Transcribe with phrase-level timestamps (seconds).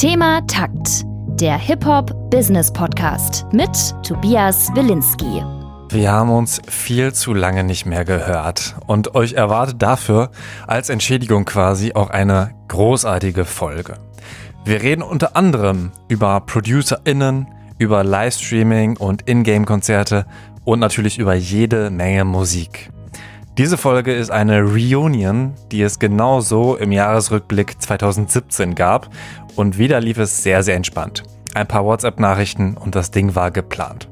[0.00, 1.04] Thema Takt,
[1.38, 3.68] der Hip-Hop-Business-Podcast mit
[4.02, 5.44] Tobias Wilinski.
[5.90, 10.30] Wir haben uns viel zu lange nicht mehr gehört und euch erwartet dafür
[10.66, 13.98] als Entschädigung quasi auch eine großartige Folge.
[14.64, 20.24] Wir reden unter anderem über ProducerInnen, über Livestreaming und Ingame-Konzerte
[20.64, 22.90] und natürlich über jede Menge Musik.
[23.60, 29.10] Diese Folge ist eine Reunion, die es genauso im Jahresrückblick 2017 gab
[29.54, 31.24] und wieder lief es sehr, sehr entspannt.
[31.52, 34.08] Ein paar WhatsApp-Nachrichten und das Ding war geplant.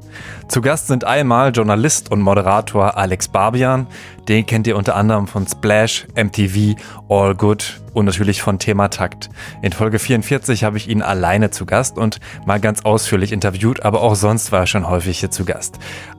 [0.49, 3.87] Zu Gast sind einmal Journalist und Moderator Alex Barbian.
[4.29, 6.79] Den kennt ihr unter anderem von Splash, MTV,
[7.09, 9.29] All Good und natürlich von Thema Takt.
[9.61, 14.03] In Folge 44 habe ich ihn alleine zu Gast und mal ganz ausführlich interviewt, aber
[14.03, 15.79] auch sonst war er schon häufig hier zu Gast.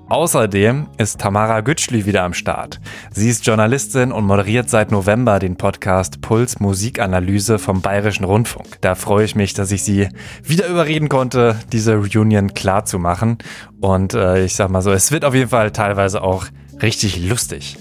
[0.09, 2.79] Außerdem ist Tamara Gütschli wieder am Start.
[3.11, 8.81] Sie ist Journalistin und moderiert seit November den Podcast Puls Musikanalyse vom Bayerischen Rundfunk.
[8.81, 10.09] Da freue ich mich, dass ich sie
[10.43, 13.37] wieder überreden konnte, diese Reunion klar zu machen.
[13.79, 16.47] Und äh, ich sag mal so, es wird auf jeden Fall teilweise auch
[16.81, 17.77] richtig lustig.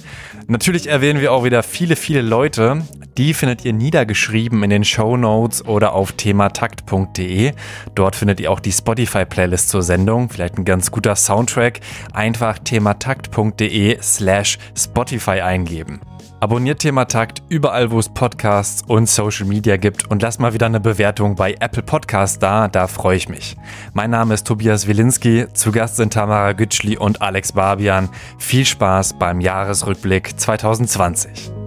[0.51, 2.83] Natürlich erwähnen wir auch wieder viele, viele Leute.
[3.19, 7.53] Die findet ihr niedergeschrieben in den Show Notes oder auf thematakt.de.
[7.95, 10.31] Dort findet ihr auch die Spotify-Playlist zur Sendung.
[10.31, 11.81] Vielleicht ein ganz guter Soundtrack.
[12.15, 16.01] Einfach thematakt.de slash Spotify eingeben.
[16.41, 20.67] Abonniert Thema Takt überall, wo es Podcasts und Social Media gibt und lasst mal wieder
[20.67, 23.57] eine Bewertung bei Apple Podcasts da, da freue ich mich.
[23.93, 28.09] Mein Name ist Tobias Wilinski, zu Gast sind Tamara Gütschli und Alex Barbian.
[28.39, 31.58] Viel Spaß beim Jahresrückblick 2020.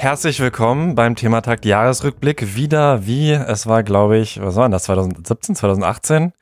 [0.00, 2.56] Herzlich willkommen beim Thematakt Jahresrückblick.
[2.56, 6.32] Wieder wie, es war glaube ich, was war das, 2017, 2018?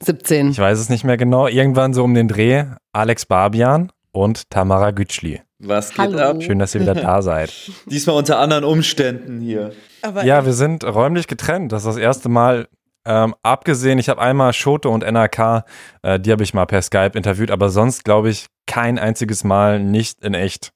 [0.00, 0.50] 17.
[0.52, 1.48] Ich weiß es nicht mehr genau.
[1.48, 5.42] Irgendwann so um den Dreh Alex Barbian und Tamara Gütschli.
[5.58, 6.18] Was geht Hallo.
[6.18, 6.36] ab?
[6.40, 7.52] Schön, dass ihr wieder da seid.
[7.86, 9.72] Diesmal unter anderen Umständen hier.
[10.02, 11.72] Aber Ja, wir sind räumlich getrennt.
[11.72, 12.68] Das ist das erste Mal.
[13.04, 15.64] Ähm, abgesehen, ich habe einmal Schote und NRK,
[16.02, 19.80] äh, die habe ich mal per Skype interviewt, aber sonst glaube ich kein einziges Mal
[19.80, 20.70] nicht in echt.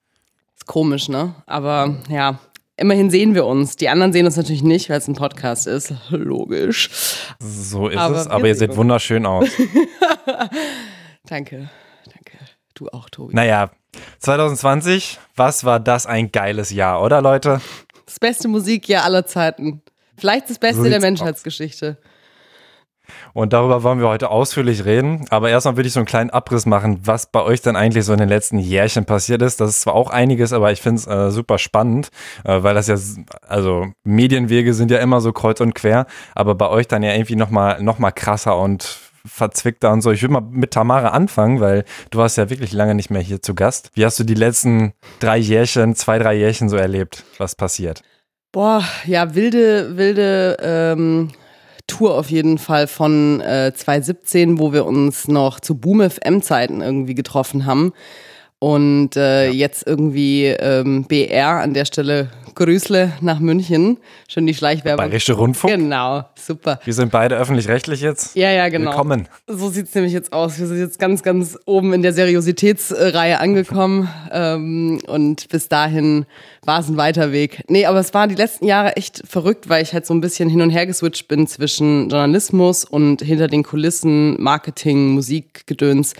[0.64, 1.34] Ist komisch, ne?
[1.46, 2.38] Aber ja,
[2.76, 3.76] immerhin sehen wir uns.
[3.76, 5.92] Die anderen sehen uns natürlich nicht, weil es ein Podcast ist.
[6.10, 6.88] Logisch.
[7.38, 9.48] So ist Aber es, aber ihr seht wunderschön aus.
[11.26, 11.70] Danke.
[12.06, 12.38] Danke.
[12.74, 13.34] Du auch, Tobi.
[13.34, 13.70] naja,
[14.18, 17.60] 2020, was war das ein geiles Jahr, oder Leute?
[18.06, 19.82] Das beste Musikjahr aller Zeiten.
[20.16, 21.98] Vielleicht das Beste So der Menschheitsgeschichte.
[23.32, 25.26] Und darüber wollen wir heute ausführlich reden.
[25.30, 28.12] Aber erstmal würde ich so einen kleinen Abriss machen, was bei euch dann eigentlich so
[28.12, 29.60] in den letzten Jährchen passiert ist.
[29.60, 32.10] Das ist zwar auch einiges, aber ich finde es äh, super spannend,
[32.44, 32.96] äh, weil das ja,
[33.46, 37.36] also Medienwege sind ja immer so kreuz und quer, aber bei euch dann ja irgendwie
[37.36, 40.12] nochmal noch mal krasser und verzwickter und so.
[40.12, 43.40] Ich würde mal mit Tamara anfangen, weil du warst ja wirklich lange nicht mehr hier
[43.40, 43.90] zu Gast.
[43.94, 48.02] Wie hast du die letzten drei Jährchen, zwei, drei Jährchen so erlebt, was passiert?
[48.52, 51.30] Boah, ja, wilde, wilde ähm,
[51.86, 57.14] Tour auf jeden Fall von äh, 2017, wo wir uns noch zu Boom FM-Zeiten irgendwie
[57.14, 57.92] getroffen haben.
[58.58, 63.98] Und äh, jetzt irgendwie ähm, BR an der Stelle Grüßle nach München.
[64.28, 65.04] Schön die Schleichwerbung.
[65.04, 65.74] Bayerische Rundfunk?
[65.74, 66.80] Genau, super.
[66.84, 68.36] Wir sind beide öffentlich-rechtlich jetzt.
[68.36, 68.90] Ja, ja, genau.
[68.90, 69.28] Willkommen.
[69.46, 70.58] So sieht's nämlich jetzt aus.
[70.58, 74.08] Wir sind jetzt ganz, ganz oben in der Seriositätsreihe angekommen.
[74.32, 76.26] Ähm, und bis dahin
[76.64, 77.62] war es ein weiter Weg.
[77.68, 80.48] Nee, aber es waren die letzten Jahre echt verrückt, weil ich halt so ein bisschen
[80.48, 86.14] hin und her geswitcht bin zwischen Journalismus und hinter den Kulissen, Marketing, Musikgedöns.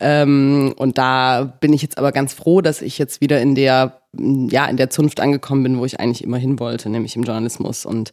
[0.00, 3.97] Ähm, und da bin ich jetzt aber ganz froh, dass ich jetzt wieder in der,
[4.16, 7.84] ja, in der Zunft angekommen bin, wo ich eigentlich immer hin wollte, nämlich im Journalismus.
[7.84, 8.12] Und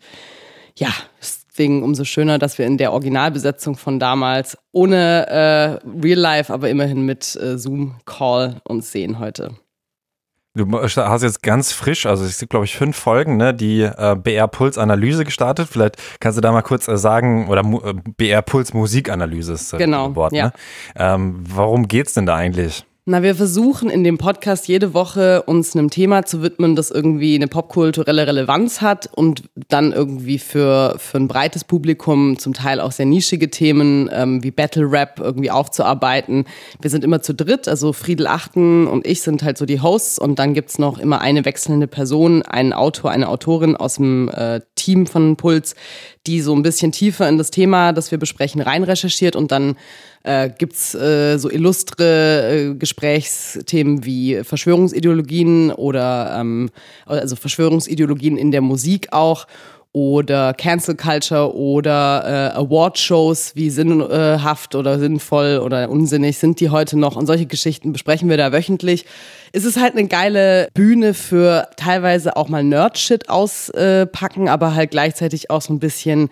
[0.78, 0.89] ja,
[1.19, 6.69] deswegen umso schöner, dass wir in der Originalbesetzung von damals ohne äh, Real Life, aber
[6.69, 9.55] immerhin mit äh, Zoom-Call uns sehen heute.
[10.57, 14.16] Du hast jetzt ganz frisch, also es gibt glaube ich fünf Folgen, ne, die äh,
[14.16, 15.67] BR Puls Analyse gestartet.
[15.69, 19.78] Vielleicht kannst du da mal kurz äh, sagen, oder äh, BR Puls Musikanalyse ist äh,
[19.78, 20.46] Genau, das Wort, ja.
[20.46, 20.53] ne?
[20.96, 22.85] Ähm, warum geht's denn da eigentlich?
[23.07, 27.35] Na, wir versuchen in dem Podcast jede Woche uns einem Thema zu widmen, das irgendwie
[27.35, 32.91] eine popkulturelle Relevanz hat und dann irgendwie für, für ein breites Publikum zum Teil auch
[32.91, 36.46] sehr nischige Themen ähm, wie Battle Rap irgendwie aufzuarbeiten.
[36.81, 40.17] Wir sind immer zu dritt, also Friedel Achten und ich sind halt so die Hosts
[40.17, 44.61] und dann gibt's noch immer eine wechselnde Person, einen Autor, eine Autorin aus dem äh,
[44.73, 45.75] Team von Puls,
[46.25, 49.75] die so ein bisschen tiefer in das Thema, das wir besprechen, rein recherchiert und dann
[50.25, 56.69] äh, gibt's äh, so illustre äh, Gesprächsthemen wie Verschwörungsideologien oder ähm,
[57.05, 59.45] also Verschwörungsideologien in der Musik auch.
[59.95, 66.99] oder Cancel Culture oder äh, Award-Shows wie sinnhaft oder sinnvoll oder unsinnig sind die heute
[66.99, 69.05] noch und solche Geschichten besprechen wir da wöchentlich.
[69.53, 75.49] Es ist halt eine geile Bühne für teilweise auch mal Nerd-Shit auspacken, aber halt gleichzeitig
[75.49, 76.29] auch so ein bisschen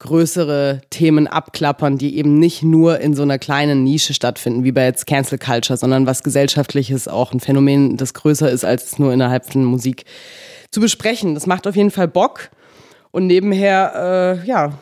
[0.00, 4.84] größere Themen abklappern, die eben nicht nur in so einer kleinen Nische stattfinden, wie bei
[4.84, 9.12] jetzt Cancel Culture, sondern was gesellschaftliches, auch ein Phänomen, das größer ist, als es nur
[9.12, 10.04] innerhalb von Musik
[10.70, 11.34] zu besprechen.
[11.34, 12.50] Das macht auf jeden Fall Bock.
[13.12, 14.72] Und nebenher, äh, ja,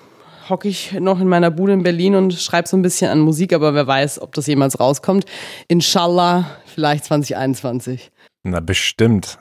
[0.48, 3.52] hocke ich noch in meiner Bude in Berlin und schreibe so ein bisschen an Musik,
[3.52, 5.24] aber wer weiß, ob das jemals rauskommt.
[5.66, 8.10] Inshallah, vielleicht 2021.
[8.44, 9.38] Na, bestimmt.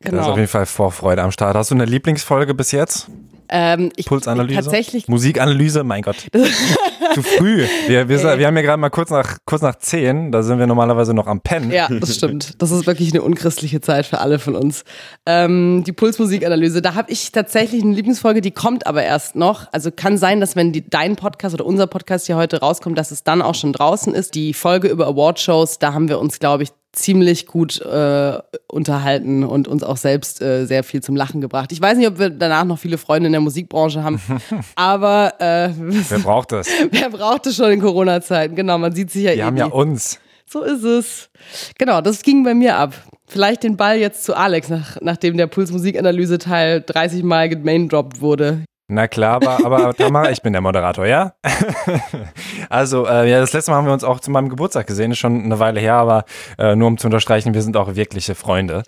[0.00, 0.16] Genau.
[0.16, 1.56] Da ist auf jeden Fall Vorfreude am Start.
[1.56, 3.08] Hast du eine Lieblingsfolge bis jetzt?
[3.48, 4.62] Ähm, ich, Pulsanalyse?
[4.62, 5.08] Tatsächlich.
[5.08, 6.16] Musikanalyse, mein Gott.
[7.14, 7.64] Zu früh.
[7.86, 10.66] Wir, wir, wir haben ja gerade mal kurz nach, kurz nach zehn, da sind wir
[10.66, 11.70] normalerweise noch am Pennen.
[11.70, 12.60] Ja, das stimmt.
[12.60, 14.84] Das ist wirklich eine unchristliche Zeit für alle von uns.
[15.24, 19.66] Ähm, die Pulsmusikanalyse, da habe ich tatsächlich eine Lieblingsfolge, die kommt aber erst noch.
[19.72, 23.10] Also kann sein, dass wenn die, dein Podcast oder unser Podcast hier heute rauskommt, dass
[23.10, 24.34] es dann auch schon draußen ist.
[24.34, 28.38] Die Folge über Awardshows, da haben wir uns, glaube ich, ziemlich gut äh,
[28.68, 31.70] unterhalten und uns auch selbst äh, sehr viel zum Lachen gebracht.
[31.70, 34.20] Ich weiß nicht, ob wir danach noch viele Freunde in der Musikbranche haben,
[34.74, 36.68] aber äh, wer braucht das?
[36.90, 38.56] wer braucht es schon in Corona-Zeiten?
[38.56, 39.34] Genau, man sieht sich ja.
[39.34, 40.18] Wir haben ja uns.
[40.48, 41.28] So ist es.
[41.76, 42.94] Genau, das ging bei mir ab.
[43.26, 48.62] Vielleicht den Ball jetzt zu Alex, nach, nachdem der Puls-Musikanalyse-Teil 30 Mal gemaindroppt wurde.
[48.88, 51.34] Na klar, aber, aber Tamara, ich bin der Moderator, ja?
[52.70, 55.18] also, äh, ja, das letzte Mal haben wir uns auch zu meinem Geburtstag gesehen, ist
[55.18, 56.24] schon eine Weile her, aber
[56.56, 58.84] äh, nur um zu unterstreichen, wir sind auch wirkliche Freunde.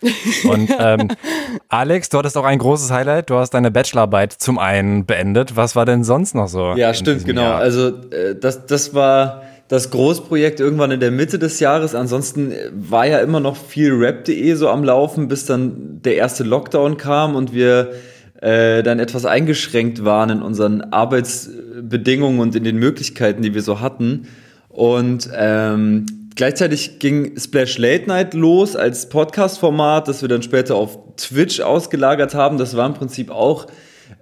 [0.49, 1.09] Und ähm,
[1.69, 5.57] Alex, du hattest auch ein großes Highlight, du hast deine Bachelorarbeit zum einen beendet.
[5.57, 6.75] Was war denn sonst noch so?
[6.77, 7.43] Ja, stimmt, genau.
[7.43, 7.59] Jahr?
[7.59, 11.97] Also, äh, das, das war das Großprojekt irgendwann in der Mitte des Jahres.
[11.97, 16.99] Ansonsten war ja immer noch viel Rap.de so am Laufen, bis dann der erste Lockdown
[16.99, 17.91] kam und wir
[18.41, 23.81] äh, dann etwas eingeschränkt waren in unseren Arbeitsbedingungen und in den Möglichkeiten, die wir so
[23.81, 24.29] hatten.
[24.69, 26.07] Und ähm,
[26.37, 32.35] gleichzeitig ging Splash Late Night los als Podcast-Format, das wir dann später auf Twitch ausgelagert
[32.35, 32.59] haben.
[32.59, 33.67] Das war im Prinzip auch,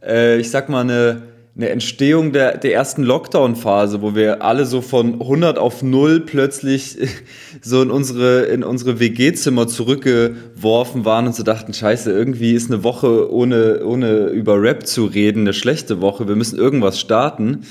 [0.02, 1.22] äh, ich sag mal, eine
[1.56, 6.98] eine Entstehung der, der ersten Lockdown-Phase, wo wir alle so von 100 auf 0 plötzlich
[7.62, 12.84] so in unsere, in unsere WG-Zimmer zurückgeworfen waren und so dachten, scheiße, irgendwie ist eine
[12.84, 17.62] Woche ohne, ohne über Rap zu reden eine schlechte Woche, wir müssen irgendwas starten.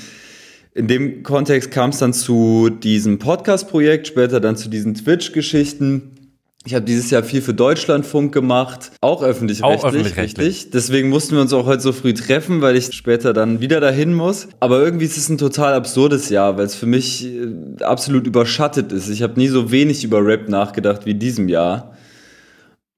[0.74, 6.25] In dem Kontext kam es dann zu diesem Podcast-Projekt, später dann zu diesen Twitch-Geschichten
[6.66, 9.84] ich habe dieses Jahr viel für Deutschlandfunk gemacht, auch öffentlich-rechtlich.
[9.84, 10.48] Auch öffentlich-rechtlich.
[10.48, 10.72] Richtig.
[10.72, 14.14] Deswegen mussten wir uns auch heute so früh treffen, weil ich später dann wieder dahin
[14.16, 14.48] muss.
[14.60, 18.92] Aber irgendwie ist es ein total absurdes Jahr, weil es für mich äh, absolut überschattet
[18.92, 19.10] ist.
[19.10, 21.94] Ich habe nie so wenig über Rap nachgedacht wie diesem Jahr.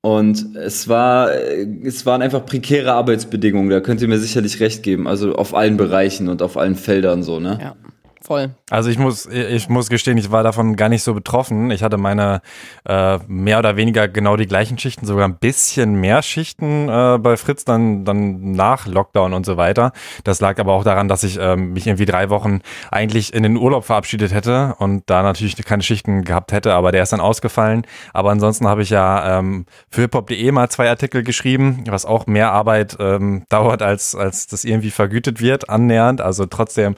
[0.02, 3.70] Und es war, äh, es waren einfach prekäre Arbeitsbedingungen.
[3.70, 5.10] Da könnt ihr mir sicherlich recht geben.
[5.10, 7.60] Also auf allen Bereichen und auf allen Feldern so, ne?
[7.62, 7.76] Ja
[8.28, 8.52] voll.
[8.70, 11.72] Also ich muss, ich muss gestehen, ich war davon gar nicht so betroffen.
[11.72, 12.42] Ich hatte meine
[12.86, 17.38] äh, mehr oder weniger genau die gleichen Schichten, sogar ein bisschen mehr Schichten äh, bei
[17.38, 19.94] Fritz dann, dann nach Lockdown und so weiter.
[20.26, 22.60] Das lag aber auch daran, dass ich äh, mich irgendwie drei Wochen
[22.92, 27.04] eigentlich in den Urlaub verabschiedet hätte und da natürlich keine Schichten gehabt hätte, aber der
[27.04, 27.84] ist dann ausgefallen.
[28.14, 32.52] Aber ansonsten habe ich ja ähm, für hiphop.de mal zwei Artikel geschrieben, was auch mehr
[32.52, 36.20] Arbeit ähm, dauert, als, als das irgendwie vergütet wird, annähernd.
[36.20, 36.96] Also trotzdem,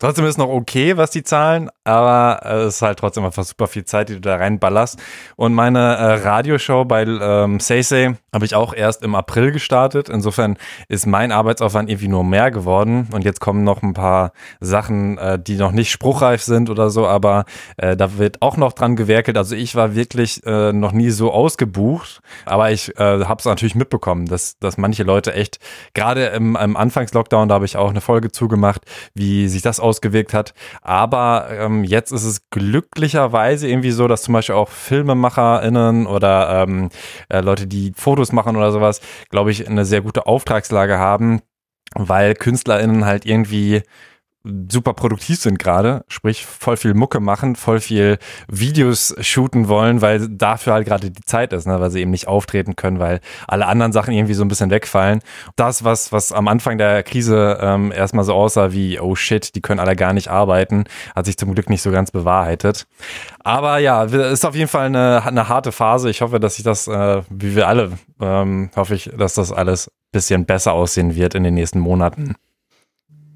[0.00, 3.66] trotzdem ist noch okay okay, was die zahlen, aber es ist halt trotzdem einfach super
[3.66, 4.98] viel Zeit, die du da reinballerst.
[5.36, 7.82] Und meine äh, Radioshow bei ähm, Say
[8.32, 10.08] habe ich auch erst im April gestartet.
[10.08, 10.56] Insofern
[10.88, 13.08] ist mein Arbeitsaufwand irgendwie nur mehr geworden.
[13.12, 17.06] Und jetzt kommen noch ein paar Sachen, äh, die noch nicht spruchreif sind oder so,
[17.06, 17.44] aber
[17.76, 19.36] äh, da wird auch noch dran gewerkelt.
[19.36, 23.74] Also ich war wirklich äh, noch nie so ausgebucht, aber ich äh, habe es natürlich
[23.74, 25.58] mitbekommen, dass, dass manche Leute echt,
[25.92, 30.32] gerade im, im Anfangslockdown, da habe ich auch eine Folge zugemacht, wie sich das ausgewirkt
[30.32, 30.54] hat.
[30.82, 36.90] Aber ähm, jetzt ist es glücklicherweise irgendwie so, dass zum Beispiel auch FilmemacherInnen oder ähm,
[37.28, 39.00] äh, Leute, die Fotos machen oder sowas,
[39.30, 41.42] glaube ich, eine sehr gute Auftragslage haben,
[41.94, 43.82] weil KünstlerInnen halt irgendwie
[44.44, 48.18] super produktiv sind gerade, sprich voll viel Mucke machen, voll viel
[48.48, 51.80] Videos shooten wollen, weil dafür halt gerade die Zeit ist, ne?
[51.80, 55.20] weil sie eben nicht auftreten können, weil alle anderen Sachen irgendwie so ein bisschen wegfallen.
[55.56, 59.60] Das, was, was am Anfang der Krise ähm, erstmal so aussah wie, oh shit, die
[59.60, 60.84] können alle gar nicht arbeiten,
[61.14, 62.86] hat sich zum Glück nicht so ganz bewahrheitet.
[63.40, 66.10] Aber ja, ist auf jeden Fall eine, eine harte Phase.
[66.10, 69.90] Ich hoffe, dass ich das, äh, wie wir alle, ähm, hoffe ich, dass das alles
[70.12, 72.36] bisschen besser aussehen wird in den nächsten Monaten.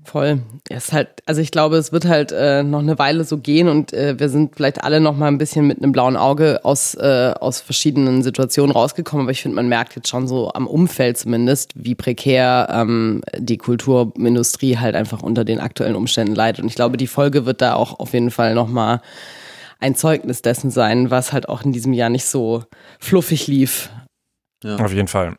[0.07, 0.41] Voll.
[0.69, 3.69] Es ist halt, also ich glaube, es wird halt äh, noch eine Weile so gehen
[3.69, 6.95] und äh, wir sind vielleicht alle noch mal ein bisschen mit einem blauen Auge aus,
[6.95, 9.25] äh, aus verschiedenen Situationen rausgekommen.
[9.25, 13.59] Aber ich finde, man merkt jetzt schon so am Umfeld zumindest, wie prekär ähm, die
[13.59, 16.63] Kulturindustrie halt einfach unter den aktuellen Umständen leidet.
[16.63, 19.01] Und ich glaube, die Folge wird da auch auf jeden Fall noch mal
[19.81, 22.63] ein Zeugnis dessen sein, was halt auch in diesem Jahr nicht so
[23.01, 23.91] fluffig lief.
[24.63, 24.77] Ja.
[24.77, 25.35] Auf jeden Fall.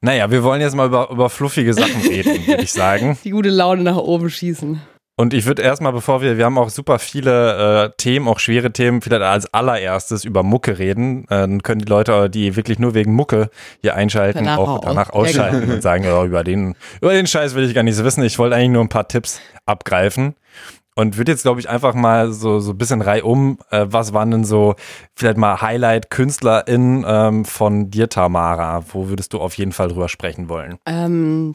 [0.00, 3.18] Naja, wir wollen jetzt mal über, über fluffige Sachen reden, würde ich sagen.
[3.24, 4.80] Die gute Laune nach oben schießen.
[5.18, 8.70] Und ich würde erstmal, bevor wir, wir haben auch super viele äh, Themen, auch schwere
[8.70, 11.24] Themen, vielleicht als allererstes über Mucke reden.
[11.24, 13.48] Äh, dann können die Leute, die wirklich nur wegen Mucke
[13.80, 17.64] hier einschalten, danach auch danach ausschalten und sagen, oh, über den, über den Scheiß will
[17.64, 18.22] ich gar nicht so wissen.
[18.24, 20.34] Ich wollte eigentlich nur ein paar Tipps abgreifen
[20.96, 24.30] und würde jetzt, glaube ich, einfach mal so, so ein bisschen reihum, äh, was waren
[24.30, 24.74] denn so
[25.14, 28.82] vielleicht mal Highlight-KünstlerInnen ähm, von dir, Tamara?
[28.92, 30.78] Wo würdest du auf jeden Fall drüber sprechen wollen?
[30.86, 31.54] Ähm,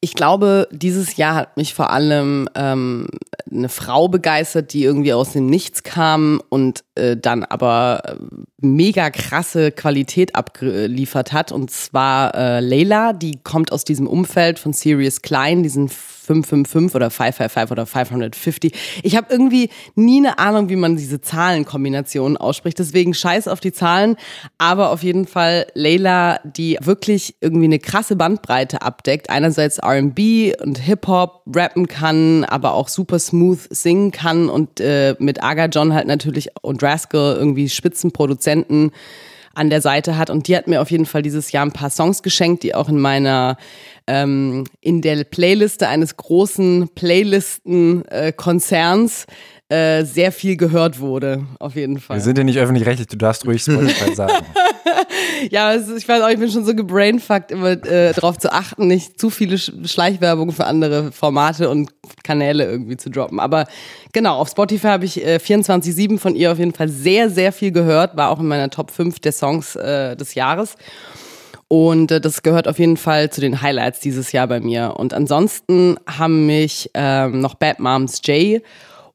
[0.00, 3.08] ich glaube, dieses Jahr hat mich vor allem ähm,
[3.50, 8.16] eine Frau begeistert, die irgendwie aus dem Nichts kam und äh, dann aber äh,
[8.60, 11.52] mega krasse Qualität abgeliefert hat.
[11.52, 15.88] Und zwar äh, Leila, die kommt aus diesem Umfeld von Sirius Klein, diesen
[16.34, 18.72] 555 oder 555 oder 550.
[19.02, 22.78] Ich habe irgendwie nie eine Ahnung, wie man diese Zahlenkombinationen ausspricht.
[22.78, 24.16] Deswegen scheiß auf die Zahlen.
[24.58, 29.30] Aber auf jeden Fall Layla, die wirklich irgendwie eine krasse Bandbreite abdeckt.
[29.30, 35.42] Einerseits R&B und Hip-Hop rappen kann, aber auch super smooth singen kann und äh, mit
[35.42, 37.68] Aga John halt natürlich und Rascal irgendwie
[38.50, 38.92] Spitzenproduzenten
[39.52, 40.30] an der Seite hat.
[40.30, 42.88] Und die hat mir auf jeden Fall dieses Jahr ein paar Songs geschenkt, die auch
[42.88, 43.56] in meiner
[44.06, 49.26] ähm, in der Playliste eines großen Playlisten-Konzerns
[49.70, 52.16] äh, sehr viel gehört wurde, auf jeden Fall.
[52.16, 54.44] Wir sind ja nicht öffentlich-rechtlich, du darfst ruhig Spotify sagen.
[55.50, 58.88] ja, ist, ich weiß auch, ich bin schon so gebrainfuckt, immer äh, darauf zu achten,
[58.88, 61.90] nicht zu viele Schleichwerbung für andere Formate und
[62.24, 63.38] Kanäle irgendwie zu droppen.
[63.38, 63.66] Aber
[64.12, 67.70] genau, auf Spotify habe ich äh, 24-7 von ihr auf jeden Fall sehr, sehr viel
[67.70, 70.74] gehört, war auch in meiner Top 5 der Songs äh, des Jahres.
[71.68, 74.94] Und äh, das gehört auf jeden Fall zu den Highlights dieses Jahr bei mir.
[74.96, 78.60] Und ansonsten haben mich ähm, noch Bad Moms J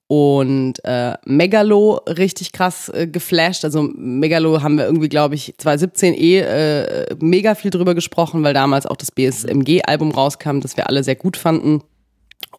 [0.08, 3.66] und äh, Megalo richtig krass äh, geflasht.
[3.66, 8.54] Also Megalo haben wir irgendwie, glaube ich, 2017 eh äh, mega viel drüber gesprochen, weil
[8.54, 11.82] damals auch das BSMG-Album rauskam, das wir alle sehr gut fanden.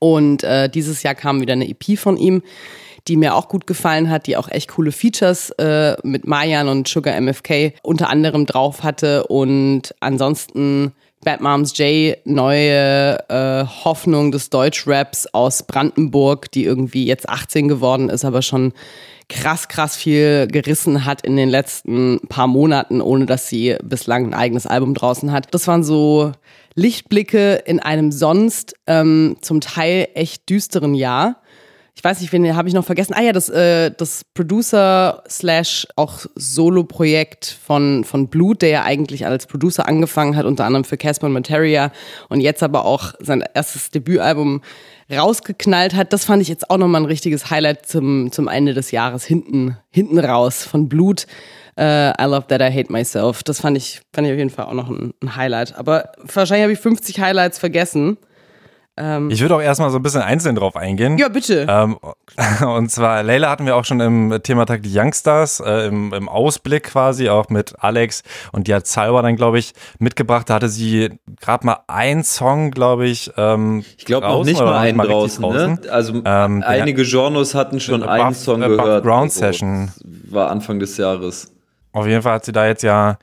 [0.00, 2.42] Und äh, dieses Jahr kam wieder eine EP von ihm
[3.08, 6.88] die mir auch gut gefallen hat, die auch echt coole Features äh, mit Mayan und
[6.88, 9.26] Sugar MFK unter anderem drauf hatte.
[9.26, 10.92] Und ansonsten
[11.25, 18.08] Bad Moms J, neue äh, Hoffnung des Deutschraps aus Brandenburg, die irgendwie jetzt 18 geworden
[18.08, 18.73] ist, aber schon
[19.28, 24.35] krass, krass viel gerissen hat in den letzten paar Monaten, ohne dass sie bislang ein
[24.35, 25.52] eigenes Album draußen hat.
[25.52, 26.32] Das waren so
[26.75, 31.40] Lichtblicke in einem sonst ähm, zum Teil echt düsteren Jahr
[31.96, 33.14] ich weiß nicht, wen habe ich noch vergessen.
[33.16, 39.24] Ah ja, das, äh, das Producer slash auch Solo-Projekt von, von Blut, der ja eigentlich
[39.24, 41.90] als Producer angefangen hat, unter anderem für Casper und Materia
[42.28, 44.60] und jetzt aber auch sein erstes Debütalbum
[45.10, 46.12] rausgeknallt hat.
[46.12, 49.24] Das fand ich jetzt auch nochmal ein richtiges Highlight zum, zum Ende des Jahres.
[49.24, 51.26] Hinten, hinten raus von Blut.
[51.78, 53.42] Uh, I Love That I Hate Myself.
[53.42, 55.76] Das fand ich, fand ich auf jeden Fall auch noch ein, ein Highlight.
[55.76, 58.18] Aber wahrscheinlich habe ich 50 Highlights vergessen.
[58.98, 61.18] Ähm, ich würde auch erstmal so ein bisschen einzeln drauf eingehen.
[61.18, 61.66] Ja, bitte.
[61.68, 61.98] Ähm,
[62.66, 66.84] und zwar, Leila hatten wir auch schon im Thematag die Youngstars, äh, im, im, Ausblick
[66.84, 68.22] quasi, auch mit Alex.
[68.52, 70.48] Und die hat Salwa dann, glaube ich, mitgebracht.
[70.48, 71.10] Da hatte sie
[71.40, 73.30] gerade mal einen Song, glaube ich.
[73.36, 75.48] Ähm, ich glaube noch nicht mal einen draußen, ne?
[75.50, 75.90] draußen, ne?
[75.90, 79.04] Also ähm, einige Genres hatten schon einen Buff, Song äh, gehört.
[79.04, 79.92] Ground also, Session.
[80.30, 81.52] War Anfang des Jahres.
[81.92, 83.18] Auf jeden Fall hat sie da jetzt ja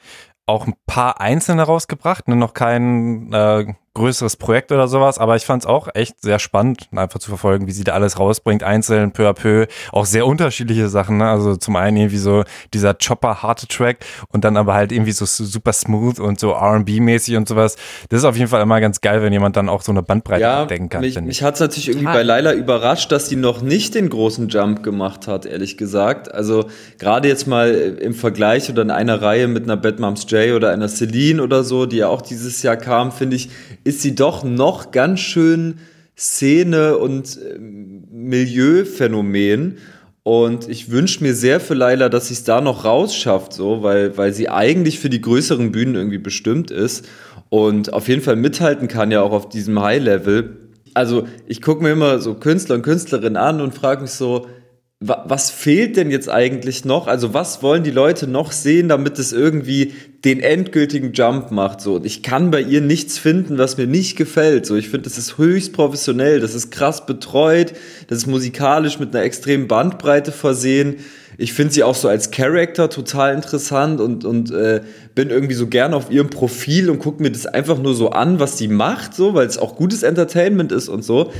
[0.45, 2.35] auch ein paar einzelne rausgebracht, ne?
[2.35, 6.87] noch kein äh, größeres Projekt oder sowas, aber ich fand es auch echt sehr spannend,
[6.95, 10.89] einfach zu verfolgen, wie sie da alles rausbringt, einzeln, peu à peu, auch sehr unterschiedliche
[10.89, 11.27] Sachen, ne?
[11.27, 13.97] also zum einen irgendwie so dieser chopper harte Track
[14.29, 17.75] und dann aber halt irgendwie so super smooth und so R&B-mäßig und sowas.
[18.09, 20.41] Das ist auf jeden Fall immer ganz geil, wenn jemand dann auch so eine Bandbreite
[20.41, 21.01] ja, abdecken kann.
[21.01, 24.49] Mich, mich hat es natürlich irgendwie bei Laila überrascht, dass sie noch nicht den großen
[24.49, 26.33] Jump gemacht hat, ehrlich gesagt.
[26.33, 26.65] Also
[26.97, 27.69] gerade jetzt mal
[28.01, 31.63] im Vergleich oder in einer Reihe mit einer Bad Moms J oder einer Celine oder
[31.63, 33.49] so, die ja auch dieses Jahr kam, finde ich,
[33.83, 35.75] ist sie doch noch ganz schön
[36.17, 39.77] Szene- und äh, Milieuphänomen.
[40.23, 44.17] Und ich wünsche mir sehr für Laila, dass sie es da noch rausschafft, so, weil,
[44.17, 47.05] weil sie eigentlich für die größeren Bühnen irgendwie bestimmt ist
[47.49, 50.69] und auf jeden Fall mithalten kann, ja auch auf diesem High-Level.
[50.93, 54.47] Also ich gucke mir immer so Künstler und Künstlerinnen an und frage mich so,
[55.05, 57.07] was fehlt denn jetzt eigentlich noch?
[57.07, 59.93] Also was wollen die Leute noch sehen, damit es irgendwie
[60.23, 61.81] den endgültigen Jump macht?
[61.81, 64.65] So, und ich kann bei ihr nichts finden, was mir nicht gefällt.
[64.65, 67.73] So, ich finde, das ist höchst professionell, das ist krass betreut,
[68.07, 70.97] das ist musikalisch mit einer extremen Bandbreite versehen.
[71.37, 74.81] Ich finde sie auch so als Character total interessant und, und äh,
[75.15, 78.39] bin irgendwie so gern auf ihrem Profil und gucke mir das einfach nur so an,
[78.39, 81.31] was sie macht, so, weil es auch gutes Entertainment ist und so.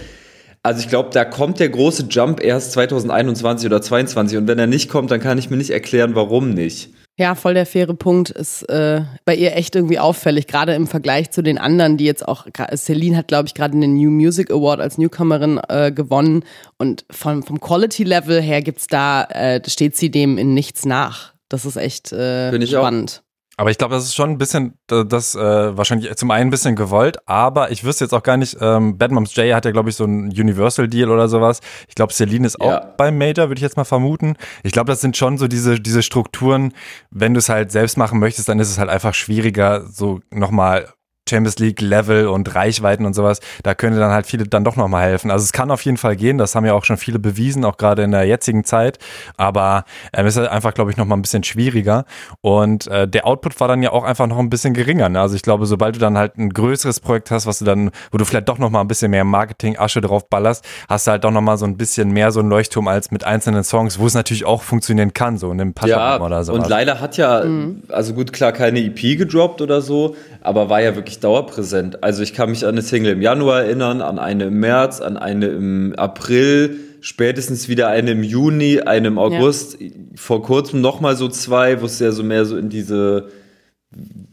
[0.66, 4.68] Also ich glaube, da kommt der große Jump erst 2021 oder 2022 und wenn er
[4.68, 6.90] nicht kommt, dann kann ich mir nicht erklären, warum nicht.
[7.20, 11.30] Ja, voll der faire Punkt ist äh, bei ihr echt irgendwie auffällig, gerade im Vergleich
[11.32, 14.80] zu den anderen, die jetzt auch, Celine hat, glaube ich, gerade den New Music Award
[14.80, 16.44] als Newcomerin äh, gewonnen
[16.78, 21.34] und vom, vom Quality-Level her gibt's da, äh, steht sie dem in nichts nach.
[21.50, 23.22] Das ist echt äh, spannend.
[23.22, 23.23] Auch.
[23.56, 26.76] Aber ich glaube, das ist schon ein bisschen, das äh, wahrscheinlich zum einen ein bisschen
[26.76, 29.90] gewollt, aber ich wüsste jetzt auch gar nicht, ähm, Bad Moms J hat ja, glaube
[29.90, 31.60] ich, so ein Universal-Deal oder sowas.
[31.88, 32.80] Ich glaube, Celine ist ja.
[32.80, 34.38] auch beim Major, würde ich jetzt mal vermuten.
[34.64, 36.74] Ich glaube, das sind schon so diese, diese Strukturen,
[37.12, 40.90] wenn du es halt selbst machen möchtest, dann ist es halt einfach schwieriger, so nochmal
[41.30, 45.04] Champions League Level und Reichweiten und sowas, da könnte dann halt viele dann doch nochmal
[45.04, 45.32] helfen.
[45.32, 47.78] Also es kann auf jeden Fall gehen, das haben ja auch schon viele bewiesen, auch
[47.78, 49.00] gerade in der jetzigen Zeit,
[49.38, 52.06] aber ähm, es ist halt einfach, glaube ich, nochmal ein bisschen schwieriger
[52.42, 55.10] und äh, der Output war dann ja auch einfach noch ein bisschen geringer.
[55.10, 55.20] Ne?
[55.20, 58.18] Also ich glaube, sobald du dann halt ein größeres Projekt hast, was du dann, wo
[58.18, 61.58] du vielleicht doch nochmal ein bisschen mehr Marketing-Asche drauf ballerst, hast du halt doch nochmal
[61.58, 64.62] so ein bisschen mehr so ein Leuchtturm als mit einzelnen Songs, wo es natürlich auch
[64.62, 66.54] funktionieren kann, so in einem ja, oder so.
[66.54, 67.84] Und leider hat ja, mhm.
[67.90, 72.04] also gut, klar, keine EP gedroppt oder so, aber war ja wirklich dauerpräsent.
[72.04, 75.18] Also ich kann mich an eine Single im Januar erinnern, an eine im März, an
[75.18, 79.90] eine im April, spätestens wieder eine im Juni, eine im August, ja.
[80.16, 83.30] vor kurzem nochmal so zwei, wo es ja so mehr so in diese,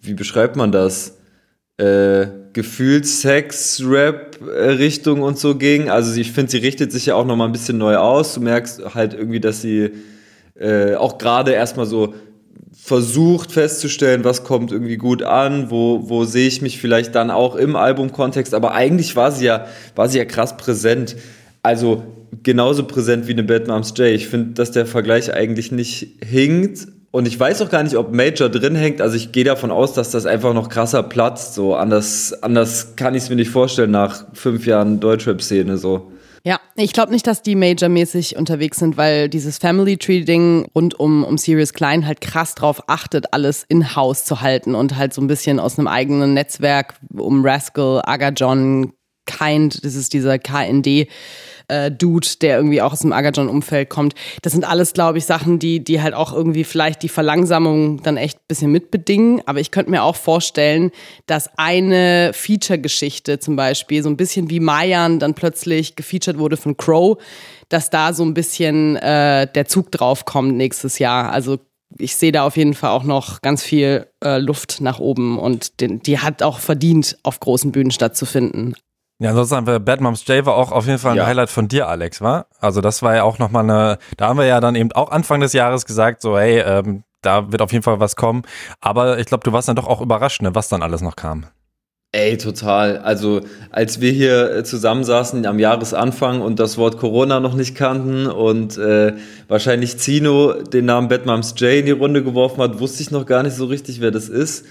[0.00, 1.18] wie beschreibt man das?
[1.76, 5.88] Äh, Gefühls-Sex-Rap-Richtung und so ging.
[5.88, 8.34] Also ich finde, sie richtet sich ja auch nochmal ein bisschen neu aus.
[8.34, 9.92] Du merkst halt irgendwie, dass sie
[10.58, 12.12] äh, auch gerade erstmal so
[12.90, 17.54] versucht festzustellen, was kommt irgendwie gut an, wo, wo sehe ich mich vielleicht dann auch
[17.54, 21.14] im Albumkontext, aber eigentlich war sie ja, war sie ja krass präsent.
[21.62, 22.02] Also
[22.42, 24.08] genauso präsent wie eine Bad Moms J.
[24.08, 26.88] Ich finde, dass der Vergleich eigentlich nicht hinkt.
[27.12, 29.00] Und ich weiß auch gar nicht, ob Major drin hängt.
[29.00, 31.54] Also ich gehe davon aus, dass das einfach noch krasser platzt.
[31.54, 36.10] So anders, anders kann ich es mir nicht vorstellen nach fünf Jahren Deutschrap-Szene so.
[36.42, 41.22] Ja, ich glaube nicht, dass die Major-mäßig unterwegs sind, weil dieses Family Tree-Ding rund um,
[41.22, 45.26] um Sirius Klein halt krass drauf achtet, alles in-house zu halten und halt so ein
[45.26, 48.92] bisschen aus einem eigenen Netzwerk um Rascal, Aga John,
[49.30, 51.08] Kind, das ist dieser KND
[51.70, 54.14] äh, Dude, der irgendwie auch aus dem Agajon-Umfeld kommt.
[54.42, 58.16] Das sind alles, glaube ich, Sachen, die, die halt auch irgendwie vielleicht die Verlangsamung dann
[58.16, 59.42] echt ein bisschen mitbedingen.
[59.46, 60.90] Aber ich könnte mir auch vorstellen,
[61.26, 66.76] dass eine Feature-Geschichte zum Beispiel, so ein bisschen wie Mayan dann plötzlich gefeatured wurde von
[66.76, 67.18] Crow,
[67.68, 71.30] dass da so ein bisschen äh, der Zug drauf kommt nächstes Jahr.
[71.30, 71.58] Also
[71.98, 75.80] ich sehe da auf jeden Fall auch noch ganz viel äh, Luft nach oben und
[75.80, 78.74] den, die hat auch verdient, auf großen Bühnen stattzufinden.
[79.20, 81.26] Ja, ansonsten haben wir Bad Moms J war auch auf jeden Fall ein ja.
[81.26, 82.46] Highlight von dir, Alex, war?
[82.58, 85.40] Also das war ja auch nochmal eine, da haben wir ja dann eben auch Anfang
[85.40, 88.44] des Jahres gesagt, so hey, ähm, da wird auf jeden Fall was kommen.
[88.80, 91.44] Aber ich glaube, du warst dann doch auch überrascht, ne, was dann alles noch kam.
[92.12, 92.96] Ey, total.
[92.96, 98.26] Also als wir hier äh, zusammensaßen am Jahresanfang und das Wort Corona noch nicht kannten
[98.26, 99.12] und äh,
[99.48, 103.26] wahrscheinlich Zino den Namen Bad Moms J in die Runde geworfen hat, wusste ich noch
[103.26, 104.64] gar nicht so richtig, wer das ist.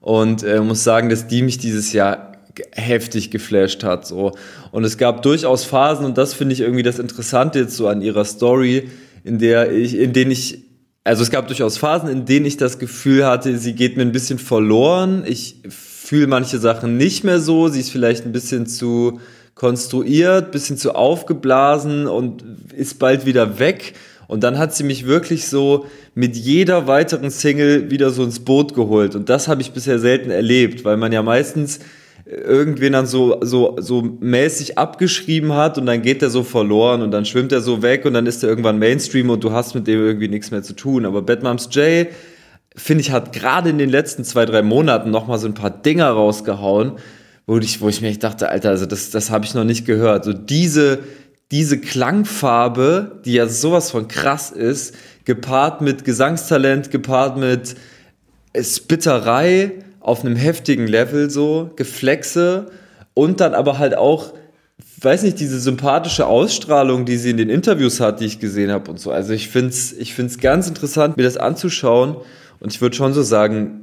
[0.00, 2.33] Und äh, muss sagen, dass die mich dieses Jahr
[2.72, 4.06] heftig geflasht hat.
[4.06, 4.32] So.
[4.70, 8.02] Und es gab durchaus Phasen, und das finde ich irgendwie das Interessante jetzt so an
[8.02, 8.88] ihrer Story,
[9.24, 10.64] in der ich, in denen ich,
[11.02, 14.12] also es gab durchaus Phasen, in denen ich das Gefühl hatte, sie geht mir ein
[14.12, 15.24] bisschen verloren.
[15.26, 17.68] Ich fühle manche Sachen nicht mehr so.
[17.68, 19.20] Sie ist vielleicht ein bisschen zu
[19.54, 22.44] konstruiert, bisschen zu aufgeblasen und
[22.76, 23.94] ist bald wieder weg.
[24.26, 28.74] Und dann hat sie mich wirklich so mit jeder weiteren Single wieder so ins Boot
[28.74, 29.14] geholt.
[29.14, 31.80] Und das habe ich bisher selten erlebt, weil man ja meistens
[32.26, 37.10] irgendwen dann so, so, so mäßig abgeschrieben hat und dann geht der so verloren und
[37.10, 39.86] dann schwimmt er so weg und dann ist er irgendwann Mainstream und du hast mit
[39.86, 41.04] dem irgendwie nichts mehr zu tun.
[41.04, 42.08] Aber Bad Moms J,
[42.74, 46.08] finde ich, hat gerade in den letzten zwei, drei Monaten nochmal so ein paar Dinger
[46.08, 46.92] rausgehauen,
[47.46, 49.84] wo ich, wo ich mir echt dachte, Alter, also das, das habe ich noch nicht
[49.84, 50.24] gehört.
[50.24, 51.00] So diese,
[51.50, 54.94] diese Klangfarbe, die ja sowas von krass ist,
[55.26, 57.76] gepaart mit Gesangstalent, gepaart mit
[58.58, 59.72] Spitterei,
[60.04, 62.66] auf einem heftigen Level so, Geflexe
[63.14, 64.34] und dann aber halt auch,
[65.00, 68.90] weiß nicht, diese sympathische Ausstrahlung, die sie in den Interviews hat, die ich gesehen habe
[68.90, 69.10] und so.
[69.10, 72.16] Also ich finde es ich find's ganz interessant, mir das anzuschauen
[72.60, 73.80] und ich würde schon so sagen,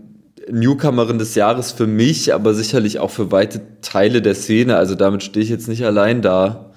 [0.51, 4.75] Newcomerin des Jahres für mich, aber sicherlich auch für weite Teile der Szene.
[4.75, 6.70] Also damit stehe ich jetzt nicht allein da.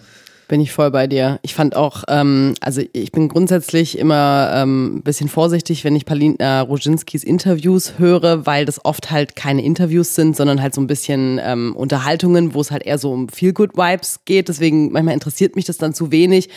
[0.46, 1.38] Bin ich voll bei dir.
[1.42, 6.04] Ich fand auch, ähm, also ich bin grundsätzlich immer ähm, ein bisschen vorsichtig, wenn ich
[6.04, 10.86] Palina Roginskis Interviews höre, weil das oft halt keine Interviews sind, sondern halt so ein
[10.86, 14.48] bisschen ähm, Unterhaltungen, wo es halt eher so um Feel-Good-Vibes geht.
[14.48, 16.50] Deswegen manchmal interessiert mich das dann zu wenig,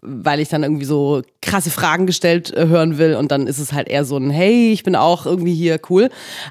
[0.00, 3.74] weil ich dann irgendwie so krasse Fragen gestellt äh, hören will und dann ist es
[3.74, 6.08] halt eher so ein Hey, ich bin auch irgendwie hier cool.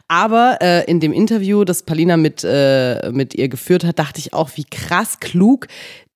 [0.07, 4.33] Aber äh, in dem Interview, das Palina mit, äh, mit ihr geführt hat, dachte ich
[4.33, 5.67] auch, wie krass klug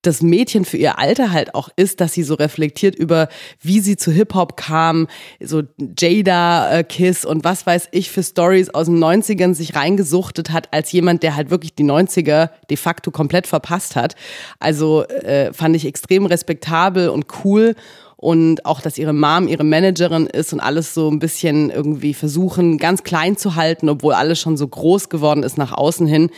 [0.02, 3.28] das Mädchen für ihr Alter halt auch ist, dass sie so reflektiert über,
[3.60, 5.08] wie sie zu Hip-Hop kam,
[5.40, 5.62] so
[5.98, 10.72] Jada äh, Kiss und was weiß ich für Stories aus den 90ern sich reingesuchtet hat,
[10.72, 14.14] als jemand, der halt wirklich die 90er de facto komplett verpasst hat.
[14.60, 17.74] Also äh, fand ich extrem respektabel und cool
[18.20, 22.78] und auch, dass ihre Mom ihre Managerin ist und alles so ein bisschen irgendwie versuchen,
[22.78, 26.30] ganz klein zu halten, obwohl alles schon so groß geworden ist nach außen hin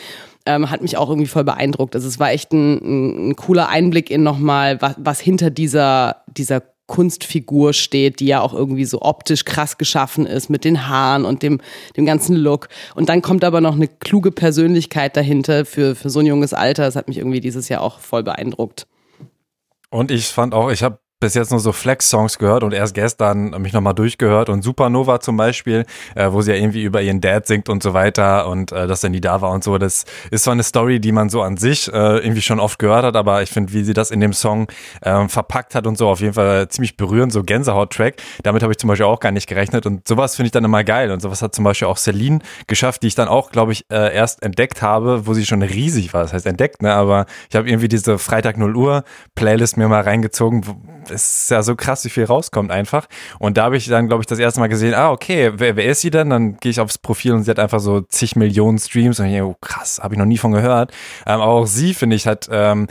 [0.46, 1.94] ähm, hat mich auch irgendwie voll beeindruckt.
[1.94, 6.62] Also es war echt ein, ein cooler Einblick in nochmal, was, was hinter dieser, dieser
[6.86, 11.44] Kunstfigur steht, die ja auch irgendwie so optisch krass geschaffen ist mit den Haaren und
[11.44, 11.60] dem,
[11.96, 12.68] dem ganzen Look.
[12.96, 16.84] Und dann kommt aber noch eine kluge Persönlichkeit dahinter für, für so ein junges Alter.
[16.84, 18.88] Das hat mich irgendwie dieses Jahr auch voll beeindruckt.
[19.90, 23.50] Und ich fand auch, ich habe bis jetzt nur so Flex-Songs gehört und erst gestern
[23.60, 27.46] mich nochmal durchgehört und Supernova zum Beispiel, äh, wo sie ja irgendwie über ihren Dad
[27.46, 29.76] singt und so weiter und äh, dass er nie da war und so.
[29.76, 33.04] Das ist zwar eine Story, die man so an sich äh, irgendwie schon oft gehört
[33.04, 34.68] hat, aber ich finde, wie sie das in dem Song
[35.02, 38.14] äh, verpackt hat und so, auf jeden Fall ziemlich berührend, so Gänsehaut-Track.
[38.42, 40.84] Damit habe ich zum Beispiel auch gar nicht gerechnet und sowas finde ich dann immer
[40.84, 43.84] geil und sowas hat zum Beispiel auch Celine geschafft, die ich dann auch, glaube ich,
[43.90, 46.22] äh, erst entdeckt habe, wo sie schon riesig war.
[46.22, 46.94] Das heißt entdeckt, ne?
[46.94, 49.04] Aber ich habe irgendwie diese Freitag 0 Uhr
[49.34, 50.64] Playlist mir mal reingezogen,
[51.10, 53.06] es ist ja so krass, wie viel rauskommt einfach.
[53.38, 55.86] Und da habe ich dann, glaube ich, das erste Mal gesehen, ah, okay, wer, wer
[55.86, 56.30] ist sie denn?
[56.30, 59.20] Dann gehe ich aufs Profil und sie hat einfach so zig Millionen Streams.
[59.20, 60.92] Und ich denke, oh, krass, habe ich noch nie von gehört.
[61.26, 62.86] Ähm, aber auch sie, finde ich, hat ähm,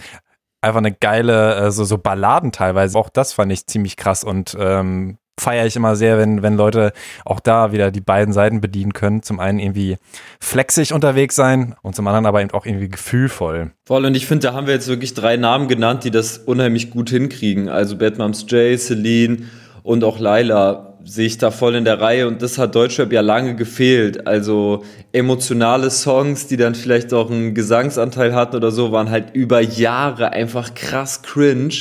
[0.61, 2.97] einfach eine geile, äh, so, so Balladen teilweise.
[2.97, 6.93] Auch das fand ich ziemlich krass und ähm, feiere ich immer sehr, wenn, wenn Leute
[7.25, 9.23] auch da wieder die beiden Seiten bedienen können.
[9.23, 9.97] Zum einen irgendwie
[10.39, 13.71] flexig unterwegs sein und zum anderen aber eben auch irgendwie gefühlvoll.
[13.85, 16.91] Voll, und ich finde, da haben wir jetzt wirklich drei Namen genannt, die das unheimlich
[16.91, 17.69] gut hinkriegen.
[17.69, 19.37] Also Batmums Jay, Celine
[19.83, 23.21] und auch Laila sehe ich da voll in der Reihe und das hat Deutschrap ja
[23.21, 24.27] lange gefehlt.
[24.27, 29.61] Also emotionale Songs, die dann vielleicht auch einen Gesangsanteil hatten oder so, waren halt über
[29.61, 31.73] Jahre einfach krass cringe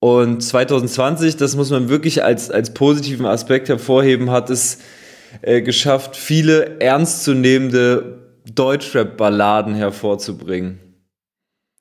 [0.00, 4.78] und 2020, das muss man wirklich als, als positiven Aspekt hervorheben, hat es
[5.42, 8.18] äh, geschafft, viele ernstzunehmende
[8.50, 10.80] Deutschrap-Balladen hervorzubringen.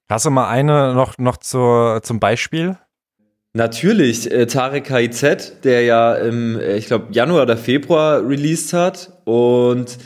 [0.10, 2.78] Hast du mal eine noch, noch zur, zum Beispiel?
[3.54, 9.14] Natürlich, äh, Tarek KIZ, der ja im, äh, ich glaube, Januar oder Februar released hat
[9.24, 9.98] und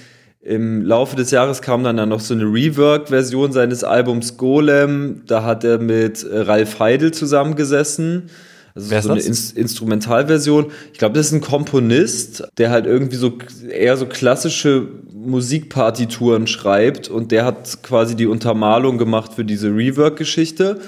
[0.43, 5.21] im Laufe des Jahres kam dann, dann noch so eine Rework-Version seines Albums Golem.
[5.25, 8.29] Da hat er mit äh, Ralf Heidel zusammengesessen.
[8.75, 10.71] Also Wer so eine In Instrumentalversion.
[10.91, 13.37] Ich glaube, das ist ein Komponist, der halt irgendwie so
[13.69, 20.81] eher so klassische Musikpartituren schreibt und der hat quasi die Untermalung gemacht für diese Rework-Geschichte.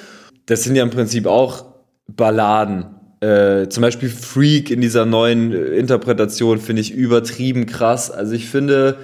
[0.48, 1.66] Das sind ja im Prinzip auch
[2.08, 2.88] Balladen.
[3.22, 8.12] Äh, zum Beispiel Freak in dieser neuen Interpretation finde ich übertrieben krass.
[8.12, 8.98] Also ich finde,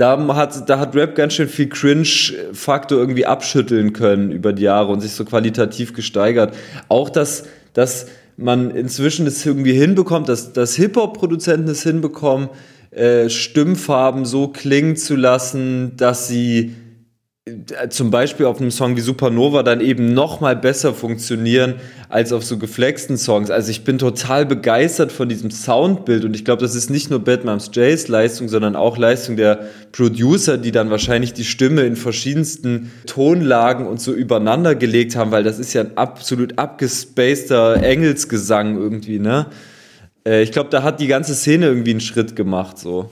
[0.00, 4.90] da hat, da hat Rap ganz schön viel Cringe-Faktor irgendwie abschütteln können über die Jahre
[4.90, 6.54] und sich so qualitativ gesteigert.
[6.88, 8.06] Auch, dass, dass
[8.38, 12.48] man inzwischen es irgendwie hinbekommt, dass, dass Hip-Hop-Produzenten es hinbekommen,
[12.92, 16.74] äh, Stimmfarben so klingen zu lassen, dass sie
[17.88, 21.76] zum Beispiel auf einem Song wie Supernova dann eben noch mal besser funktionieren
[22.10, 23.50] als auf so geflexten Songs.
[23.50, 27.20] Also ich bin total begeistert von diesem Soundbild und ich glaube, das ist nicht nur
[27.20, 32.92] Batmans Jays Leistung, sondern auch Leistung der Producer, die dann wahrscheinlich die Stimme in verschiedensten
[33.06, 39.18] Tonlagen und so übereinander gelegt haben, weil das ist ja ein absolut abgespaceter Engelsgesang irgendwie,
[39.18, 39.46] ne?
[40.26, 43.10] Äh, ich glaube, da hat die ganze Szene irgendwie einen Schritt gemacht, so.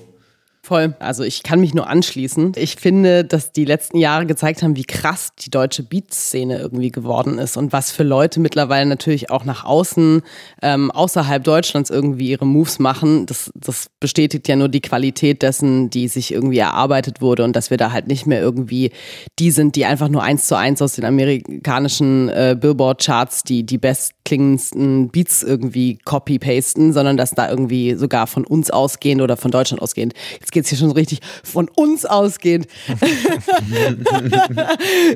[0.68, 0.94] Voll.
[0.98, 2.52] Also ich kann mich nur anschließen.
[2.56, 7.38] Ich finde, dass die letzten Jahre gezeigt haben, wie krass die deutsche Beatszene irgendwie geworden
[7.38, 10.20] ist und was für Leute mittlerweile natürlich auch nach außen,
[10.60, 13.24] ähm, außerhalb Deutschlands irgendwie ihre Moves machen.
[13.24, 17.70] Das, das bestätigt ja nur die Qualität dessen, die sich irgendwie erarbeitet wurde und dass
[17.70, 18.90] wir da halt nicht mehr irgendwie
[19.38, 23.78] die sind, die einfach nur eins zu eins aus den amerikanischen äh, Billboard-Charts die, die
[23.78, 29.80] bestklingendsten Beats irgendwie copy-pasten, sondern dass da irgendwie sogar von uns ausgehend oder von Deutschland
[29.80, 32.66] ausgehend jetzt geht es hier schon richtig von uns ausgehend.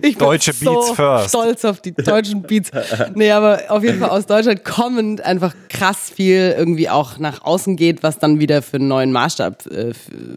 [0.02, 1.28] ich bin Deutsche so Beats first.
[1.28, 2.70] stolz auf die deutschen Beats.
[3.14, 7.42] Nee, aber auf jeden Fall aus Deutschland kommend einfach krass krass viel irgendwie auch nach
[7.42, 9.92] außen geht, was dann wieder für einen neuen Maßstab äh,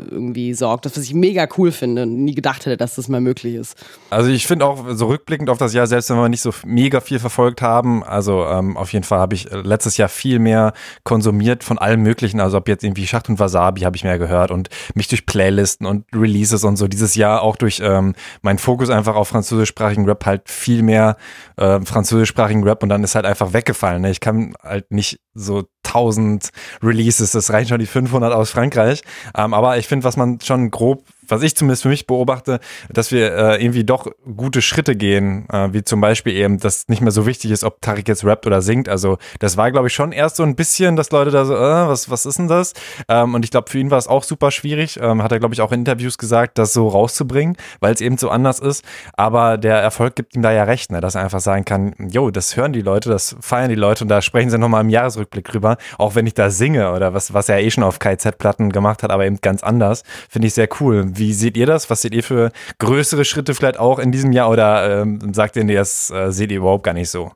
[0.10, 0.86] irgendwie sorgt.
[0.86, 3.78] Das, was ich mega cool finde und nie gedacht hätte, dass das mal möglich ist.
[4.10, 7.00] Also ich finde auch so rückblickend auf das Jahr, selbst wenn wir nicht so mega
[7.00, 10.74] viel verfolgt haben, also ähm, auf jeden Fall habe ich äh, letztes Jahr viel mehr
[11.04, 12.40] konsumiert von allem Möglichen.
[12.40, 15.86] Also ob jetzt irgendwie Schacht und Wasabi habe ich mehr gehört und mich durch Playlisten
[15.86, 20.26] und Releases und so dieses Jahr auch durch ähm, meinen Fokus einfach auf französischsprachigen Rap
[20.26, 21.18] halt viel mehr
[21.58, 24.02] äh, französischsprachigen Rap und dann ist halt einfach weggefallen.
[24.02, 24.12] Ne?
[24.12, 26.50] Ich kann halt nicht so 1000
[26.82, 29.02] Releases, das reichen schon die 500 aus Frankreich.
[29.38, 32.60] Ähm, aber ich finde, was man schon grob was ich zumindest für mich beobachte,
[32.90, 37.02] dass wir äh, irgendwie doch gute Schritte gehen, äh, wie zum Beispiel eben, dass nicht
[37.02, 38.90] mehr so wichtig ist, ob Tarik jetzt rappt oder singt.
[38.90, 41.88] Also das war, glaube ich, schon erst so ein bisschen, dass Leute da so, äh,
[41.88, 42.74] was, was ist denn das?
[43.08, 45.54] Ähm, und ich glaube, für ihn war es auch super schwierig, ähm, hat er, glaube
[45.54, 48.84] ich, auch in Interviews gesagt, das so rauszubringen, weil es eben so anders ist.
[49.14, 51.00] Aber der Erfolg gibt ihm da ja recht, ne?
[51.00, 54.10] dass er einfach sagen kann, jo, das hören die Leute, das feiern die Leute und
[54.10, 57.50] da sprechen sie nochmal im Jahresrückblick drüber, auch wenn ich da singe oder was, was
[57.50, 60.04] er eh schon auf KZ-Platten gemacht hat, aber eben ganz anders.
[60.30, 61.90] Finde ich sehr cool wie seht ihr das?
[61.90, 65.66] Was seht ihr für größere Schritte vielleicht auch in diesem Jahr oder ähm, sagt ihr,
[65.66, 67.32] das äh, seht ihr überhaupt gar nicht so?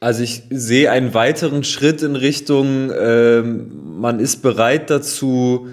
[0.00, 5.68] Also ich sehe einen weiteren Schritt in Richtung, ähm, man ist bereit dazu,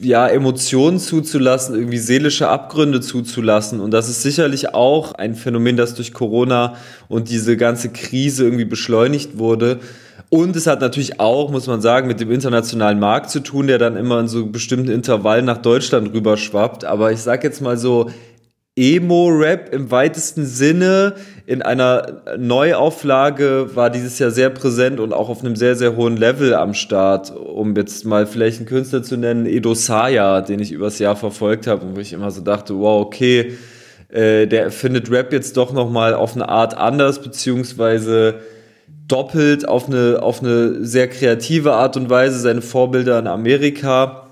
[0.00, 3.80] ja, Emotionen zuzulassen, irgendwie seelische Abgründe zuzulassen.
[3.80, 6.76] Und das ist sicherlich auch ein Phänomen, das durch Corona
[7.08, 9.78] und diese ganze Krise irgendwie beschleunigt wurde.
[10.30, 13.78] Und es hat natürlich auch, muss man sagen, mit dem internationalen Markt zu tun, der
[13.78, 16.84] dann immer in so bestimmten Intervallen nach Deutschland rüberschwappt.
[16.84, 18.10] Aber ich sag jetzt mal so,
[18.76, 21.14] Emo-Rap im weitesten Sinne
[21.46, 26.16] in einer Neuauflage war dieses Jahr sehr präsent und auch auf einem sehr, sehr hohen
[26.16, 27.34] Level am Start.
[27.36, 31.66] Um jetzt mal vielleicht einen Künstler zu nennen, Edo Saya, den ich übers Jahr verfolgt
[31.66, 33.58] habe und wo ich immer so dachte, wow, okay,
[34.08, 38.36] äh, der findet Rap jetzt doch nochmal auf eine Art anders, beziehungsweise
[39.08, 44.26] doppelt auf eine, auf eine sehr kreative Art und Weise seine Vorbilder in Amerika.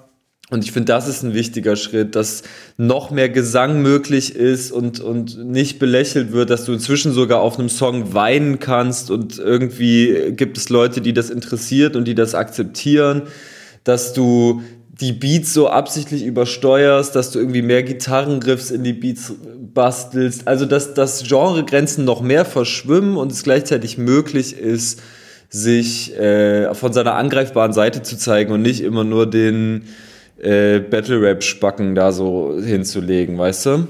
[0.50, 2.42] Und ich finde, das ist ein wichtiger Schritt, dass
[2.78, 7.58] noch mehr Gesang möglich ist und, und nicht belächelt wird, dass du inzwischen sogar auf
[7.58, 12.34] einem Song weinen kannst und irgendwie gibt es Leute, die das interessiert und die das
[12.34, 13.22] akzeptieren,
[13.84, 14.62] dass du
[15.00, 19.32] die Beats so absichtlich übersteuerst, dass du irgendwie mehr Gitarrenriffs in die Beats
[19.72, 20.48] bastelst.
[20.48, 25.00] Also, dass, dass Genregrenzen noch mehr verschwimmen und es gleichzeitig möglich ist,
[25.50, 29.84] sich äh, von seiner angreifbaren Seite zu zeigen und nicht immer nur den
[30.40, 33.88] äh, Battle-Rap-Spacken da so hinzulegen, weißt du?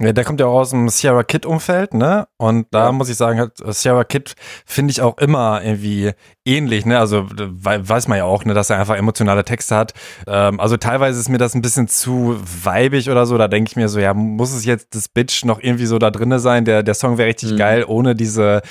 [0.00, 2.28] Ja, der kommt ja auch aus dem Sierra Kid Umfeld, ne?
[2.36, 2.92] Und da ja.
[2.92, 6.12] muss ich sagen, halt, Sierra Kid finde ich auch immer irgendwie
[6.44, 7.00] ähnlich, ne?
[7.00, 9.94] Also weiß man ja auch, ne, dass er einfach emotionale Texte hat.
[10.28, 13.36] Ähm, also teilweise ist mir das ein bisschen zu weibig oder so.
[13.38, 16.12] Da denke ich mir so, ja, muss es jetzt das Bitch noch irgendwie so da
[16.12, 16.64] drinne sein?
[16.64, 17.56] Der, der Song wäre richtig mhm.
[17.56, 18.62] geil, ohne diese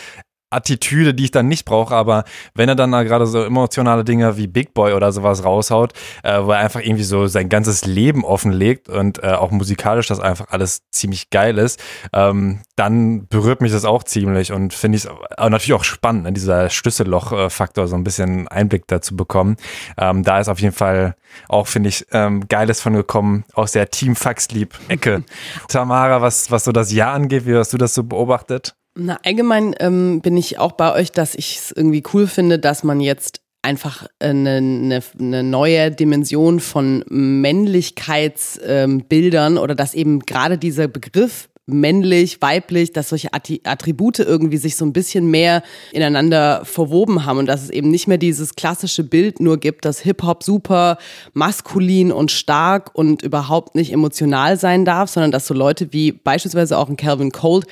[0.49, 2.23] Attitüde, die ich dann nicht brauche, aber
[2.55, 6.41] wenn er dann da gerade so emotionale Dinge wie Big Boy oder sowas raushaut, äh,
[6.41, 10.47] wo er einfach irgendwie so sein ganzes Leben offenlegt und äh, auch musikalisch das einfach
[10.49, 11.83] alles ziemlich geil ist,
[12.13, 16.33] ähm, dann berührt mich das auch ziemlich und finde ich es natürlich auch spannend, ne,
[16.33, 19.57] dieser Schlüsselloch-Faktor, so ein bisschen Einblick dazu bekommen.
[19.97, 21.15] Ähm, da ist auf jeden Fall
[21.49, 25.23] auch, finde ich, ähm, Geiles von gekommen aus der Team Faxlieb-Ecke.
[25.67, 28.75] Tamara, was, was so das Jahr angeht, wie hast du das so beobachtet?
[28.99, 32.83] Na, allgemein ähm, bin ich auch bei euch, dass ich es irgendwie cool finde, dass
[32.83, 40.57] man jetzt einfach eine, eine, eine neue Dimension von Männlichkeitsbildern ähm, oder dass eben gerade
[40.57, 47.25] dieser Begriff männlich, weiblich, dass solche Attribute irgendwie sich so ein bisschen mehr ineinander verwoben
[47.25, 50.97] haben und dass es eben nicht mehr dieses klassische Bild nur gibt, dass Hip-Hop super
[51.33, 56.77] maskulin und stark und überhaupt nicht emotional sein darf, sondern dass so Leute wie beispielsweise
[56.77, 57.67] auch ein Calvin Cold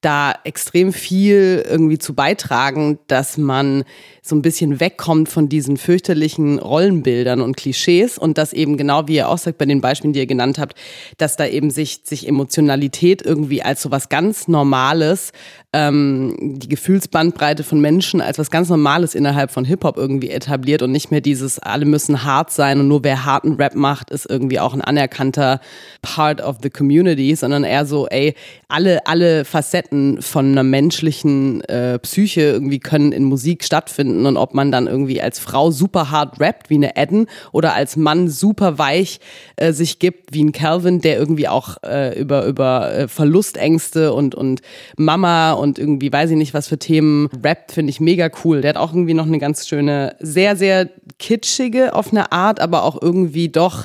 [0.00, 3.84] da extrem viel irgendwie zu beitragen, dass man
[4.28, 9.16] so ein bisschen wegkommt von diesen fürchterlichen Rollenbildern und Klischees und dass eben genau wie
[9.16, 10.74] ihr auch sagt bei den Beispielen, die ihr genannt habt,
[11.16, 15.32] dass da eben sich, sich Emotionalität irgendwie als so was ganz Normales,
[15.72, 20.92] ähm, die Gefühlsbandbreite von Menschen als was ganz Normales innerhalb von Hip-Hop irgendwie etabliert und
[20.92, 24.60] nicht mehr dieses, alle müssen hart sein und nur wer harten Rap macht, ist irgendwie
[24.60, 25.60] auch ein anerkannter
[26.02, 28.34] Part of the Community, sondern eher so, ey,
[28.68, 34.36] alle, alle Facetten von einer menschlichen äh, Psyche irgendwie können in Musik stattfinden finden und
[34.36, 38.28] ob man dann irgendwie als Frau super hart rappt wie eine Eden oder als Mann
[38.28, 39.20] super weich
[39.56, 44.34] äh, sich gibt wie ein Calvin, der irgendwie auch äh, über, über äh, Verlustängste und,
[44.34, 44.60] und
[44.96, 48.60] Mama und irgendwie weiß ich nicht was für Themen rappt, finde ich mega cool.
[48.60, 52.82] Der hat auch irgendwie noch eine ganz schöne, sehr, sehr kitschige auf eine Art, aber
[52.84, 53.84] auch irgendwie doch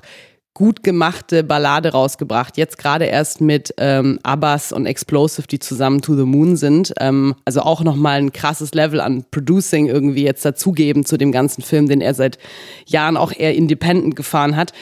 [0.54, 2.58] gut gemachte Ballade rausgebracht.
[2.58, 6.94] Jetzt gerade erst mit ähm, Abbas und Explosive, die zusammen To the Moon sind.
[7.00, 11.64] Ähm, also auch nochmal ein krasses Level an Producing irgendwie jetzt dazugeben zu dem ganzen
[11.64, 12.38] Film, den er seit
[12.86, 14.74] Jahren auch eher independent gefahren hat.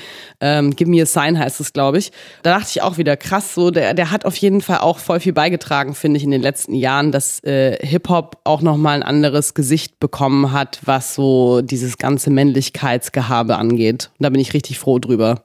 [0.41, 2.11] Ähm, Give Me a Sign heißt es, glaube ich.
[2.43, 5.21] Da dachte ich auch wieder, krass, so, der, der hat auf jeden Fall auch voll
[5.21, 9.53] viel beigetragen, finde ich, in den letzten Jahren, dass äh, Hip-Hop auch nochmal ein anderes
[9.53, 14.09] Gesicht bekommen hat, was so dieses ganze Männlichkeitsgehabe angeht.
[14.19, 15.43] Und da bin ich richtig froh drüber.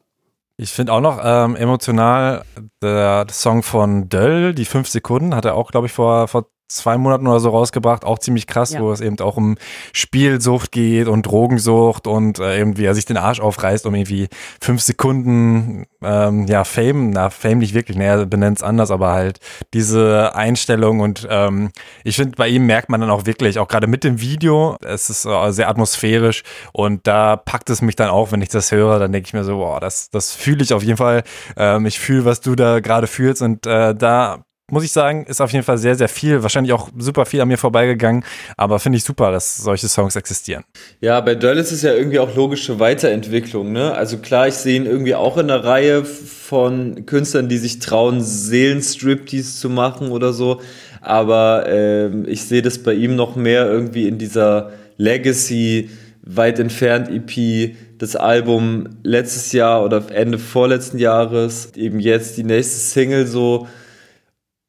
[0.58, 2.44] Ich finde auch noch ähm, emotional
[2.80, 6.98] der, Song von Döll, die fünf Sekunden, hat er auch, glaube ich, vor, vor zwei
[6.98, 8.80] Monaten oder so rausgebracht, auch ziemlich krass, ja.
[8.80, 9.56] wo es eben auch um
[9.92, 14.28] Spielsucht geht und Drogensucht und äh, eben wie er sich den Arsch aufreißt, um irgendwie
[14.60, 19.38] fünf Sekunden ähm, ja Fame, na Fame nicht wirklich, naja, benennt es anders, aber halt
[19.74, 21.70] diese Einstellung und ähm,
[22.04, 25.08] ich finde, bei ihm merkt man dann auch wirklich, auch gerade mit dem Video, es
[25.08, 28.98] ist äh, sehr atmosphärisch und da packt es mich dann auch, wenn ich das höre,
[28.98, 31.22] dann denke ich mir so, boah, das, das fühle ich auf jeden Fall.
[31.56, 35.40] Ähm, ich fühle, was du da gerade fühlst und äh, da muss ich sagen, ist
[35.40, 38.24] auf jeden Fall sehr, sehr viel, wahrscheinlich auch super viel an mir vorbeigegangen,
[38.56, 40.64] aber finde ich super, dass solche Songs existieren.
[41.00, 43.94] Ja, bei Döll ist es ja irgendwie auch logische Weiterentwicklung, ne?
[43.94, 48.20] Also klar, ich sehe ihn irgendwie auch in einer Reihe von Künstlern, die sich trauen,
[48.20, 50.60] Seelenstriptease zu machen oder so,
[51.00, 55.90] aber äh, ich sehe das bei ihm noch mehr irgendwie in dieser Legacy,
[56.22, 62.80] weit entfernt EP, das Album letztes Jahr oder Ende vorletzten Jahres, eben jetzt die nächste
[62.80, 63.68] Single so,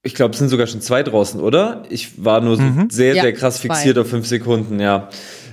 [0.08, 1.84] ich glaube, es sind sogar schon zwei draußen, oder?
[1.90, 2.88] Ich war nur mhm.
[2.90, 4.02] sehr, ja, sehr krass fixiert zwei.
[4.02, 5.10] auf fünf Sekunden, ja.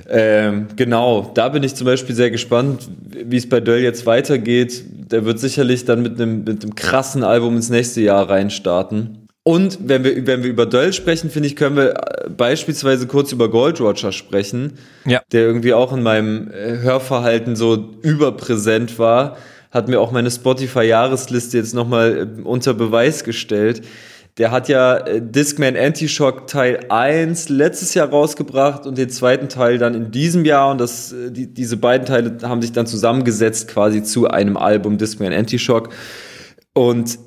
[0.08, 4.84] Ähm, genau, da bin ich zum Beispiel sehr gespannt, wie es bei Döll jetzt weitergeht.
[5.10, 9.26] Der wird sicherlich dann mit einem, mit einem krassen Album ins nächste Jahr reinstarten.
[9.42, 13.32] Und wenn wir, wenn wir über Döll sprechen, finde ich, können wir äh, beispielsweise kurz
[13.32, 15.20] über Gold Roger sprechen, ja.
[15.32, 19.36] der irgendwie auch in meinem äh, Hörverhalten so überpräsent war.
[19.72, 23.82] Hat mir auch meine Spotify-Jahresliste jetzt nochmal äh, unter Beweis gestellt.
[24.36, 29.78] Der hat ja äh, Discman Anti-Shock Teil 1 letztes Jahr rausgebracht und den zweiten Teil
[29.78, 30.72] dann in diesem Jahr.
[30.72, 34.98] Und das, äh, die, diese beiden Teile haben sich dann zusammengesetzt quasi zu einem Album
[34.98, 35.90] Discman Anti-Shock.
[36.72, 37.18] Und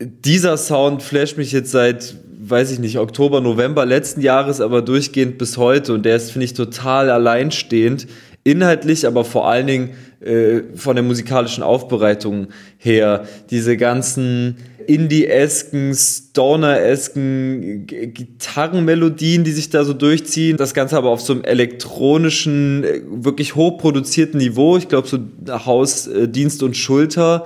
[0.00, 5.38] dieser Sound flasht mich jetzt seit, weiß ich nicht, Oktober, November letzten Jahres, aber durchgehend
[5.38, 5.92] bis heute.
[5.92, 8.06] Und der ist, finde ich, total alleinstehend.
[8.44, 12.48] Inhaltlich, aber vor allen Dingen äh, von der musikalischen Aufbereitung
[12.78, 13.24] her.
[13.50, 14.56] Diese ganzen
[14.88, 20.56] Indie-esken, Stoner-esken Gitarrenmelodien, die sich da so durchziehen.
[20.56, 24.76] Das Ganze aber auf so einem elektronischen, äh, wirklich hochproduzierten Niveau.
[24.76, 25.18] Ich glaube, so
[25.48, 27.44] Haus, Dienst und Schulter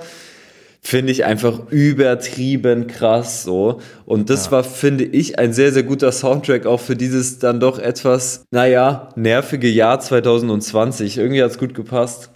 [0.87, 3.81] finde ich einfach übertrieben krass so.
[4.05, 4.51] Und das ja.
[4.53, 9.09] war, finde ich, ein sehr, sehr guter Soundtrack auch für dieses dann doch etwas, naja,
[9.15, 11.17] nervige Jahr 2020.
[11.17, 12.29] Irgendwie hat es gut gepasst.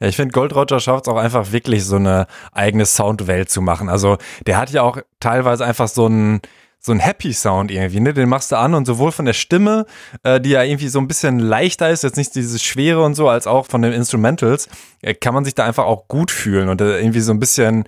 [0.00, 3.62] Ja, ich finde, Gold Roger schafft es auch einfach wirklich so eine eigene Soundwelt zu
[3.62, 3.88] machen.
[3.88, 6.40] Also der hat ja auch teilweise einfach so einen
[6.78, 8.14] so ein Happy Sound irgendwie, ne?
[8.14, 9.86] Den machst du an und sowohl von der Stimme,
[10.22, 13.28] äh, die ja irgendwie so ein bisschen leichter ist, jetzt nicht dieses Schwere und so,
[13.28, 14.68] als auch von den Instrumentals,
[15.02, 17.84] äh, kann man sich da einfach auch gut fühlen und äh, irgendwie so ein bisschen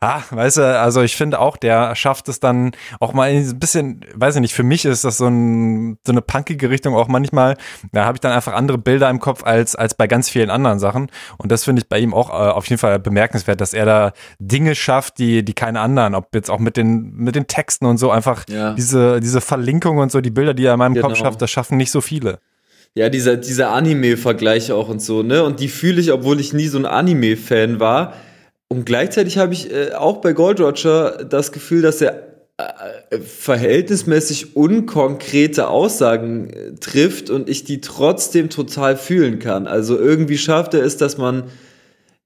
[0.00, 4.04] Ah, weißt du, also ich finde auch, der schafft es dann auch mal ein bisschen,
[4.14, 7.56] weiß ich nicht, für mich ist das so, ein, so eine punkige Richtung auch manchmal.
[7.90, 10.78] Da habe ich dann einfach andere Bilder im Kopf als, als bei ganz vielen anderen
[10.78, 11.10] Sachen.
[11.36, 14.12] Und das finde ich bei ihm auch äh, auf jeden Fall bemerkenswert, dass er da
[14.38, 17.98] Dinge schafft, die, die keine anderen, ob jetzt auch mit den, mit den Texten und
[17.98, 18.74] so einfach ja.
[18.74, 21.08] diese, diese Verlinkung und so, die Bilder, die er in meinem genau.
[21.08, 22.38] Kopf schafft, das schaffen nicht so viele.
[22.94, 25.42] Ja, dieser, dieser Anime-Vergleich auch und so, ne?
[25.42, 28.14] Und die fühle ich, obwohl ich nie so ein Anime-Fan war
[28.68, 32.28] und gleichzeitig habe ich äh, auch bei Gold Roger das Gefühl, dass er
[32.58, 39.66] äh, verhältnismäßig unkonkrete Aussagen äh, trifft und ich die trotzdem total fühlen kann.
[39.66, 41.44] Also irgendwie schafft er es, dass man,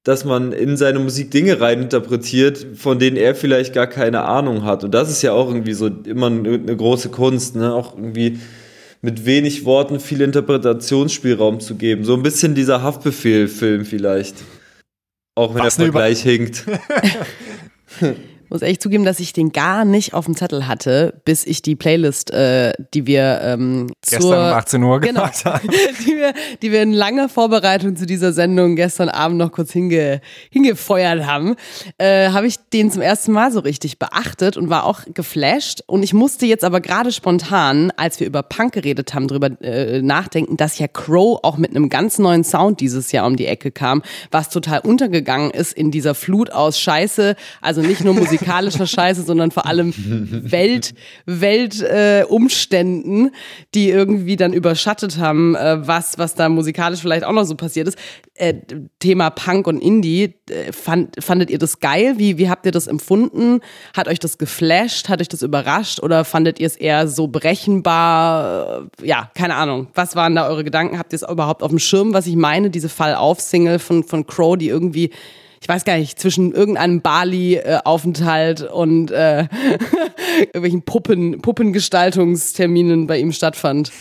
[0.02, 4.82] dass man in seine Musik Dinge reininterpretiert, von denen er vielleicht gar keine Ahnung hat.
[4.82, 7.72] Und das ist ja auch irgendwie so immer eine große Kunst, ne?
[7.72, 8.40] Auch irgendwie
[9.00, 12.04] mit wenig Worten viel Interpretationsspielraum zu geben.
[12.04, 14.36] So ein bisschen dieser Haftbefehl-Film vielleicht.
[15.34, 16.66] Auch wenn Was der Vergleich hinkt.
[18.52, 21.74] muss echt zugeben, dass ich den gar nicht auf dem Zettel hatte, bis ich die
[21.74, 25.68] Playlist, äh, die wir ähm, gestern zur, um 18 Uhr genau, gemacht haben,
[26.06, 30.20] die wir, die wir in langer Vorbereitung zu dieser Sendung gestern Abend noch kurz hinge,
[30.50, 31.56] hingefeuert haben,
[31.96, 35.82] äh, habe ich den zum ersten Mal so richtig beachtet und war auch geflasht.
[35.86, 40.02] Und ich musste jetzt aber gerade spontan, als wir über Punk geredet haben, drüber äh,
[40.02, 43.70] nachdenken, dass ja Crow auch mit einem ganz neuen Sound dieses Jahr um die Ecke
[43.70, 47.34] kam, was total untergegangen ist in dieser Flut aus Scheiße.
[47.62, 50.94] Also nicht nur Musik musikalischer Scheiße, sondern vor allem Welt,
[51.26, 53.30] Weltumständen, äh,
[53.74, 57.88] die irgendwie dann überschattet haben, äh, was, was da musikalisch vielleicht auch noch so passiert
[57.88, 57.98] ist.
[58.34, 58.54] Äh,
[58.98, 62.14] Thema Punk und Indie, äh, fand, fandet ihr das geil?
[62.18, 63.60] Wie, wie habt ihr das empfunden?
[63.96, 65.08] Hat euch das geflasht?
[65.08, 66.00] Hat euch das überrascht?
[66.00, 68.88] Oder fandet ihr es eher so berechenbar?
[69.02, 69.88] Äh, ja, keine Ahnung.
[69.94, 70.98] Was waren da eure Gedanken?
[70.98, 72.70] Habt ihr es überhaupt auf dem Schirm, was ich meine?
[72.70, 75.10] Diese Fall-Auf-Single von, von Crow, die irgendwie
[75.62, 79.42] ich weiß gar nicht, zwischen irgendeinem Bali-Aufenthalt und äh,
[80.38, 83.92] irgendwelchen Puppen, Puppengestaltungsterminen bei ihm stattfand.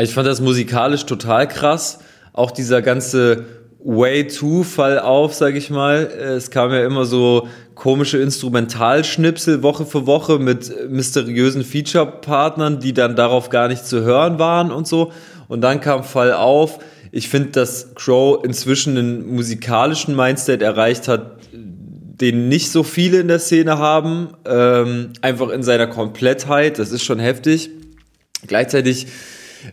[0.00, 1.98] Ich fand das musikalisch total krass.
[2.32, 3.46] Auch dieser ganze
[3.80, 6.04] Way-To-Fall auf, sag ich mal.
[6.04, 13.16] Es kam ja immer so komische Instrumentalschnipsel Woche für Woche mit mysteriösen Feature-Partnern, die dann
[13.16, 15.10] darauf gar nicht zu hören waren und so.
[15.48, 16.78] Und dann kam Fall auf
[17.16, 23.28] ich finde, dass Crow inzwischen einen musikalischen Mindset erreicht hat, den nicht so viele in
[23.28, 24.30] der Szene haben.
[24.44, 26.80] Ähm, einfach in seiner Komplettheit.
[26.80, 27.70] Das ist schon heftig.
[28.48, 29.06] Gleichzeitig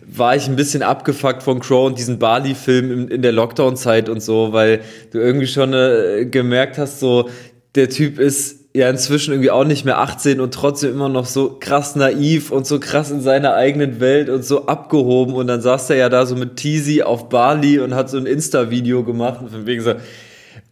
[0.06, 4.22] war ich ein bisschen abgefuckt von Crow und diesen Bali-Film in, in, der Lockdown-Zeit und
[4.22, 4.82] so, weil
[5.12, 7.28] du irgendwie schon äh, gemerkt hast, so,
[7.74, 11.58] der Typ ist ja inzwischen irgendwie auch nicht mehr 18 und trotzdem immer noch so
[11.60, 15.34] krass naiv und so krass in seiner eigenen Welt und so abgehoben.
[15.34, 18.26] Und dann saß er ja da so mit Teasy auf Bali und hat so ein
[18.26, 19.96] Insta-Video gemacht und von wegen so,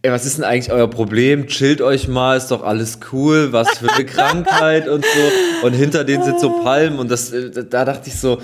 [0.02, 1.46] ey, was ist denn eigentlich euer Problem?
[1.46, 5.66] Chillt euch mal, ist doch alles cool, was für eine Krankheit und so.
[5.66, 7.32] Und hinter denen sind so Palmen und das,
[7.70, 8.40] da dachte ich so,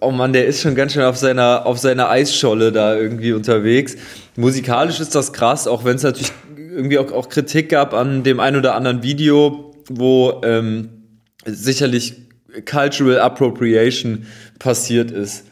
[0.00, 3.96] oh Mann, der ist schon ganz schön auf seiner, auf seiner Eisscholle da irgendwie unterwegs.
[4.36, 6.32] Musikalisch ist das krass, auch wenn es natürlich
[6.76, 10.90] irgendwie auch, auch Kritik gab an dem ein oder anderen Video, wo ähm,
[11.44, 12.14] sicherlich
[12.70, 14.26] Cultural Appropriation
[14.58, 15.44] passiert ist.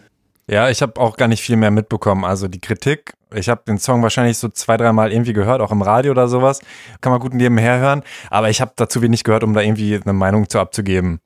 [0.47, 2.25] Ja, ich habe auch gar nicht viel mehr mitbekommen.
[2.25, 5.81] Also die Kritik, ich habe den Song wahrscheinlich so zwei, dreimal irgendwie gehört, auch im
[5.81, 6.61] Radio oder sowas.
[7.01, 8.03] Kann man gut nebenher hören.
[8.31, 11.20] Aber ich habe dazu wenig gehört, um da irgendwie eine Meinung zu abzugeben.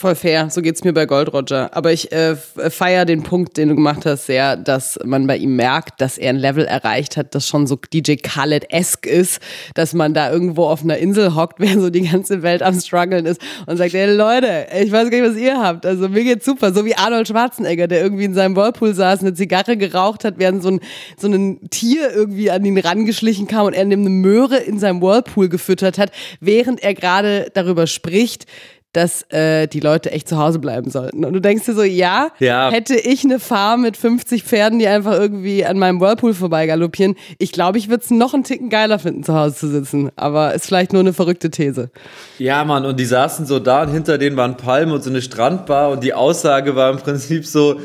[0.00, 1.76] Voll fair, so geht's mir bei Gold Roger.
[1.76, 5.56] Aber ich äh, feiere den Punkt, den du gemacht hast, sehr, dass man bei ihm
[5.56, 9.42] merkt, dass er ein Level erreicht hat, das schon so DJ Khaled-esque ist,
[9.74, 13.26] dass man da irgendwo auf einer Insel hockt, während so die ganze Welt am struggeln
[13.26, 15.84] ist und sagt, ey Leute, ich weiß gar nicht, was ihr habt.
[15.84, 16.72] Also mir geht's super.
[16.72, 20.62] So wie Arnold Schwarzenegger, der irgendwie in seinem Whirlpool saß, eine Zigarre geraucht hat, während
[20.62, 20.80] so ein,
[21.18, 25.02] so ein Tier irgendwie an ihn rangeschlichen kam und er ihm eine Möhre in seinem
[25.02, 26.10] Whirlpool gefüttert hat,
[26.40, 28.46] während er gerade darüber spricht,
[28.92, 31.24] dass äh, die Leute echt zu Hause bleiben sollten.
[31.24, 34.88] Und du denkst dir so, ja, ja, hätte ich eine Farm mit 50 Pferden, die
[34.88, 38.98] einfach irgendwie an meinem Whirlpool vorbeigaloppieren, ich glaube, ich würde es noch einen Ticken geiler
[38.98, 40.10] finden, zu Hause zu sitzen.
[40.16, 41.90] Aber ist vielleicht nur eine verrückte These.
[42.38, 45.22] Ja, Mann, und die saßen so da und hinter denen waren Palmen und so eine
[45.22, 47.80] Strandbar und die Aussage war im Prinzip so,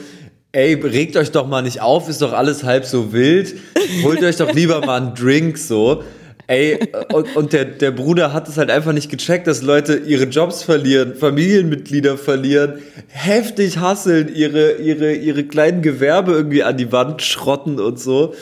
[0.55, 3.55] ey, regt euch doch mal nicht auf, ist doch alles halb so wild.
[4.03, 6.03] Holt euch doch lieber mal einen Drink so.
[6.47, 6.79] Ey,
[7.11, 10.61] und, und der, der Bruder hat es halt einfach nicht gecheckt, dass Leute ihre Jobs
[10.61, 17.79] verlieren, Familienmitglieder verlieren, heftig hasseln, ihre, ihre, ihre kleinen Gewerbe irgendwie an die Wand schrotten
[17.79, 18.35] und so.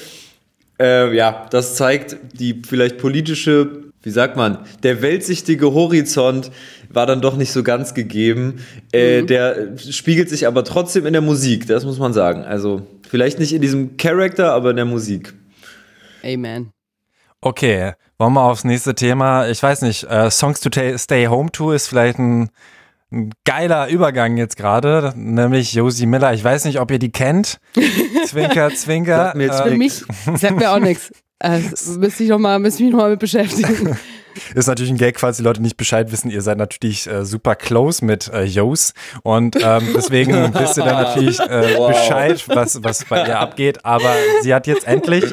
[0.80, 6.52] Äh, ja, das zeigt die vielleicht politische, wie sagt man, der weltsichtige Horizont
[6.90, 8.60] war dann doch nicht so ganz gegeben.
[8.92, 9.28] Äh, mhm.
[9.28, 12.44] Der spiegelt sich aber trotzdem in der Musik, das muss man sagen.
[12.44, 15.34] Also vielleicht nicht in diesem Charakter, aber in der Musik.
[16.22, 16.70] Amen.
[17.46, 19.50] Okay, wollen wir aufs nächste Thema.
[19.50, 22.50] Ich weiß nicht, äh, Songs to Stay Home To ist vielleicht ein,
[23.12, 26.34] ein geiler Übergang jetzt gerade, nämlich Josie Miller.
[26.34, 27.60] Ich weiß nicht, ob ihr die kennt.
[28.26, 29.34] Zwinker, Zwinker.
[29.36, 31.12] mir äh, Für mich sagt mir auch nichts.
[31.40, 31.60] Äh,
[31.98, 33.98] müsste ich noch mal, müsste ich mich noch mal mit beschäftigen.
[34.56, 36.32] Ist natürlich ein Gag, falls die Leute nicht Bescheid wissen.
[36.32, 41.04] Ihr seid natürlich äh, super close mit äh, Yos und ähm, deswegen wisst ihr dann
[41.04, 41.90] natürlich äh, wow.
[41.90, 43.84] Bescheid, was, was bei ihr abgeht.
[43.84, 45.26] Aber sie hat jetzt endlich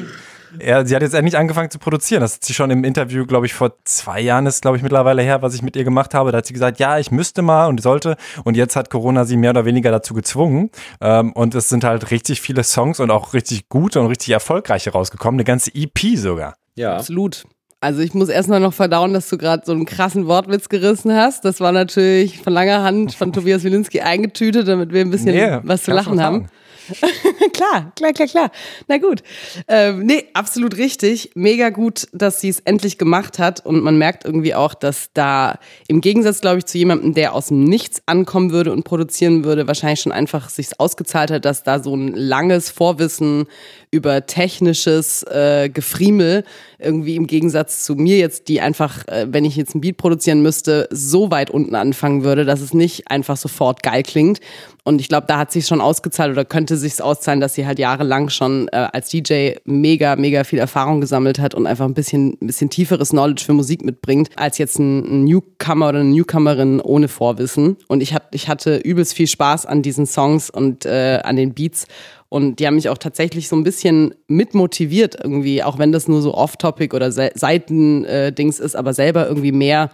[0.58, 2.20] ja, sie hat jetzt endlich angefangen zu produzieren.
[2.20, 5.22] Das hat sie schon im Interview, glaube ich, vor zwei Jahren ist, glaube ich, mittlerweile
[5.22, 6.32] her, was ich mit ihr gemacht habe.
[6.32, 8.16] Da hat sie gesagt, ja, ich müsste mal und sollte.
[8.44, 10.70] Und jetzt hat Corona sie mehr oder weniger dazu gezwungen.
[11.00, 14.90] Ähm, und es sind halt richtig viele Songs und auch richtig gute und richtig erfolgreiche
[14.90, 15.38] rausgekommen.
[15.38, 16.54] Eine ganze EP sogar.
[16.74, 16.96] Ja.
[16.96, 17.44] Absolut.
[17.82, 21.46] Also ich muss erstmal noch verdauen, dass du gerade so einen krassen Wortwitz gerissen hast.
[21.46, 25.58] Das war natürlich von langer Hand von Tobias Wilinski eingetütet, damit wir ein bisschen nee,
[25.62, 26.48] was zu lachen haben.
[27.52, 28.50] klar, klar, klar, klar.
[28.88, 29.22] Na gut.
[29.68, 31.30] Ähm, nee, absolut richtig.
[31.34, 33.64] Mega gut, dass sie es endlich gemacht hat.
[33.64, 35.58] Und man merkt irgendwie auch, dass da
[35.88, 39.66] im Gegensatz, glaube ich, zu jemandem, der aus dem Nichts ankommen würde und produzieren würde,
[39.66, 43.46] wahrscheinlich schon einfach sich ausgezahlt hat, dass da so ein langes Vorwissen
[43.90, 46.44] über technisches äh, Gefriemel
[46.78, 50.42] irgendwie im Gegensatz zu mir jetzt, die einfach, äh, wenn ich jetzt ein Beat produzieren
[50.42, 54.40] müsste, so weit unten anfangen würde, dass es nicht einfach sofort geil klingt.
[54.84, 57.78] Und ich glaube, da hat sich schon ausgezahlt oder könnte sich auszahlen, dass sie halt
[57.78, 62.38] jahrelang schon äh, als DJ mega, mega viel Erfahrung gesammelt hat und einfach ein bisschen,
[62.40, 67.08] ein bisschen tieferes Knowledge für Musik mitbringt, als jetzt ein, Newcomer oder eine Newcomerin ohne
[67.08, 67.76] Vorwissen.
[67.88, 71.54] Und ich, hat, ich hatte übelst viel Spaß an diesen Songs und äh, an den
[71.54, 71.86] Beats.
[72.30, 76.22] Und die haben mich auch tatsächlich so ein bisschen mitmotiviert irgendwie, auch wenn das nur
[76.22, 79.90] so Off-Topic oder Seitendings äh, ist, aber selber irgendwie mehr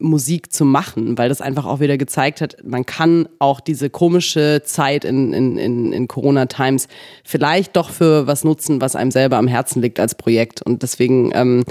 [0.00, 4.62] Musik zu machen, weil das einfach auch wieder gezeigt hat, man kann auch diese komische
[4.64, 6.88] Zeit in, in, in, in Corona-Times
[7.24, 10.62] vielleicht doch für was nutzen, was einem selber am Herzen liegt als Projekt.
[10.62, 11.64] Und deswegen ähm,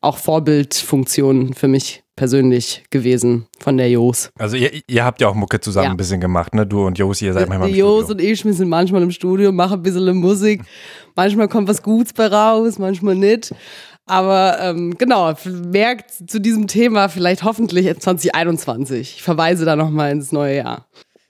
[0.00, 4.30] auch Vorbildfunktion für mich persönlich gewesen von der Jos.
[4.38, 5.90] Also ihr, ihr habt ja auch Mucke zusammen ja.
[5.90, 6.66] ein bisschen gemacht, ne?
[6.66, 8.12] Du und Jos, ihr seid manchmal im Jos Studio.
[8.14, 10.62] und ich, wir sind manchmal im Studio, machen ein bisschen Musik.
[11.16, 13.52] Manchmal kommt was Gutes bei raus, manchmal nicht.
[14.06, 19.16] Aber ähm, genau, merkt zu diesem Thema vielleicht hoffentlich 2021.
[19.16, 20.86] Ich verweise da nochmal ins neue Jahr.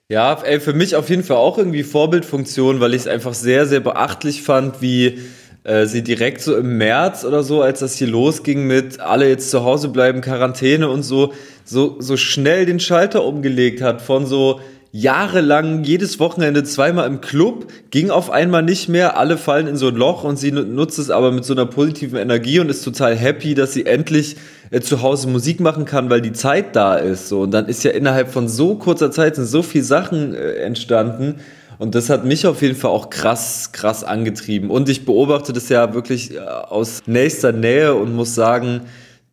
[0.09, 3.65] Ja, ey, für mich auf jeden Fall auch irgendwie Vorbildfunktion, weil ich es einfach sehr,
[3.65, 5.19] sehr beachtlich fand, wie
[5.63, 9.49] äh, sie direkt so im März oder so, als das hier losging mit alle jetzt
[9.49, 14.59] zu Hause bleiben, Quarantäne und so, so, so schnell den Schalter umgelegt hat von so,
[14.97, 19.89] jahrelang jedes Wochenende zweimal im Club, ging auf einmal nicht mehr, alle fallen in so
[19.89, 23.13] ein Loch und sie nutzt es aber mit so einer positiven Energie und ist total
[23.13, 24.37] happy, dass sie endlich
[24.71, 27.27] äh, zu Hause Musik machen kann, weil die Zeit da ist.
[27.27, 27.41] So.
[27.41, 31.41] Und dann ist ja innerhalb von so kurzer Zeit sind so viele Sachen äh, entstanden.
[31.77, 34.69] Und das hat mich auf jeden Fall auch krass, krass angetrieben.
[34.69, 38.83] Und ich beobachte das ja wirklich äh, aus nächster Nähe und muss sagen,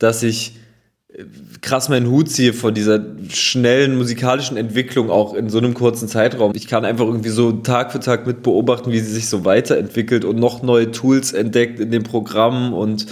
[0.01, 0.57] dass ich
[1.61, 6.53] krass meinen Hut ziehe vor dieser schnellen musikalischen Entwicklung auch in so einem kurzen Zeitraum.
[6.55, 10.25] Ich kann einfach irgendwie so Tag für Tag mit beobachten, wie sie sich so weiterentwickelt
[10.25, 13.07] und noch neue Tools entdeckt in dem Programm und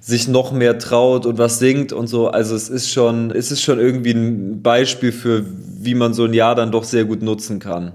[0.00, 2.28] sich noch mehr traut und was singt und so.
[2.28, 5.44] Also es ist schon, es ist schon irgendwie ein Beispiel für,
[5.78, 7.92] wie man so ein Jahr dann doch sehr gut nutzen kann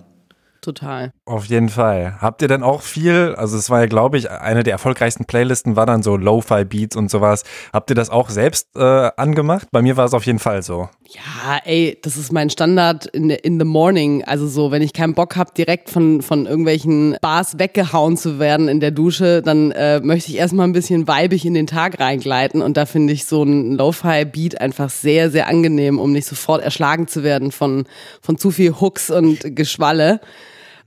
[0.61, 1.13] total.
[1.25, 2.17] Auf jeden Fall.
[2.21, 5.75] Habt ihr denn auch viel, also es war ja, glaube ich, eine der erfolgreichsten Playlisten
[5.75, 7.43] war dann so Lo-Fi-Beats und sowas.
[7.73, 9.67] Habt ihr das auch selbst äh, angemacht?
[9.71, 10.89] Bei mir war es auf jeden Fall so.
[11.09, 14.23] Ja, ey, das ist mein Standard in, in the morning.
[14.23, 18.67] Also so, wenn ich keinen Bock habe, direkt von, von irgendwelchen Bars weggehauen zu werden
[18.67, 22.61] in der Dusche, dann äh, möchte ich erstmal ein bisschen weibig in den Tag reingleiten
[22.61, 27.07] und da finde ich so ein Lo-Fi-Beat einfach sehr, sehr angenehm, um nicht sofort erschlagen
[27.07, 27.85] zu werden von,
[28.21, 30.21] von zu viel Hooks und Geschwalle.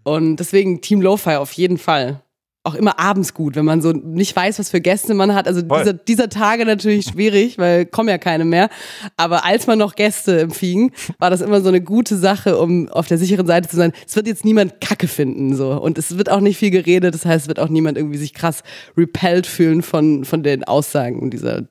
[0.05, 2.21] Und deswegen Team Lo-Fi auf jeden Fall.
[2.67, 5.47] Auch immer abends gut, wenn man so nicht weiß, was für Gäste man hat.
[5.47, 8.71] Also dieser, dieser Tage natürlich schwierig, weil kommen ja keine mehr.
[9.19, 13.07] Aber als man noch Gäste empfing, war das immer so eine gute Sache, um auf
[13.07, 13.93] der sicheren Seite zu sein.
[14.07, 15.73] Es wird jetzt niemand Kacke finden, so.
[15.73, 17.15] Und es wird auch nicht viel geredet.
[17.15, 18.63] Das heißt, es wird auch niemand irgendwie sich krass
[18.97, 21.65] repelled fühlen von, von den Aussagen dieser,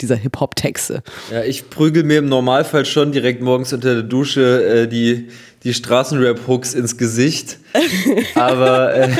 [0.00, 1.04] dieser Hip-Hop-Texte.
[1.30, 5.28] Ja, ich prügel mir im Normalfall schon direkt morgens unter der Dusche äh, die
[5.62, 7.58] die Straßenrap-Hooks ins Gesicht.
[8.34, 9.10] Aber äh,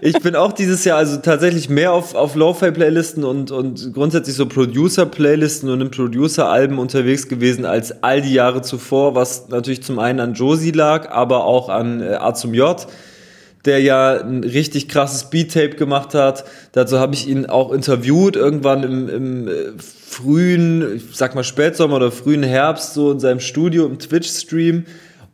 [0.00, 4.46] ich bin auch dieses Jahr also tatsächlich mehr auf, auf Lo-Fi-Playlisten und, und grundsätzlich so
[4.46, 10.20] Producer-Playlisten und in Producer-Alben unterwegs gewesen als all die Jahre zuvor, was natürlich zum einen
[10.20, 12.86] an Josie lag, aber auch an äh, A zum J
[13.64, 16.44] der ja ein richtig krasses Beat-Tape gemacht hat.
[16.72, 21.96] Dazu habe ich ihn auch interviewt, irgendwann im, im äh, frühen, ich sag mal Spätsommer
[21.96, 24.84] oder frühen Herbst, so in seinem Studio im Twitch-Stream.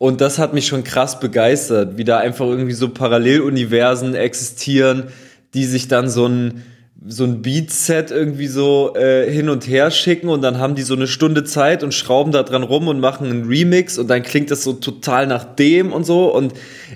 [0.01, 5.09] Und das hat mich schon krass begeistert, wie da einfach irgendwie so Paralleluniversen existieren,
[5.53, 6.63] die sich dann so ein,
[7.05, 10.95] so ein Beat-Set irgendwie so äh, hin und her schicken und dann haben die so
[10.95, 14.49] eine Stunde Zeit und schrauben da dran rum und machen einen Remix und dann klingt
[14.49, 16.33] das so total nach dem und so.
[16.33, 16.55] Und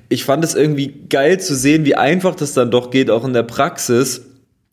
[0.10, 3.34] ich fand es irgendwie geil zu sehen, wie einfach das dann doch geht, auch in
[3.34, 4.26] der Praxis.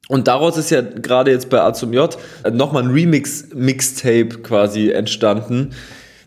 [0.08, 2.16] Und daraus ist ja gerade jetzt bei A zum J
[2.50, 5.74] nochmal ein Remix-Mixtape quasi entstanden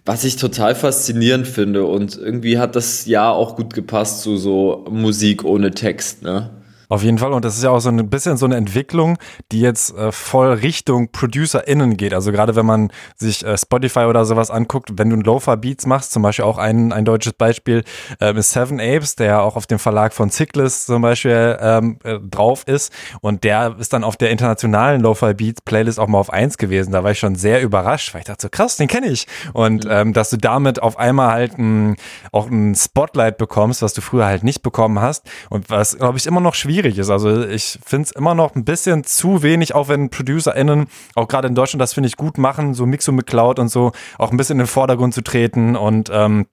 [0.05, 1.85] was ich total faszinierend finde.
[1.85, 6.51] Und irgendwie hat das Jahr auch gut gepasst zu so Musik ohne Text, ne?
[6.89, 7.33] Auf jeden Fall.
[7.33, 9.17] Und das ist ja auch so ein bisschen so eine Entwicklung,
[9.51, 12.13] die jetzt äh, voll Richtung ProducerInnen geht.
[12.13, 15.85] Also gerade wenn man sich äh, Spotify oder sowas anguckt, wenn du ein Lofa Beats
[15.85, 17.83] machst, zum Beispiel auch ein, ein deutsches Beispiel
[18.21, 22.19] äh, ist Seven Apes, der auch auf dem Verlag von Cyclist zum Beispiel ähm, äh,
[22.19, 22.93] drauf ist.
[23.21, 26.91] Und der ist dann auf der internationalen Lofa Beats Playlist auch mal auf eins gewesen.
[26.91, 29.27] Da war ich schon sehr überrascht, weil ich dachte so, krass, den kenne ich.
[29.53, 29.91] Und mhm.
[29.91, 31.95] ähm, dass du damit auf einmal halt ein,
[32.31, 35.29] auch ein Spotlight bekommst, was du früher halt nicht bekommen hast.
[35.49, 37.09] Und was, glaube ich, immer noch schwierig schwierig ist.
[37.09, 41.47] Also ich finde es immer noch ein bisschen zu wenig, auch wenn ProducerInnen, auch gerade
[41.47, 44.37] in Deutschland, das finde ich gut machen, so Mixo mit Cloud und so, auch ein
[44.37, 46.47] bisschen in den Vordergrund zu treten und ähm,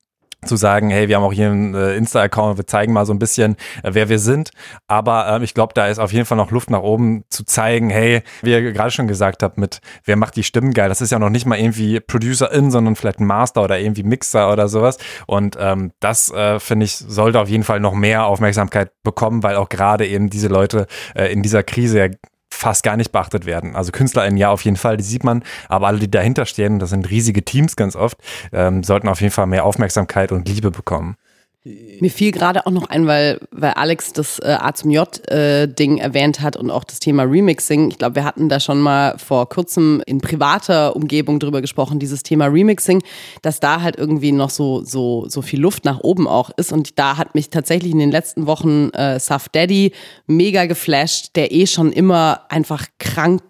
[0.44, 3.18] zu sagen, hey, wir haben auch hier einen äh, Insta-Account, wir zeigen mal so ein
[3.18, 4.50] bisschen, äh, wer wir sind.
[4.88, 7.90] Aber ähm, ich glaube, da ist auf jeden Fall noch Luft nach oben zu zeigen,
[7.90, 10.88] hey, wie ihr gerade schon gesagt habt, mit wer macht die Stimmen geil.
[10.88, 14.52] Das ist ja noch nicht mal irgendwie Producer-In, sondern vielleicht ein Master oder irgendwie Mixer
[14.52, 14.98] oder sowas.
[15.26, 19.56] Und ähm, das, äh, finde ich, sollte auf jeden Fall noch mehr Aufmerksamkeit bekommen, weil
[19.56, 22.08] auch gerade eben diese Leute äh, in dieser Krise ja
[22.62, 23.74] fast gar nicht beachtet werden.
[23.74, 26.90] Also KünstlerInnen ja auf jeden Fall, die sieht man, aber alle, die dahinter stehen, das
[26.90, 28.16] sind riesige Teams ganz oft,
[28.52, 31.16] ähm, sollten auf jeden Fall mehr Aufmerksamkeit und Liebe bekommen.
[31.64, 36.00] Mir fiel gerade auch noch ein, weil, weil Alex das äh, A zum J-Ding äh,
[36.00, 37.88] erwähnt hat und auch das Thema Remixing.
[37.88, 42.24] Ich glaube, wir hatten da schon mal vor kurzem in privater Umgebung drüber gesprochen, dieses
[42.24, 43.04] Thema Remixing,
[43.42, 46.72] dass da halt irgendwie noch so, so, so viel Luft nach oben auch ist.
[46.72, 49.92] Und da hat mich tatsächlich in den letzten Wochen äh, Saf Daddy
[50.26, 53.40] mega geflasht, der eh schon immer einfach krank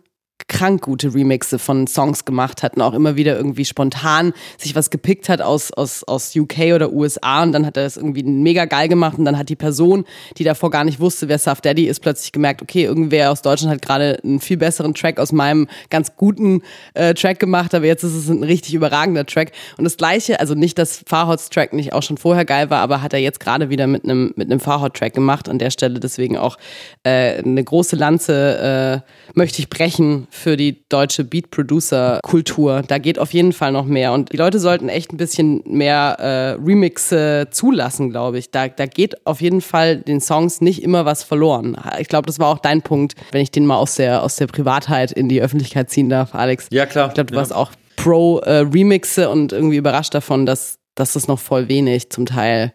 [0.49, 4.91] krank gute Remixe von Songs gemacht hat und auch immer wieder irgendwie spontan sich was
[4.91, 8.65] gepickt hat aus, aus, aus UK oder USA und dann hat er das irgendwie mega
[8.65, 10.05] geil gemacht und dann hat die Person,
[10.39, 13.75] die davor gar nicht wusste, wer Saf Daddy ist, plötzlich gemerkt, okay, irgendwer aus Deutschland
[13.75, 16.63] hat gerade einen viel besseren Track aus meinem ganz guten
[16.95, 19.53] äh, Track gemacht, aber jetzt ist es ein richtig überragender Track.
[19.77, 23.03] Und das gleiche, also nicht, dass Farhots Track nicht auch schon vorher geil war, aber
[23.03, 26.01] hat er jetzt gerade wieder mit einem mit Farhot Track gemacht an der Stelle.
[26.01, 26.59] Deswegen auch
[27.05, 32.83] äh, eine große Lanze äh, möchte ich brechen für die deutsche Beat-Producer-Kultur.
[32.89, 34.15] Da geht auf jeden Fall noch mehr.
[34.15, 38.51] Und die Leute sollten echt ein bisschen mehr äh, Remixe zulassen, glaube ich.
[38.51, 41.77] Da, da geht auf jeden Fall den Songs nicht immer was verloren.
[41.99, 44.47] Ich glaube, das war auch dein Punkt, wenn ich den mal aus der, aus der
[44.47, 46.67] Privatheit in die Öffentlichkeit ziehen darf, Alex.
[46.71, 47.09] Ja, klar.
[47.09, 47.41] Ich glaube, du ja.
[47.41, 52.09] warst auch pro äh, Remixe und irgendwie überrascht davon, dass, dass das noch voll wenig
[52.09, 52.73] zum Teil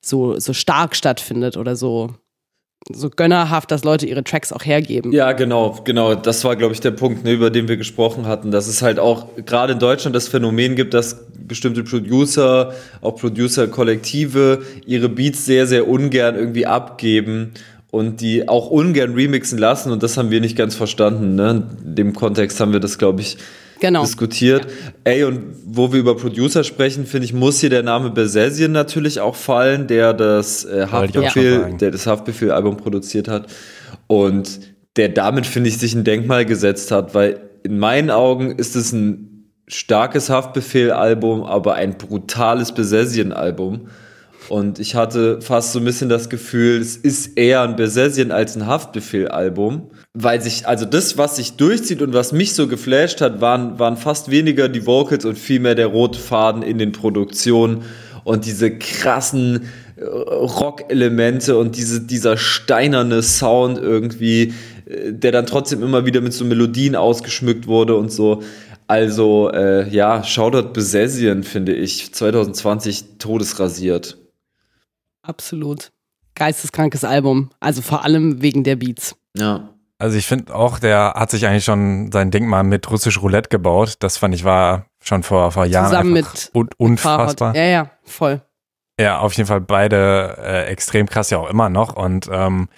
[0.00, 2.14] so, so stark stattfindet oder so
[2.88, 5.12] so gönnerhaft, dass Leute ihre Tracks auch hergeben.
[5.12, 6.14] Ja, genau, genau.
[6.14, 8.98] Das war, glaube ich, der Punkt, ne, über den wir gesprochen hatten, dass es halt
[8.98, 15.66] auch gerade in Deutschland das Phänomen gibt, dass bestimmte Producer, auch Producer-Kollektive, ihre Beats sehr,
[15.66, 17.52] sehr ungern irgendwie abgeben
[17.90, 19.92] und die auch ungern remixen lassen.
[19.92, 21.34] Und das haben wir nicht ganz verstanden.
[21.34, 21.68] Ne?
[21.84, 23.36] In dem Kontext haben wir das, glaube ich,
[23.80, 24.02] genau.
[24.02, 24.64] diskutiert.
[24.64, 24.92] Ja.
[25.04, 29.20] Ey, und wo wir über Producer sprechen, finde ich, muss hier der Name Besesien natürlich
[29.20, 33.46] auch fallen, der das äh, Haftbefehl, der das Haftbefehl-Album produziert hat.
[34.06, 34.60] Und
[34.96, 38.92] der damit, finde ich, sich ein Denkmal gesetzt hat, weil in meinen Augen ist es
[38.92, 43.88] ein starkes Haftbefehl-Album, aber ein brutales Besesien-Album.
[44.50, 48.56] Und ich hatte fast so ein bisschen das Gefühl, es ist eher ein Besesien als
[48.56, 53.40] ein Haftbefehl-Album weil sich, also das, was sich durchzieht und was mich so geflasht hat,
[53.40, 57.82] waren, waren fast weniger die Vocals und vielmehr der rote Faden in den Produktionen
[58.24, 64.52] und diese krassen äh, Rock-Elemente und diese, dieser steinerne Sound irgendwie,
[64.86, 68.42] äh, der dann trotzdem immer wieder mit so Melodien ausgeschmückt wurde und so.
[68.88, 74.19] Also, äh, ja, Shoutout Besesien, finde ich, 2020 todesrasiert.
[75.22, 75.90] Absolut.
[76.34, 77.50] Geisteskrankes Album.
[77.60, 79.16] Also vor allem wegen der Beats.
[79.36, 79.70] Ja.
[79.98, 83.96] Also ich finde auch, der hat sich eigentlich schon sein Denkmal mit russisch Roulette gebaut.
[84.00, 87.54] Das fand ich war schon vor, vor Jahren Zusammen mit un unfassbar.
[87.54, 88.40] Ja, ja, voll.
[88.98, 91.96] Ja, auf jeden Fall beide äh, extrem krass ja auch immer noch.
[91.96, 92.68] Und ähm,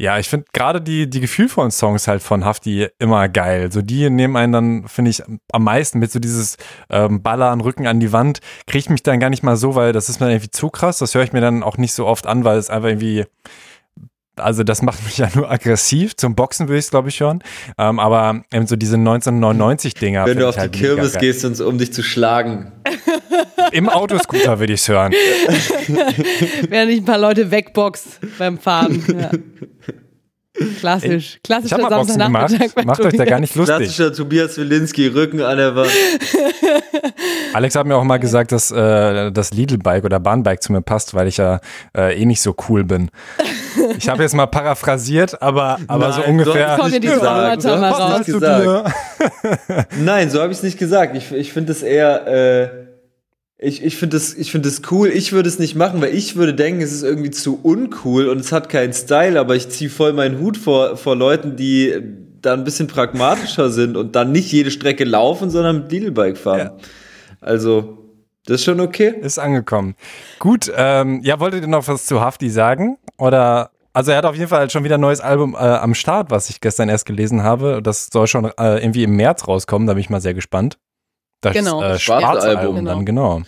[0.00, 3.70] ja, ich finde gerade die, die gefühlvollen Songs halt von Hafti immer geil.
[3.70, 5.22] So die nehmen einen dann, finde ich,
[5.52, 6.56] am meisten mit so dieses
[6.88, 10.08] ähm, Ballern, Rücken an die Wand, kriegt mich dann gar nicht mal so, weil das
[10.08, 11.00] ist mir irgendwie zu krass.
[11.00, 13.26] Das höre ich mir dann auch nicht so oft an, weil es einfach irgendwie
[14.40, 16.16] also das macht mich ja nur aggressiv.
[16.16, 17.42] Zum Boxen würde ich es, glaube ich, schon.
[17.78, 20.26] Ähm, aber eben so diese 1999-Dinger.
[20.26, 22.72] Wenn du auf halt die Kirmes gehst, um dich zu schlagen.
[23.72, 25.12] Im Autoscooter würde ich es hören.
[26.68, 29.04] Während ich ein paar Leute wegbox beim Fahren.
[29.20, 29.30] Ja.
[30.78, 31.38] Klassisch.
[31.44, 32.52] Klassischer ich Boxen gemacht.
[32.84, 33.76] Macht euch da gar nicht lustig.
[33.76, 35.90] Klassischer Tobias Wilinski, Rücken an der Wand.
[37.52, 41.14] Alex hat mir auch mal gesagt, dass äh, das Lidl-Bike oder Bahnbike zu mir passt,
[41.14, 41.60] weil ich ja
[41.96, 43.10] äh, eh nicht so cool bin.
[43.96, 46.76] Ich habe jetzt mal paraphrasiert, aber, aber Nein, so ungefähr.
[46.76, 48.26] Kommt dir die Traumata mal raus.
[48.26, 48.94] Gesagt.
[49.98, 51.16] Nein, so habe ich es nicht gesagt.
[51.16, 52.26] Ich, ich finde es eher.
[52.26, 52.89] Äh,
[53.62, 55.08] ich, ich finde das, find das cool.
[55.08, 58.40] Ich würde es nicht machen, weil ich würde denken, es ist irgendwie zu uncool und
[58.40, 61.94] es hat keinen Style, aber ich ziehe voll meinen Hut vor, vor Leuten, die
[62.40, 66.58] da ein bisschen pragmatischer sind und dann nicht jede Strecke laufen, sondern mit Lidl-Bike fahren.
[66.58, 66.76] Ja.
[67.42, 67.98] Also,
[68.46, 69.14] das ist schon okay.
[69.20, 69.94] Ist angekommen.
[70.38, 72.96] Gut, ähm, ja, wolltet ihr noch was zu Hafti sagen?
[73.18, 76.30] Oder also er hat auf jeden Fall schon wieder ein neues Album äh, am Start,
[76.30, 77.80] was ich gestern erst gelesen habe.
[77.82, 80.78] Das soll schon äh, irgendwie im März rauskommen, da bin ich mal sehr gespannt.
[81.40, 81.82] Das genau.
[81.82, 82.94] äh, Schwarzalbum genau.
[82.94, 83.42] dann, genau.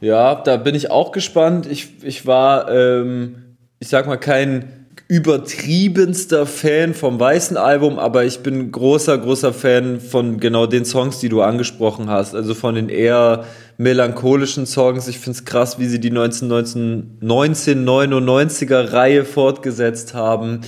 [0.00, 1.66] Ja, da bin ich auch gespannt.
[1.66, 4.78] Ich, ich war, ähm, ich sag mal, kein,
[5.08, 11.18] übertriebenster Fan vom weißen Album, aber ich bin großer, großer Fan von genau den Songs,
[11.18, 12.34] die du angesprochen hast.
[12.34, 13.46] Also von den eher
[13.78, 15.08] melancholischen Songs.
[15.08, 20.60] Ich finde es krass, wie sie die 1999er Reihe fortgesetzt haben.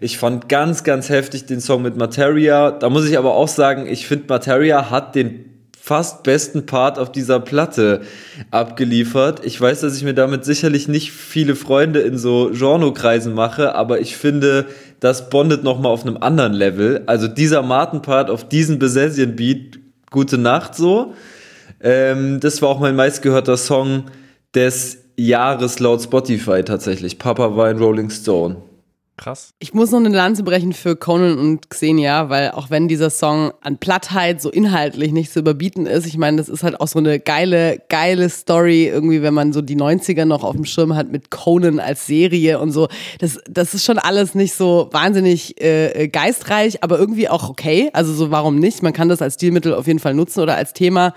[0.00, 2.72] Ich fand ganz, ganz heftig den Song mit Materia.
[2.72, 5.55] Da muss ich aber auch sagen, ich finde Materia hat den
[5.86, 8.00] fast besten Part auf dieser Platte
[8.50, 9.46] abgeliefert.
[9.46, 14.00] Ich weiß, dass ich mir damit sicherlich nicht viele Freunde in so Genrekreisen mache, aber
[14.00, 14.66] ich finde,
[14.98, 17.04] das bondet nochmal auf einem anderen Level.
[17.06, 19.78] Also dieser Martin-Part auf diesen Besessien-Beat,
[20.10, 21.14] gute Nacht so.
[21.80, 24.06] Ähm, das war auch mein meistgehörter Song
[24.56, 27.20] des Jahres laut Spotify tatsächlich.
[27.20, 28.56] Papa war ein Rolling Stone.
[29.18, 29.54] Krass.
[29.58, 33.50] Ich muss noch eine Lanze brechen für Conan und Xenia, weil auch wenn dieser Song
[33.62, 36.98] an Plattheit so inhaltlich nicht zu überbieten ist, ich meine, das ist halt auch so
[36.98, 41.10] eine geile, geile Story, irgendwie, wenn man so die 90er noch auf dem Schirm hat
[41.10, 42.88] mit Conan als Serie und so.
[43.18, 47.88] Das, das ist schon alles nicht so wahnsinnig äh, geistreich, aber irgendwie auch okay.
[47.94, 48.82] Also so, warum nicht?
[48.82, 51.14] Man kann das als Stilmittel auf jeden Fall nutzen oder als Thema.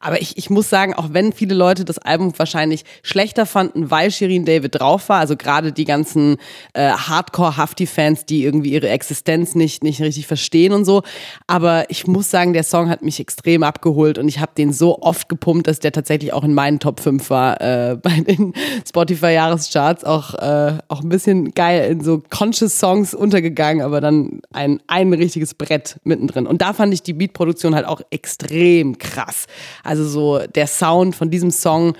[0.00, 4.10] Aber ich, ich muss sagen, auch wenn viele Leute das Album wahrscheinlich schlechter fanden, weil
[4.10, 6.36] Shirin David drauf war, also gerade die ganzen
[6.74, 6.90] äh,
[7.38, 11.02] Hardcore-Hafti-Fans, die irgendwie ihre Existenz nicht, nicht richtig verstehen und so.
[11.46, 15.00] Aber ich muss sagen, der Song hat mich extrem abgeholt und ich habe den so
[15.00, 18.52] oft gepumpt, dass der tatsächlich auch in meinen Top 5 war äh, bei den
[18.86, 20.04] Spotify-Jahrescharts.
[20.04, 25.12] Auch, äh, auch ein bisschen geil in so Conscious Songs untergegangen, aber dann ein, ein
[25.12, 26.46] richtiges Brett mittendrin.
[26.46, 29.46] Und da fand ich die Beatproduktion halt auch extrem krass.
[29.84, 31.94] Also so der Sound von diesem Song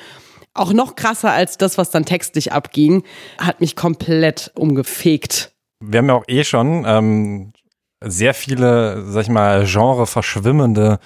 [0.54, 3.04] auch noch krasser als das, was dann textlich abging,
[3.38, 5.52] hat mich komplett umgefegt.
[5.80, 7.52] Wir haben ja auch eh schon ähm,
[8.02, 10.98] sehr viele, sag ich mal, Genre verschwimmende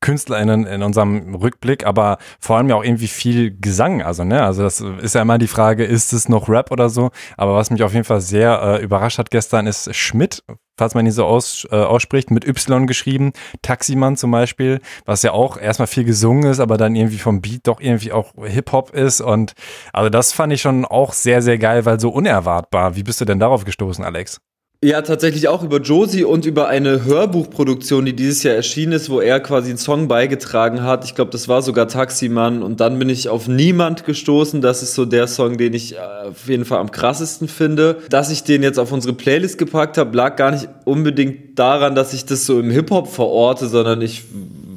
[0.00, 4.02] KünstlerInnen in unserem Rückblick, aber vor allem ja auch irgendwie viel Gesang.
[4.02, 7.10] Also, ne, also das ist ja immer die Frage, ist es noch Rap oder so?
[7.36, 10.42] Aber was mich auf jeden Fall sehr äh, überrascht hat gestern, ist Schmidt,
[10.76, 13.32] falls man ihn so aus, äh, ausspricht, mit Y geschrieben.
[13.62, 17.66] Taximann zum Beispiel, was ja auch erstmal viel gesungen ist, aber dann irgendwie vom Beat
[17.66, 19.20] doch irgendwie auch Hip-Hop ist.
[19.20, 19.54] Und
[19.92, 22.96] also das fand ich schon auch sehr, sehr geil, weil so unerwartbar.
[22.96, 24.40] Wie bist du denn darauf gestoßen, Alex?
[24.86, 29.20] Ja, tatsächlich auch über Josie und über eine Hörbuchproduktion, die dieses Jahr erschienen ist, wo
[29.20, 31.04] er quasi einen Song beigetragen hat.
[31.04, 32.62] Ich glaube, das war sogar Taximann.
[32.62, 34.60] Und dann bin ich auf Niemand gestoßen.
[34.60, 37.96] Das ist so der Song, den ich äh, auf jeden Fall am krassesten finde.
[38.10, 42.12] Dass ich den jetzt auf unsere Playlist gepackt habe, lag gar nicht unbedingt daran, dass
[42.12, 44.22] ich das so im Hip-Hop verorte, sondern ich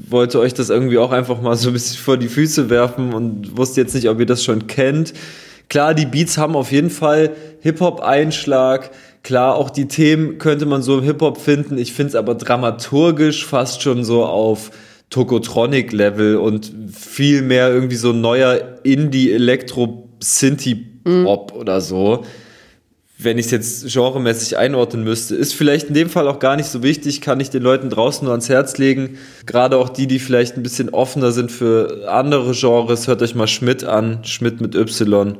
[0.09, 3.55] wollte euch das irgendwie auch einfach mal so ein bisschen vor die Füße werfen und
[3.55, 5.13] wusste jetzt nicht, ob ihr das schon kennt.
[5.69, 7.29] Klar, die Beats haben auf jeden Fall
[7.59, 8.89] Hip-Hop-Einschlag.
[9.23, 11.77] Klar, auch die Themen könnte man so im Hip-Hop finden.
[11.77, 14.71] Ich finde es aber dramaturgisch fast schon so auf
[15.09, 21.59] Tokotronic-Level und viel mehr irgendwie so neuer Indie-Elektro-Synthie-Pop mhm.
[21.59, 22.23] oder so.
[23.21, 26.67] Wenn ich es jetzt genremäßig einordnen müsste, ist vielleicht in dem Fall auch gar nicht
[26.67, 29.17] so wichtig, kann ich den Leuten draußen nur ans Herz legen.
[29.45, 33.47] Gerade auch die, die vielleicht ein bisschen offener sind für andere Genres, hört euch mal
[33.47, 34.23] Schmidt an.
[34.23, 35.35] Schmidt mit Y.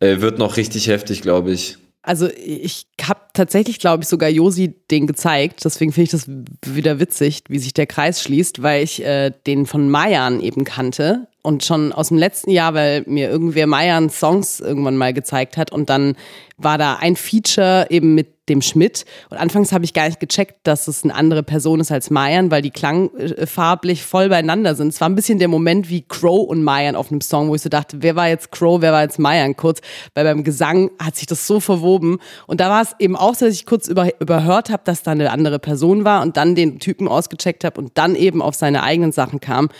[0.00, 1.78] Äh, wird noch richtig heftig, glaube ich.
[2.04, 5.64] Also ich habe tatsächlich, glaube ich, sogar Josi den gezeigt.
[5.64, 6.30] Deswegen finde ich das
[6.64, 11.28] wieder witzig, wie sich der Kreis schließt, weil ich äh, den von Mayan eben kannte
[11.42, 15.72] und schon aus dem letzten Jahr, weil mir irgendwer Mayan Songs irgendwann mal gezeigt hat
[15.72, 16.16] und dann
[16.56, 19.04] war da ein Feature eben mit dem Schmidt.
[19.30, 22.50] Und anfangs habe ich gar nicht gecheckt, dass es eine andere Person ist als Mayan,
[22.50, 24.88] weil die klangfarblich voll beieinander sind.
[24.88, 27.62] Es war ein bisschen der Moment wie Crow und Mayan auf einem Song, wo ich
[27.62, 29.80] so dachte, wer war jetzt Crow, wer war jetzt Mayan kurz,
[30.14, 32.18] weil beim Gesang hat sich das so verwoben.
[32.46, 35.12] Und da war es eben auch so, dass ich kurz über, überhört habe, dass da
[35.12, 38.82] eine andere Person war und dann den Typen ausgecheckt habe und dann eben auf seine
[38.82, 39.70] eigenen Sachen kam.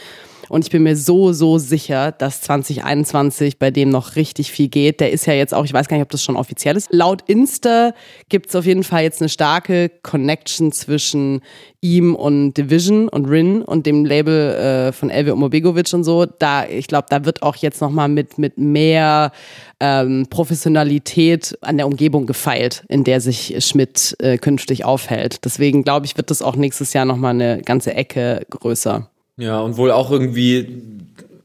[0.48, 5.00] Und ich bin mir so, so sicher, dass 2021 bei dem noch richtig viel geht.
[5.00, 6.88] Der ist ja jetzt auch, ich weiß gar nicht, ob das schon offiziell ist.
[6.92, 7.92] Laut Insta
[8.28, 11.40] gibt es auf jeden Fall jetzt eine starke Connection zwischen
[11.80, 16.24] ihm und Division und Rin und dem Label äh, von Elvi Omobegovic und so.
[16.24, 19.32] Da, ich glaube, da wird auch jetzt nochmal mit, mit mehr
[19.80, 25.44] ähm, Professionalität an der Umgebung gefeilt, in der sich Schmidt äh, künftig aufhält.
[25.44, 29.10] Deswegen glaube ich, wird das auch nächstes Jahr nochmal eine ganze Ecke größer.
[29.36, 30.58] Ja, und wohl auch irgendwie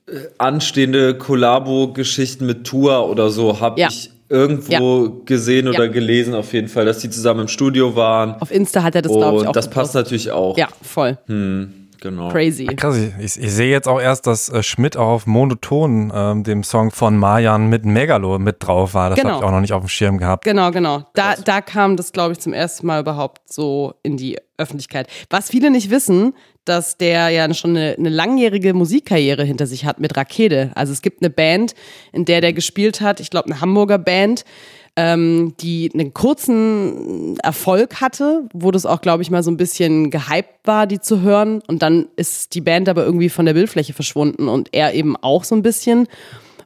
[0.07, 3.87] äh, anstehende Kollabo-Geschichten mit Tour oder so habe ja.
[3.89, 5.11] ich irgendwo ja.
[5.25, 5.91] gesehen oder ja.
[5.91, 8.35] gelesen auf jeden Fall, dass die zusammen im Studio waren.
[8.39, 9.47] Auf Insta hat er das, glaube ich, auch.
[9.47, 10.57] Und das passt natürlich auch.
[10.57, 11.17] Ja, voll.
[11.25, 11.73] Hm.
[12.01, 12.29] Genau.
[12.29, 12.65] Crazy.
[12.65, 16.63] Krass, ich, ich, sehe jetzt auch erst, dass äh, Schmidt auch auf Monoton, ähm, dem
[16.63, 19.09] Song von Marjan mit Megalo mit drauf war.
[19.09, 19.31] Das genau.
[19.31, 20.45] habe ich auch noch nicht auf dem Schirm gehabt.
[20.45, 21.03] Genau, genau.
[21.13, 25.07] Da, da kam das, glaube ich, zum ersten Mal überhaupt so in die Öffentlichkeit.
[25.29, 26.33] Was viele nicht wissen,
[26.65, 30.71] dass der ja schon eine, eine, langjährige Musikkarriere hinter sich hat mit Rakete.
[30.75, 31.73] Also es gibt eine Band,
[32.11, 34.45] in der der gespielt hat, ich glaube eine Hamburger Band,
[34.95, 40.11] ähm, die einen kurzen Erfolg hatte, wo das auch, glaube ich, mal so ein bisschen
[40.11, 41.61] gehypt war, die zu hören.
[41.67, 45.43] Und dann ist die Band aber irgendwie von der Bildfläche verschwunden und er eben auch
[45.43, 46.07] so ein bisschen.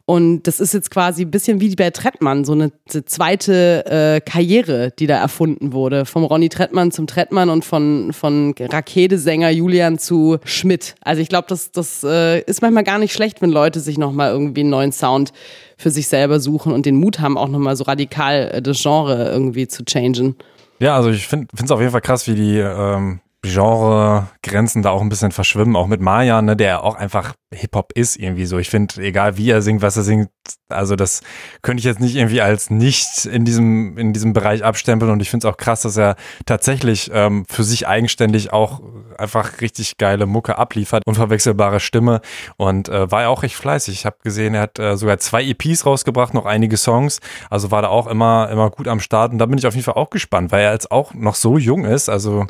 [0.06, 2.74] Und das ist jetzt quasi ein bisschen wie bei Trettmann, so eine
[3.06, 6.06] zweite äh, Karriere, die da erfunden wurde.
[6.06, 10.96] Vom Ronny Trettmann zum Trettmann und von, von Raketesänger Julian zu Schmidt.
[11.02, 14.32] Also ich glaube, das, das äh, ist manchmal gar nicht schlecht, wenn Leute sich nochmal
[14.32, 15.32] irgendwie einen neuen Sound
[15.78, 19.30] für sich selber suchen und den Mut haben, auch nochmal so radikal äh, das Genre
[19.32, 20.36] irgendwie zu changen.
[20.80, 25.02] Ja, also ich finde es auf jeden Fall krass, wie die ähm, Genre-Grenzen da auch
[25.02, 28.58] ein bisschen verschwimmen, auch mit Maya, ne, der auch einfach Hip-Hop ist irgendwie so.
[28.58, 30.30] Ich finde, egal wie er singt, was er singt,
[30.70, 31.22] also das
[31.62, 35.30] könnte ich jetzt nicht irgendwie als nicht in diesem, in diesem Bereich abstempeln und ich
[35.30, 36.16] finde es auch krass, dass er
[36.46, 38.82] tatsächlich ähm, für sich eigenständig auch
[39.18, 42.22] einfach richtig geile Mucke abliefert, unverwechselbare Stimme
[42.56, 43.94] und äh, war ja auch recht fleißig.
[43.94, 47.20] Ich habe gesehen, er hat äh, sogar zwei EPs rausgebracht, noch einige Songs,
[47.50, 49.84] also war da auch immer, immer gut am Start und da bin ich auf jeden
[49.86, 52.48] Fall auch gespannt, weil er jetzt auch noch so jung ist, also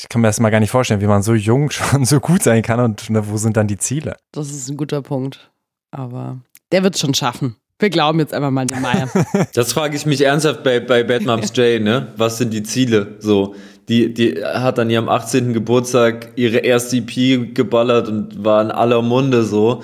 [0.00, 2.42] ich kann mir das mal gar nicht vorstellen, wie man so jung schon so gut
[2.42, 4.16] sein kann und ne, wo sind dann die Ziele?
[4.32, 5.50] Das ist ein guter Punkt.
[5.90, 6.38] Aber
[6.70, 7.56] der wird es schon schaffen.
[7.78, 9.08] Wir glauben jetzt einfach mal den Meier.
[9.54, 12.12] das frage ich mich ernsthaft bei, bei Bad Moms J, ne?
[12.16, 13.16] Was sind die Ziele?
[13.18, 13.56] So,
[13.88, 15.52] die, die hat an ihrem 18.
[15.52, 19.82] Geburtstag ihre erste EP geballert und war in aller Munde so.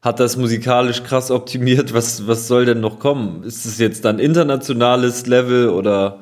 [0.00, 1.92] Hat das musikalisch krass optimiert.
[1.92, 3.42] Was, was soll denn noch kommen?
[3.42, 6.20] Ist es jetzt dann internationales Level oder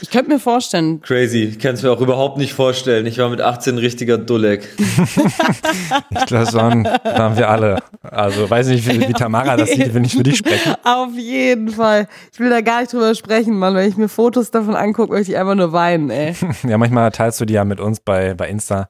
[0.00, 1.00] ich könnte mir vorstellen.
[1.00, 1.44] Crazy.
[1.44, 3.06] Ich kann es mir auch überhaupt nicht vorstellen.
[3.06, 4.68] Ich war mit 18 ein richtiger Dulleck.
[4.78, 7.82] ich glaube, das waren, waren wir alle.
[8.02, 10.76] Also weiß nicht, wie, wie Tamara das sieht, wenn ich für dich spreche.
[10.84, 12.08] Auf jeden Fall.
[12.32, 13.74] Ich will da gar nicht drüber sprechen, Mann.
[13.74, 16.34] Wenn ich mir Fotos davon angucke, möchte ich einfach nur weinen, ey.
[16.68, 18.88] ja, manchmal teilst du die ja mit uns bei, bei Insta.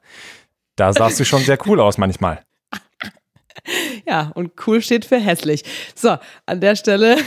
[0.75, 2.41] Da sahst du schon sehr cool aus manchmal.
[4.07, 5.63] Ja, und cool steht für hässlich.
[5.95, 7.17] So, an der Stelle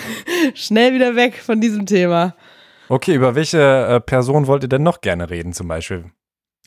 [0.54, 2.34] schnell wieder weg von diesem Thema.
[2.88, 6.10] Okay, über welche äh, Person wollt ihr denn noch gerne reden, zum Beispiel?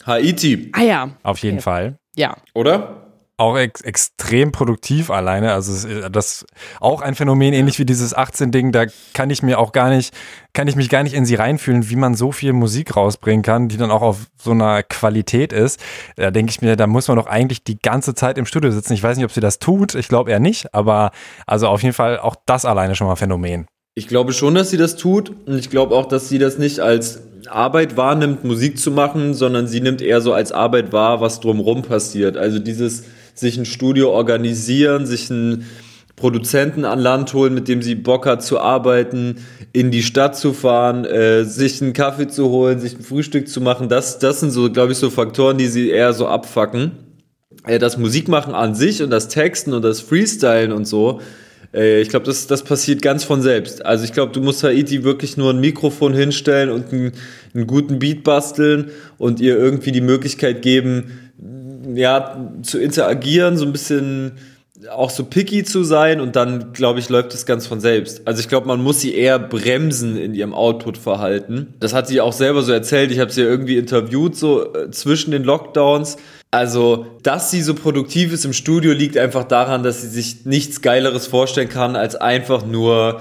[0.05, 0.71] Haiti.
[0.73, 1.09] Ah ja.
[1.23, 1.63] Auf jeden okay.
[1.63, 1.99] Fall.
[2.15, 2.35] Ja.
[2.53, 3.01] Oder?
[3.37, 5.51] Auch ex extrem produktiv alleine.
[5.51, 6.45] Also das
[6.79, 10.15] auch ein Phänomen, ähnlich wie dieses 18-Ding, da kann ich mir auch gar nicht,
[10.53, 13.67] kann ich mich gar nicht in sie reinfühlen, wie man so viel Musik rausbringen kann,
[13.67, 15.83] die dann auch auf so einer Qualität ist.
[16.15, 18.93] Da denke ich mir, da muss man doch eigentlich die ganze Zeit im Studio sitzen.
[18.93, 19.95] Ich weiß nicht, ob sie das tut.
[19.95, 21.11] Ich glaube eher nicht, aber
[21.45, 23.67] also auf jeden Fall auch das alleine schon mal Phänomen.
[23.97, 25.31] Ich glaube schon, dass sie das tut.
[25.45, 29.67] Und ich glaube auch, dass sie das nicht als Arbeit wahrnimmt, Musik zu machen, sondern
[29.67, 32.35] sie nimmt eher so als Arbeit wahr, was drumherum passiert.
[32.35, 35.65] Also dieses sich ein Studio organisieren, sich einen
[36.17, 39.37] Produzenten an Land holen, mit dem sie Bock hat zu arbeiten,
[39.71, 43.61] in die Stadt zu fahren, äh, sich einen Kaffee zu holen, sich ein Frühstück zu
[43.61, 43.87] machen.
[43.87, 46.91] Das, das sind so, glaube ich, so Faktoren, die sie eher so abfacken.
[47.65, 51.21] Äh, das Musikmachen an sich und das Texten und das Freestylen und so,
[51.75, 53.85] äh, ich glaube, das, das passiert ganz von selbst.
[53.85, 57.11] Also ich glaube, du musst Haiti wirklich nur ein Mikrofon hinstellen und einen,
[57.53, 61.31] einen guten Beat basteln und ihr irgendwie die Möglichkeit geben,
[61.93, 64.33] ja, zu interagieren, so ein bisschen
[64.91, 68.27] auch so picky zu sein und dann, glaube ich, läuft es ganz von selbst.
[68.27, 71.73] Also ich glaube, man muss sie eher bremsen in ihrem Output-Verhalten.
[71.79, 73.11] Das hat sie auch selber so erzählt.
[73.11, 76.17] Ich habe sie ja irgendwie interviewt, so äh, zwischen den Lockdowns.
[76.55, 80.81] Also, dass sie so produktiv ist im Studio, liegt einfach daran, dass sie sich nichts
[80.81, 83.19] Geileres vorstellen kann, als einfach nur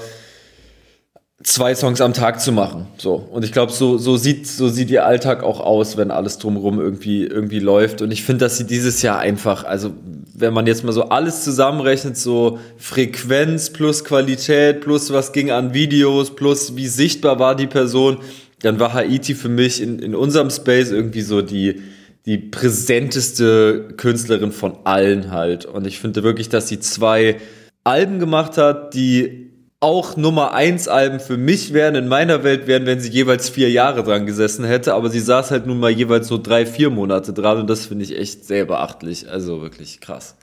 [1.42, 2.86] zwei Songs am Tag zu machen.
[2.96, 3.14] So.
[3.14, 6.78] Und ich glaube, so, so, sieht, so sieht ihr Alltag auch aus, wenn alles drumherum
[6.78, 8.02] irgendwie, irgendwie läuft.
[8.02, 9.90] Und ich finde, dass sie dieses Jahr einfach, also
[10.32, 15.74] wenn man jetzt mal so alles zusammenrechnet, so Frequenz plus Qualität plus was ging an
[15.74, 18.18] Videos plus wie sichtbar war die Person,
[18.62, 21.82] dann war Haiti für mich in, in unserem Space irgendwie so die,
[22.26, 25.66] die präsenteste Künstlerin von allen halt.
[25.66, 27.36] Und ich finde wirklich, dass sie zwei
[27.84, 29.50] Alben gemacht hat, die
[29.80, 33.70] auch Nummer 1 Alben für mich wären, in meiner Welt wären, wenn sie jeweils vier
[33.70, 37.34] Jahre dran gesessen hätte, aber sie saß halt nun mal jeweils so drei, vier Monate
[37.34, 39.28] dran und das finde ich echt sehr beachtlich.
[39.28, 40.36] Also wirklich krass.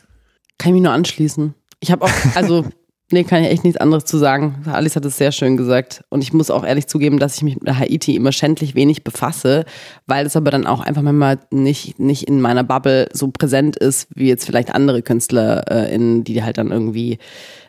[0.59, 1.55] Kann ich mich nur anschließen.
[1.79, 2.65] Ich habe auch, also
[3.11, 4.63] Nee, kann ich echt nichts anderes zu sagen.
[4.65, 6.03] Alice hat es sehr schön gesagt.
[6.09, 9.65] Und ich muss auch ehrlich zugeben, dass ich mich mit Haiti immer schändlich wenig befasse,
[10.07, 14.07] weil es aber dann auch einfach manchmal nicht, nicht in meiner Bubble so präsent ist,
[14.15, 17.19] wie jetzt vielleicht andere Künstler, äh, die halt dann irgendwie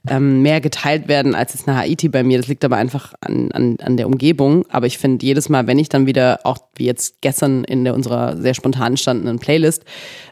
[0.08, 2.38] ähm, mehr geteilt werden als jetzt eine Haiti bei mir.
[2.38, 4.64] Das liegt aber einfach an, an, an der Umgebung.
[4.68, 7.94] Aber ich finde jedes Mal, wenn ich dann wieder, auch wie jetzt gestern in der,
[7.94, 9.84] unserer sehr spontan entstandenen Playlist,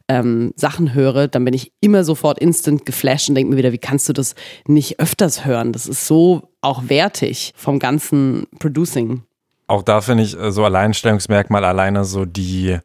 [0.09, 3.79] ähm, Sachen höre, dann bin ich immer sofort instant geflasht und denke mir wieder, wie
[3.79, 4.35] kannst du das
[4.67, 5.73] nicht öfters hören?
[5.73, 9.23] Das ist so auch wertig vom ganzen Producing.
[9.69, 12.79] Auch da finde ich äh, so Alleinstellungsmerkmal alleine so die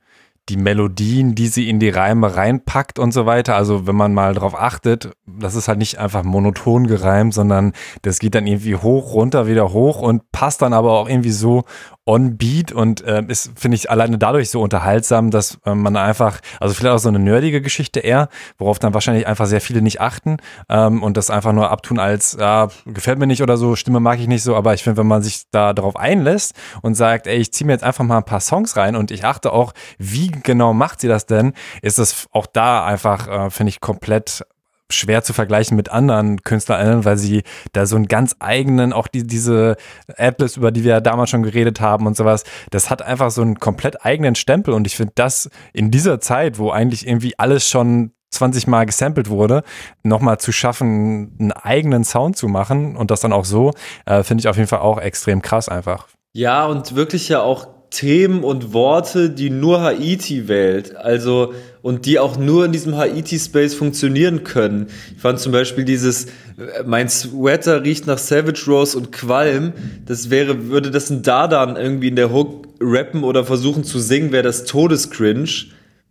[0.49, 3.55] die Melodien, die sie in die Reime reinpackt und so weiter.
[3.55, 8.20] Also wenn man mal drauf achtet, das ist halt nicht einfach monoton gereimt, sondern das
[8.20, 11.63] geht dann irgendwie hoch, runter, wieder hoch und passt dann aber auch irgendwie so
[12.05, 16.39] on beat und äh, ist, finde ich, alleine dadurch so unterhaltsam, dass äh, man einfach,
[16.59, 20.01] also vielleicht auch so eine nerdige Geschichte eher, worauf dann wahrscheinlich einfach sehr viele nicht
[20.01, 20.37] achten
[20.69, 24.19] ähm, und das einfach nur abtun als, ja, gefällt mir nicht oder so, Stimme mag
[24.19, 27.37] ich nicht so, aber ich finde, wenn man sich da drauf einlässt und sagt, ey,
[27.37, 30.29] ich ziehe mir jetzt einfach mal ein paar Songs rein und ich achte auch, wie
[30.29, 34.43] genau macht sie das denn, ist das auch da einfach, äh, finde ich, komplett
[34.95, 37.43] schwer zu vergleichen mit anderen KünstlerInnen, weil sie
[37.73, 39.75] da so einen ganz eigenen, auch die, diese
[40.17, 43.41] Atlas, über die wir ja damals schon geredet haben und sowas, das hat einfach so
[43.41, 47.69] einen komplett eigenen Stempel und ich finde das in dieser Zeit, wo eigentlich irgendwie alles
[47.69, 49.63] schon 20 Mal gesampelt wurde,
[50.03, 53.73] nochmal zu schaffen, einen eigenen Sound zu machen und das dann auch so,
[54.05, 56.07] äh, finde ich auf jeden Fall auch extrem krass einfach.
[56.33, 60.95] Ja, und wirklich ja auch Themen und Worte, die nur Haiti wählt.
[60.97, 64.87] Also, und die auch nur in diesem Haiti-Space funktionieren können.
[65.15, 69.71] Ich fand zum Beispiel dieses, äh, mein Sweater riecht nach Savage Rose und Qualm.
[70.05, 74.31] Das wäre, würde das ein Dardan irgendwie in der Hook rappen oder versuchen zu singen,
[74.33, 75.47] wäre das Todescringe.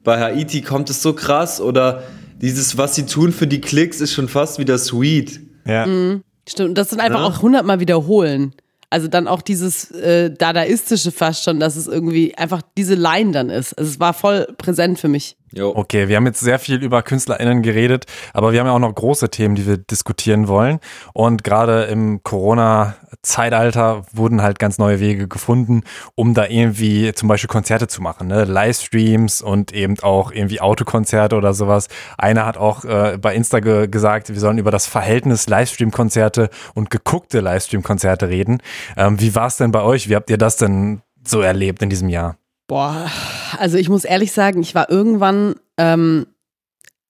[0.05, 2.03] Bei Haiti kommt es so krass oder
[2.41, 5.41] dieses, was sie tun für die Klicks, ist schon fast wieder sweet.
[5.67, 5.87] Ja.
[5.87, 6.23] Mhm.
[6.49, 7.27] Stimmt, das sind einfach Ja.
[7.27, 8.55] auch hundertmal wiederholen.
[8.95, 13.51] Also dann auch dieses äh, Dadaistische fast schon, dass es irgendwie einfach diese Line dann
[13.51, 13.77] ist.
[13.77, 15.37] Also es war voll präsent für mich.
[15.57, 15.73] Jo.
[15.75, 18.95] Okay, wir haben jetzt sehr viel über KünstlerInnen geredet, aber wir haben ja auch noch
[18.95, 20.81] große Themen, die wir diskutieren wollen.
[21.13, 25.83] Und gerade im Corona-Zeitalter wurden halt ganz neue Wege gefunden,
[26.17, 28.45] um da irgendwie zum Beispiel Konzerte zu machen, ne?
[28.45, 31.89] Livestreams und eben auch irgendwie Autokonzerte oder sowas.
[32.19, 36.91] Einer hat auch äh, bei Insta ge gesagt, wir sollen über das Verhältnis Livestream-Konzerte und
[36.91, 38.59] geguckte Livestream-Konzerte reden.
[38.97, 40.09] Ähm, wie war es denn bei euch?
[40.09, 42.37] Wie habt ihr das denn so erlebt in diesem Jahr?
[42.67, 43.11] Boah,
[43.59, 46.27] also ich muss ehrlich sagen, ich war irgendwann ähm,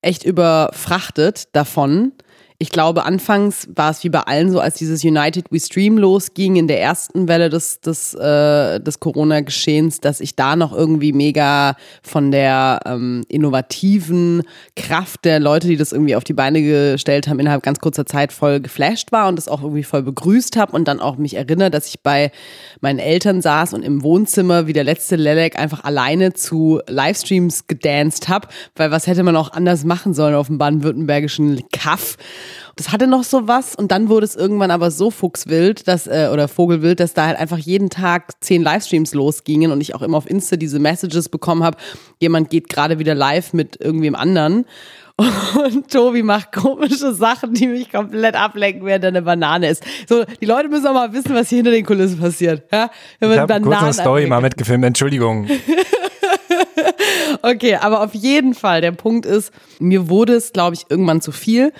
[0.03, 2.13] echt überfrachtet davon.
[2.59, 6.55] Ich glaube, anfangs war es wie bei allen so, als dieses United We Stream losging
[6.55, 11.77] in der ersten Welle des, des, äh, des Corona-Geschehens, dass ich da noch irgendwie mega
[12.05, 14.45] von der ähm, innovativen
[14.77, 18.33] Kraft der Leute, die das irgendwie auf die Beine gestellt haben, innerhalb ganz kurzer Zeit
[18.33, 21.73] voll geflasht war und das auch irgendwie voll begrüßt habe und dann auch mich erinnere,
[21.73, 22.31] dass ich bei
[22.81, 28.29] meinen Eltern saß und im Wohnzimmer wie der letzte Lelek einfach alleine zu Livestreams gedanced
[28.29, 28.47] habe,
[28.77, 32.17] weil was hätte man auch anders machen sollen auf dem baden-württembergischen Kaff.
[32.77, 36.31] Das hatte noch so was und dann wurde es irgendwann aber so fuchswild, dass, äh,
[36.33, 40.17] oder vogelwild, dass da halt einfach jeden Tag zehn Livestreams losgingen und ich auch immer
[40.17, 41.79] auf Insta diese Messages bekommen habe,
[42.19, 44.65] jemand geht gerade wieder live mit irgendwem anderen.
[45.55, 49.85] Und Tobi macht komische Sachen, die mich komplett ablenken, während er eine Banane ist.
[50.09, 52.65] So, die Leute müssen auch mal wissen, was hier hinter den Kulissen passiert.
[52.73, 52.91] Ja?
[53.21, 55.47] Wenn Ich man habe kurz eine Story mal mitgefilmt, Entschuldigung.
[57.43, 61.31] Okay, aber auf jeden Fall, der Punkt ist, mir wurde es, glaube ich, irgendwann zu
[61.33, 61.73] viel.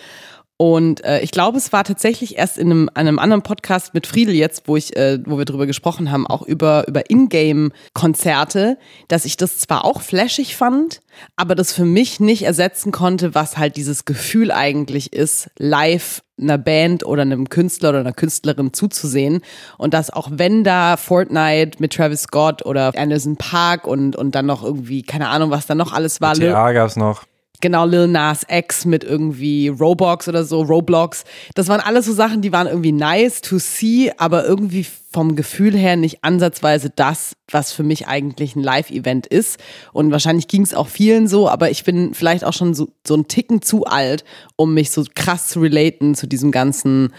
[0.57, 4.35] Und äh, ich glaube, es war tatsächlich erst in einem, einem anderen Podcast mit Friedel
[4.37, 8.79] jetzt, wo ich, äh, wo wir drüber gesprochen haben, auch über, über Ingame-Konzerte,
[9.09, 11.01] dass ich das zwar auch flashig fand,
[11.35, 16.59] aber das für mich nicht ersetzen konnte, was halt dieses Gefühl eigentlich ist, live einer
[16.59, 19.41] Band oder einem Künstler oder einer Künstlerin zuzusehen.
[19.79, 24.47] Und dass auch wenn da Fortnite mit Travis Scott oder Anderson Park und, und dann
[24.47, 27.25] noch irgendwie, keine Ahnung, was da noch alles war, Lil- TA gab's noch.
[27.61, 31.23] Genau, Lil Nas X mit irgendwie Roblox oder so, Roblox.
[31.55, 35.75] Das waren alles so Sachen, die waren irgendwie nice to see, aber irgendwie vom Gefühl
[35.75, 39.59] her nicht ansatzweise das, was für mich eigentlich ein Live-Event ist.
[39.93, 43.15] Und wahrscheinlich ging es auch vielen so, aber ich bin vielleicht auch schon so, so
[43.15, 44.25] ein Ticken zu alt,
[44.57, 47.15] um mich so krass zu relaten zu diesem ganzen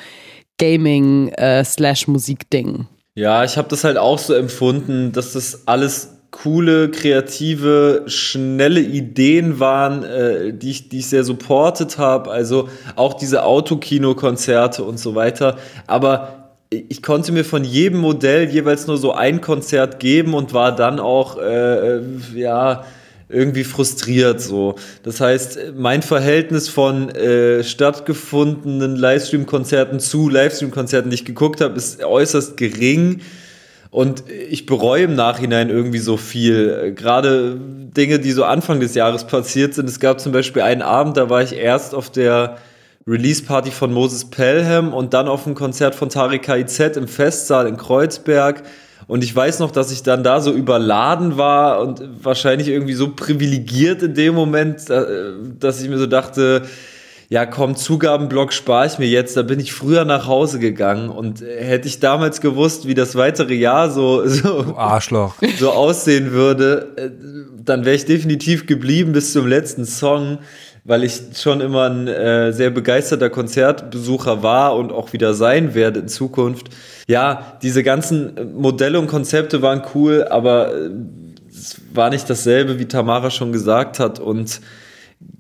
[0.60, 2.86] Gaming-Slash-Musik-Ding.
[3.16, 6.10] Ja, ich habe das halt auch so empfunden, dass das alles
[6.44, 12.30] coole, kreative, schnelle Ideen waren, äh, die, ich, die ich sehr supportet habe.
[12.30, 15.58] Also auch diese Autokino-Konzerte und so weiter.
[15.88, 20.76] Aber ich konnte mir von jedem Modell jeweils nur so ein Konzert geben und war
[20.76, 22.02] dann auch, äh,
[22.36, 22.84] ja,
[23.30, 24.76] irgendwie frustriert so.
[25.04, 32.04] Das heißt, mein Verhältnis von äh, stattgefundenen Livestream-Konzerten zu Livestream-Konzerten, die ich geguckt habe, ist
[32.04, 33.22] äußerst gering.
[33.92, 36.94] Und ich bereue im Nachhinein irgendwie so viel.
[36.96, 39.88] Gerade Dinge, die so Anfang des Jahres passiert sind.
[39.88, 42.58] Es gab zum Beispiel einen Abend, da war ich erst auf der
[43.08, 47.78] Release-Party von Moses Pelham und dann auf dem Konzert von Tarek KIZ im Festsaal in
[47.78, 48.64] Kreuzberg.
[49.08, 53.12] Und ich weiß noch, dass ich dann da so überladen war und wahrscheinlich irgendwie so
[53.12, 55.06] privilegiert in dem Moment, äh,
[55.60, 56.64] dass ich mir so dachte,
[57.30, 61.42] ja komm, Zugabenblock spare ich mir jetzt, da bin ich früher nach Hause gegangen und
[61.42, 65.36] äh, hätte ich damals gewusst, wie das weitere Jahr so, so, Arschloch.
[65.58, 67.10] so aussehen würde, äh,
[67.64, 70.40] dann wäre ich definitiv geblieben bis zum letzten Song,
[70.84, 76.02] weil ich schon immer ein äh, sehr begeisterter Konzertbesucher war und auch wieder sein werde
[76.02, 76.68] in Zukunft.
[77.08, 80.90] Ja, diese ganzen Modelle und Konzepte waren cool, aber äh,
[81.50, 84.62] es war nicht dasselbe, wie Tamara schon gesagt hat und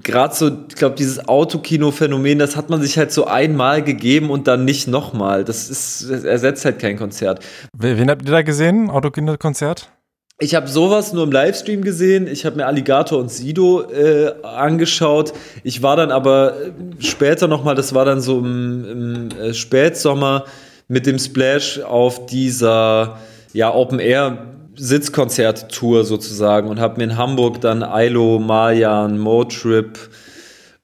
[0.03, 4.47] gerade so, ich glaube, dieses Autokino-Phänomen, das hat man sich halt so einmal gegeben und
[4.47, 5.43] dann nicht nochmal.
[5.43, 7.43] Das ist, das ersetzt halt kein Konzert.
[7.77, 8.89] Wen habt ihr da gesehen?
[8.89, 9.89] Autokino-Konzert?
[10.37, 12.27] Ich habe sowas nur im Livestream gesehen.
[12.27, 15.33] Ich habe mir Alligator und Sido äh, angeschaut.
[15.63, 20.43] Ich war dann aber äh, später nochmal, das war dann so im, im äh, Spätsommer
[20.89, 23.17] mit dem Splash auf dieser
[23.53, 29.97] ja, Open Air Sitzkonzert-Tour sozusagen und habe mir in Hamburg dann Ailo, Marjan, Motrip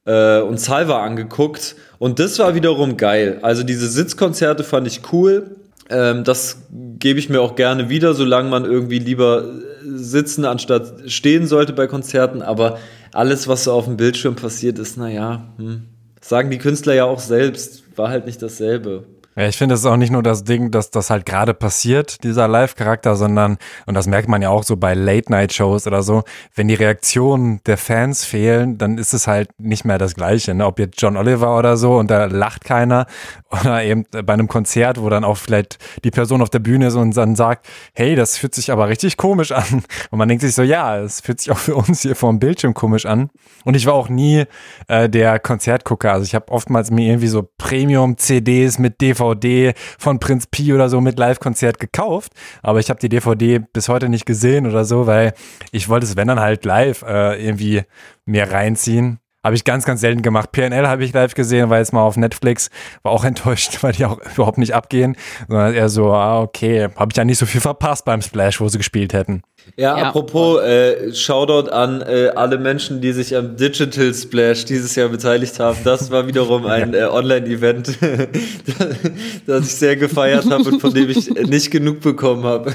[0.06, 1.76] äh, und Salva angeguckt.
[2.00, 3.40] Und das war wiederum geil.
[3.42, 5.56] Also diese Sitzkonzerte fand ich cool.
[5.90, 6.64] Ähm, das
[7.00, 9.46] gebe ich mir auch gerne wieder, solange man irgendwie lieber
[9.84, 12.42] sitzen anstatt stehen sollte bei Konzerten.
[12.42, 12.80] Aber
[13.14, 15.84] alles, was so auf dem Bildschirm passiert ist, naja, hm,
[16.22, 19.04] sagen die Künstler ja auch selbst, war halt nicht dasselbe.
[19.38, 22.22] Ja, ich finde, es ist auch nicht nur das Ding, dass das halt gerade passiert,
[22.26, 26.24] dieser Live-Charakter, sondern, und das merkt man ja auch so bei Late-Night-Shows oder so,
[26.54, 30.54] wenn die Reaktionen der Fans fehlen, dann ist es halt nicht mehr das Gleiche.
[30.54, 30.66] Ne?
[30.66, 33.06] Ob jetzt John Oliver oder so und da lacht keiner
[33.50, 36.96] oder eben bei einem Konzert, wo dann auch vielleicht die Person auf der Bühne ist
[36.96, 39.84] und dann sagt, hey, das fühlt sich aber richtig komisch an.
[40.10, 42.40] Und man denkt sich so, ja, es fühlt sich auch für uns hier vor dem
[42.40, 43.30] Bildschirm komisch an.
[43.64, 44.44] Und ich war auch nie
[44.90, 46.12] äh, der Konzertgucker.
[46.12, 50.90] Also ich habe oftmals mir irgendwie so Premium-CDs mit DVD DVD von Prinz Pi oder
[50.90, 55.08] so mit Live-Konzert gekauft, aber ich habe die DVD bis heute nicht gesehen oder so,
[55.08, 55.34] weil
[55.72, 57.84] ich wollte es, wenn dann halt live äh, irgendwie
[58.26, 59.21] mir reinziehen.
[59.44, 60.52] Habe ich ganz, ganz selten gemacht.
[60.52, 62.70] PNL habe ich live gesehen, war jetzt mal auf Netflix,
[63.02, 65.16] war auch enttäuscht, weil die auch überhaupt nicht abgehen,
[65.48, 68.68] sondern eher so, ah, okay, habe ich ja nicht so viel verpasst beim Splash, wo
[68.68, 69.42] sie gespielt hätten.
[69.78, 70.06] Ja, ja.
[70.06, 75.60] apropos, äh, Shoutout an äh, alle Menschen, die sich am Digital Splash dieses Jahr beteiligt
[75.60, 75.78] haben.
[75.84, 77.98] Das war wiederum ein äh, Online-Event,
[79.48, 82.74] das ich sehr gefeiert habe und von dem ich nicht genug bekommen habe.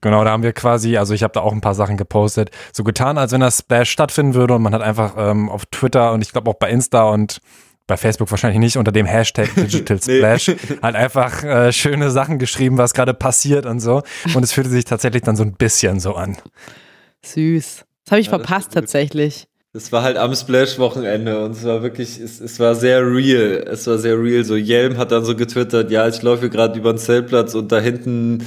[0.00, 2.84] Genau, da haben wir quasi, also ich habe da auch ein paar Sachen gepostet, so
[2.84, 6.22] getan, als wenn das Splash stattfinden würde und man hat einfach ähm, auf Twitter und
[6.22, 7.40] ich glaube auch bei Insta und
[7.86, 10.56] bei Facebook wahrscheinlich nicht unter dem Hashtag Digital Splash nee.
[10.82, 14.02] halt einfach äh, schöne Sachen geschrieben, was gerade passiert und so.
[14.34, 16.36] Und es fühlte sich tatsächlich dann so ein bisschen so an.
[17.24, 17.84] Süß.
[18.04, 19.48] Das habe ich ja, verpasst tatsächlich.
[19.76, 23.62] Das war halt am Splash-Wochenende und es war wirklich, es, es war sehr real.
[23.70, 24.42] Es war sehr real.
[24.42, 27.78] So Yelm hat dann so getwittert, ja, ich laufe gerade über den Zeltplatz und da
[27.78, 28.42] hinten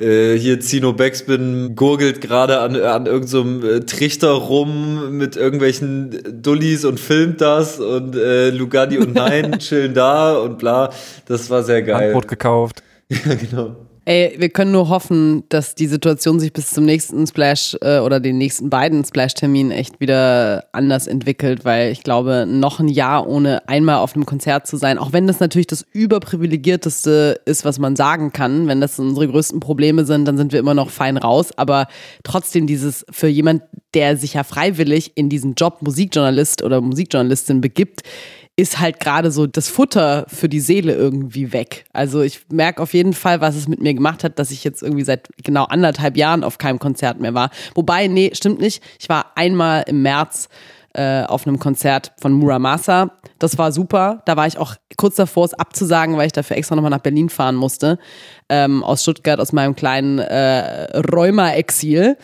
[0.00, 6.42] äh, hier Zino Backspin gurgelt gerade an, an irgendeinem so äh, Trichter rum mit irgendwelchen
[6.42, 10.90] Dullis und filmt das und äh, Lugatti und Nein chillen da und bla.
[11.24, 12.08] Das war sehr geil.
[12.08, 12.82] Handbrot gekauft.
[13.08, 13.76] ja, genau.
[14.08, 18.20] Ey, wir können nur hoffen, dass die Situation sich bis zum nächsten Splash äh, oder
[18.20, 23.68] den nächsten beiden Splash-Terminen echt wieder anders entwickelt, weil ich glaube, noch ein Jahr ohne
[23.68, 27.96] einmal auf einem Konzert zu sein, auch wenn das natürlich das überprivilegierteste ist, was man
[27.96, 31.50] sagen kann, wenn das unsere größten Probleme sind, dann sind wir immer noch fein raus,
[31.56, 31.88] aber
[32.22, 38.02] trotzdem dieses für jemand, der sich ja freiwillig in diesen Job Musikjournalist oder Musikjournalistin begibt,
[38.56, 41.84] ist halt gerade so das Futter für die Seele irgendwie weg.
[41.92, 44.82] Also ich merke auf jeden Fall, was es mit mir gemacht hat, dass ich jetzt
[44.82, 47.50] irgendwie seit genau anderthalb Jahren auf keinem Konzert mehr war.
[47.74, 48.82] Wobei, nee, stimmt nicht.
[48.98, 50.48] Ich war einmal im März
[50.96, 53.10] äh, auf einem Konzert von Muramasa.
[53.38, 54.22] Das war super.
[54.24, 57.28] Da war ich auch kurz davor, es abzusagen, weil ich dafür extra nochmal nach Berlin
[57.28, 57.98] fahren musste.
[58.48, 62.16] Ähm, aus Stuttgart, aus meinem kleinen äh, Rheuma-Exil.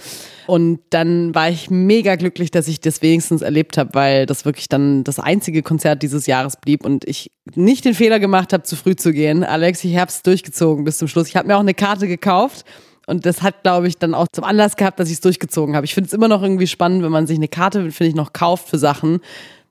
[0.47, 4.69] Und dann war ich mega glücklich, dass ich das wenigstens erlebt habe, weil das wirklich
[4.69, 8.77] dann das einzige Konzert dieses Jahres blieb und ich nicht den Fehler gemacht habe, zu
[8.77, 9.45] früh zu gehen.
[9.45, 11.29] Alex, ich habe es durchgezogen bis zum Schluss.
[11.29, 12.65] Ich habe mir auch eine Karte gekauft.
[13.07, 15.85] Und das hat, glaube ich, dann auch zum Anlass gehabt, dass ich es durchgezogen habe.
[15.85, 18.33] Ich finde es immer noch irgendwie spannend, wenn man sich eine Karte, finde ich, noch
[18.33, 19.21] kauft für Sachen,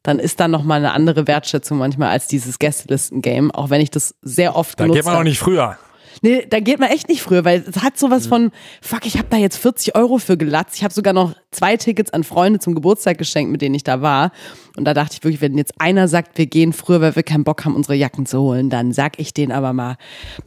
[0.03, 4.15] dann ist da nochmal eine andere Wertschätzung manchmal als dieses Gästelisten-Game, auch wenn ich das
[4.21, 5.77] sehr oft da geht man auch nicht früher.
[6.23, 8.51] Nee, da geht man echt nicht früher, weil es hat sowas von,
[8.81, 10.75] fuck, ich habe da jetzt 40 Euro für gelatzt.
[10.75, 14.01] Ich habe sogar noch zwei Tickets an Freunde zum Geburtstag geschenkt, mit denen ich da
[14.01, 14.31] war.
[14.77, 17.43] Und da dachte ich wirklich, wenn jetzt einer sagt, wir gehen früher, weil wir keinen
[17.43, 19.97] Bock haben, unsere Jacken zu holen, dann sag ich denen aber mal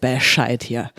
[0.01, 0.91] Bescheid hier.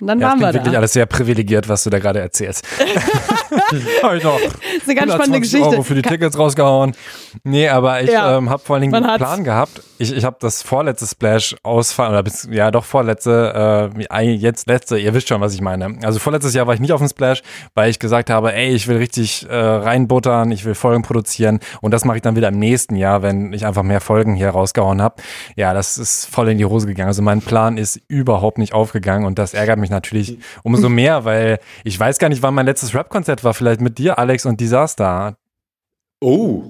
[0.00, 0.54] Und dann ja, waren wir da.
[0.54, 2.66] wirklich alles sehr privilegiert, was du da gerade erzählst.
[4.02, 5.68] habe ich noch das ist eine ganz spannende Geschichte.
[5.68, 6.94] Euro für die Tickets rausgehauen.
[7.44, 9.82] Nee, aber ich ja, ähm, habe vor allen Dingen einen Plan gehabt.
[9.98, 14.98] Ich, ich habe das vorletzte Splash ausfallen, oder bis, ja doch vorletzte, äh, jetzt letzte,
[14.98, 15.98] ihr wisst schon, was ich meine.
[16.02, 17.42] Also vorletztes Jahr war ich nicht auf dem Splash,
[17.74, 21.60] weil ich gesagt habe, ey, ich will richtig richtig äh, reinbuttern, ich will Folgen produzieren
[21.80, 24.50] und das mache ich dann wieder im nächsten Jahr, wenn ich einfach mehr Folgen hier
[24.50, 25.16] rausgehauen habe.
[25.56, 27.08] Ja, das ist voll in die Hose gegangen.
[27.08, 31.58] Also mein Plan ist überhaupt nicht aufgegangen und das ärgert mich natürlich umso mehr, weil
[31.84, 33.54] ich weiß gar nicht, wann mein letztes Rap-Konzert war.
[33.54, 35.36] Vielleicht mit dir, Alex, und Disaster.
[36.20, 36.62] Oh,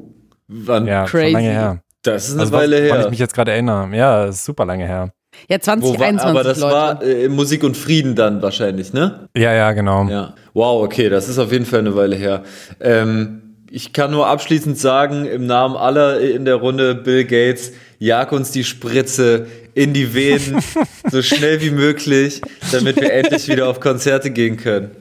[0.49, 0.87] wann?
[0.87, 1.25] Ja, Crazy.
[1.27, 1.81] schon lange her.
[2.03, 3.05] Das ist eine Also, Weile Wann her.
[3.07, 3.89] ich mich jetzt gerade erinnere.
[3.97, 5.13] Ja, das ist super lange her.
[5.49, 6.75] Ja, Wo war, 2021, aber das Leute.
[6.75, 9.29] war äh, Musik und Frieden dann wahrscheinlich, ne?
[9.37, 10.05] Ja, ja, genau.
[10.05, 10.35] Ja.
[10.55, 12.45] Wow, okay, das ist auf jeden Fall eine Weile her.
[12.81, 18.31] Ähm, ich kann nur abschließend sagen, im Namen aller in der Runde, Bill Gates, jag
[18.31, 20.63] uns die Spritze in die Venen
[21.11, 24.93] so schnell wie möglich, damit wir endlich wieder auf Konzerte gehen können.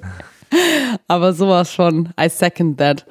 [1.07, 2.13] Aber sowas schon.
[2.19, 3.05] I second that.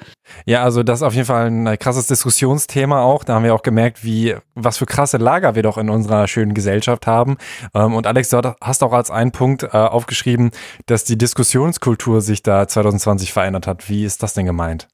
[0.47, 3.25] Ja, also das ist auf jeden Fall ein krasses Diskussionsthema auch.
[3.25, 6.55] Da haben wir auch gemerkt, wie, was für krasse Lager wir doch in unserer schönen
[6.55, 7.37] Gesellschaft haben.
[7.75, 10.51] Ähm, Und Alex, du hast auch als einen Punkt äh, aufgeschrieben,
[10.87, 13.89] dass die Diskussionskultur sich da 2020 verändert hat.
[13.89, 14.89] Wie ist das denn gemeint?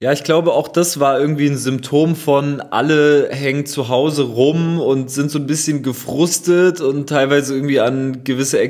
[0.00, 4.78] Ja, ich glaube, auch das war irgendwie ein Symptom von, alle hängen zu Hause rum
[4.78, 8.60] und sind so ein bisschen gefrustet und teilweise irgendwie an gewisse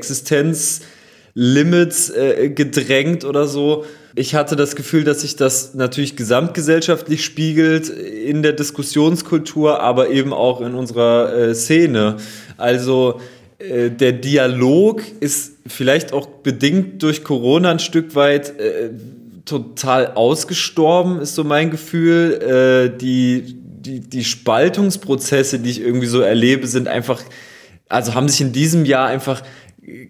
[1.38, 3.84] Existenzlimits äh, gedrängt oder so.
[4.14, 10.32] Ich hatte das Gefühl, dass sich das natürlich gesamtgesellschaftlich spiegelt in der Diskussionskultur, aber eben
[10.32, 12.16] auch in unserer äh, Szene.
[12.56, 13.20] Also
[13.58, 18.90] äh, der Dialog ist vielleicht auch bedingt durch Corona ein Stück weit äh,
[19.44, 22.90] total ausgestorben, ist so mein Gefühl.
[22.92, 27.22] Äh, die, die, die Spaltungsprozesse, die ich irgendwie so erlebe, sind einfach,
[27.88, 29.42] also haben sich in diesem Jahr einfach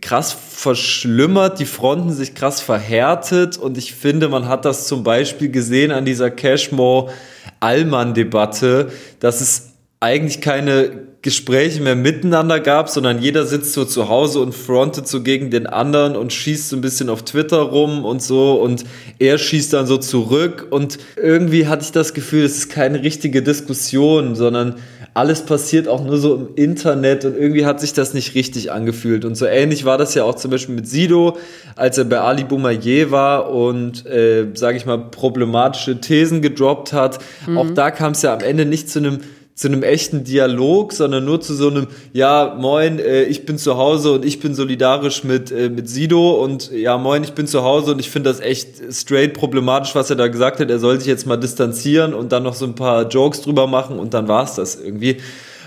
[0.00, 5.50] krass verschlimmert, die Fronten sich krass verhärtet und ich finde, man hat das zum Beispiel
[5.50, 13.72] gesehen an dieser Cashmore-Allmann-Debatte, dass es eigentlich keine Gespräche mehr miteinander gab, sondern jeder sitzt
[13.72, 17.24] so zu Hause und frontet so gegen den anderen und schießt so ein bisschen auf
[17.24, 18.84] Twitter rum und so und
[19.18, 23.42] er schießt dann so zurück und irgendwie hatte ich das Gefühl, es ist keine richtige
[23.42, 24.76] Diskussion, sondern
[25.18, 29.24] alles passiert auch nur so im Internet und irgendwie hat sich das nicht richtig angefühlt.
[29.24, 31.36] Und so ähnlich war das ja auch zum Beispiel mit Sido,
[31.74, 37.18] als er bei Ali Boumaier war und, äh, sage ich mal, problematische Thesen gedroppt hat.
[37.56, 39.18] Auch da kam es ja am Ende nicht zu einem
[39.58, 43.76] zu einem echten Dialog, sondern nur zu so einem, ja, moin, äh, ich bin zu
[43.76, 47.64] Hause und ich bin solidarisch mit, äh, mit Sido und ja, moin, ich bin zu
[47.64, 50.70] Hause und ich finde das echt straight problematisch, was er da gesagt hat.
[50.70, 53.98] Er soll sich jetzt mal distanzieren und dann noch so ein paar Jokes drüber machen
[53.98, 55.16] und dann war's das irgendwie.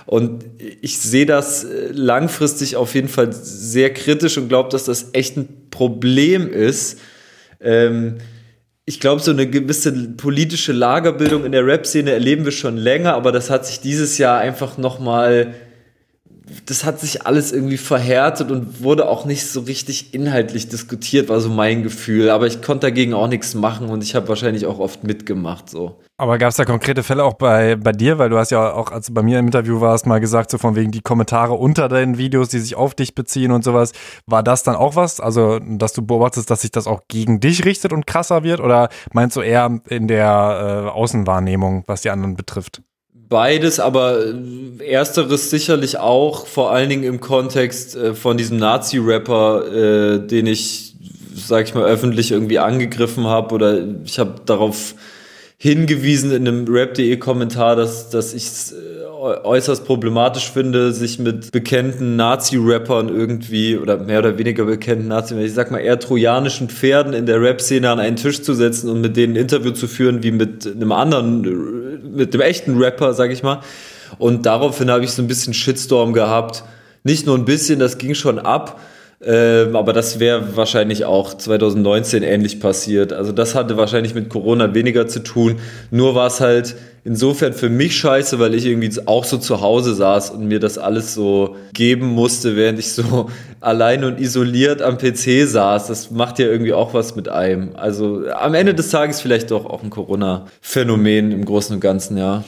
[0.05, 0.45] Und
[0.80, 5.35] ich sehe das äh, langfristig auf jeden Fall sehr kritisch und glaube, dass das echt
[5.35, 6.97] ein Problem ist.
[7.59, 8.19] Ähm,
[8.91, 13.31] ich glaube, so eine gewisse politische Lagerbildung in der Rap-Szene erleben wir schon länger, aber
[13.31, 15.53] das hat sich dieses Jahr einfach nochmal,
[16.66, 21.40] das hat sich alles irgendwie verhärtet und wurde auch nicht so richtig inhaltlich diskutiert, war
[21.40, 22.30] so mein Gefühl.
[22.30, 25.70] Aber ich konnte dagegen auch nichts machen und ich habe wahrscheinlich auch oft mitgemacht.
[25.70, 26.00] So.
[26.18, 28.20] Aber gab es da konkrete Fälle auch bei, bei dir?
[28.20, 30.60] Weil du hast ja auch, als du bei mir im Interview warst, mal gesagt, so
[30.60, 33.92] von wegen die Kommentare unter deinen Videos, die sich auf dich beziehen und sowas.
[34.28, 35.20] War das dann auch was?
[35.20, 38.60] Also, dass du beobachtest, dass sich das auch gegen dich richtet und krasser wird?
[38.60, 42.84] Oder meinst du eher in der äh, Außenwahrnehmung, was die anderen betrifft?
[43.32, 44.26] Beides, aber
[44.86, 50.95] ersteres sicherlich auch, vor allen Dingen im Kontext äh, von diesem Nazi-Rapper, äh, den ich,
[51.34, 54.95] sag ich mal, öffentlich irgendwie angegriffen habe oder ich habe darauf
[55.64, 58.74] hingewiesen in einem Rap.de-Kommentar, dass, dass ich es
[59.22, 65.54] äußerst problematisch finde, sich mit bekannten Nazi-Rappern irgendwie oder mehr oder weniger bekannten Nazi, ich
[65.54, 69.16] sag mal eher trojanischen Pferden in der Rap-Szene an einen Tisch zu setzen und mit
[69.16, 73.44] denen ein Interview zu führen, wie mit einem anderen, mit dem echten Rapper, sag ich
[73.44, 73.60] mal.
[74.18, 76.64] Und daraufhin habe ich so ein bisschen Shitstorm gehabt.
[77.04, 78.80] Nicht nur ein bisschen, das ging schon ab.
[79.23, 83.14] Ähm, aber das wäre wahrscheinlich auch 2019 ähnlich passiert.
[83.14, 85.60] Also das hatte wahrscheinlich mit Corona weniger zu tun.
[85.91, 89.93] Nur war es halt insofern für mich scheiße, weil ich irgendwie auch so zu Hause
[89.93, 93.30] saß und mir das alles so geben musste, während ich so
[93.60, 95.88] allein und isoliert am PC saß.
[95.88, 97.76] Das macht ja irgendwie auch was mit einem.
[97.76, 102.43] Also am Ende des Tages vielleicht doch auch ein Corona-Phänomen im Großen und Ganzen, ja.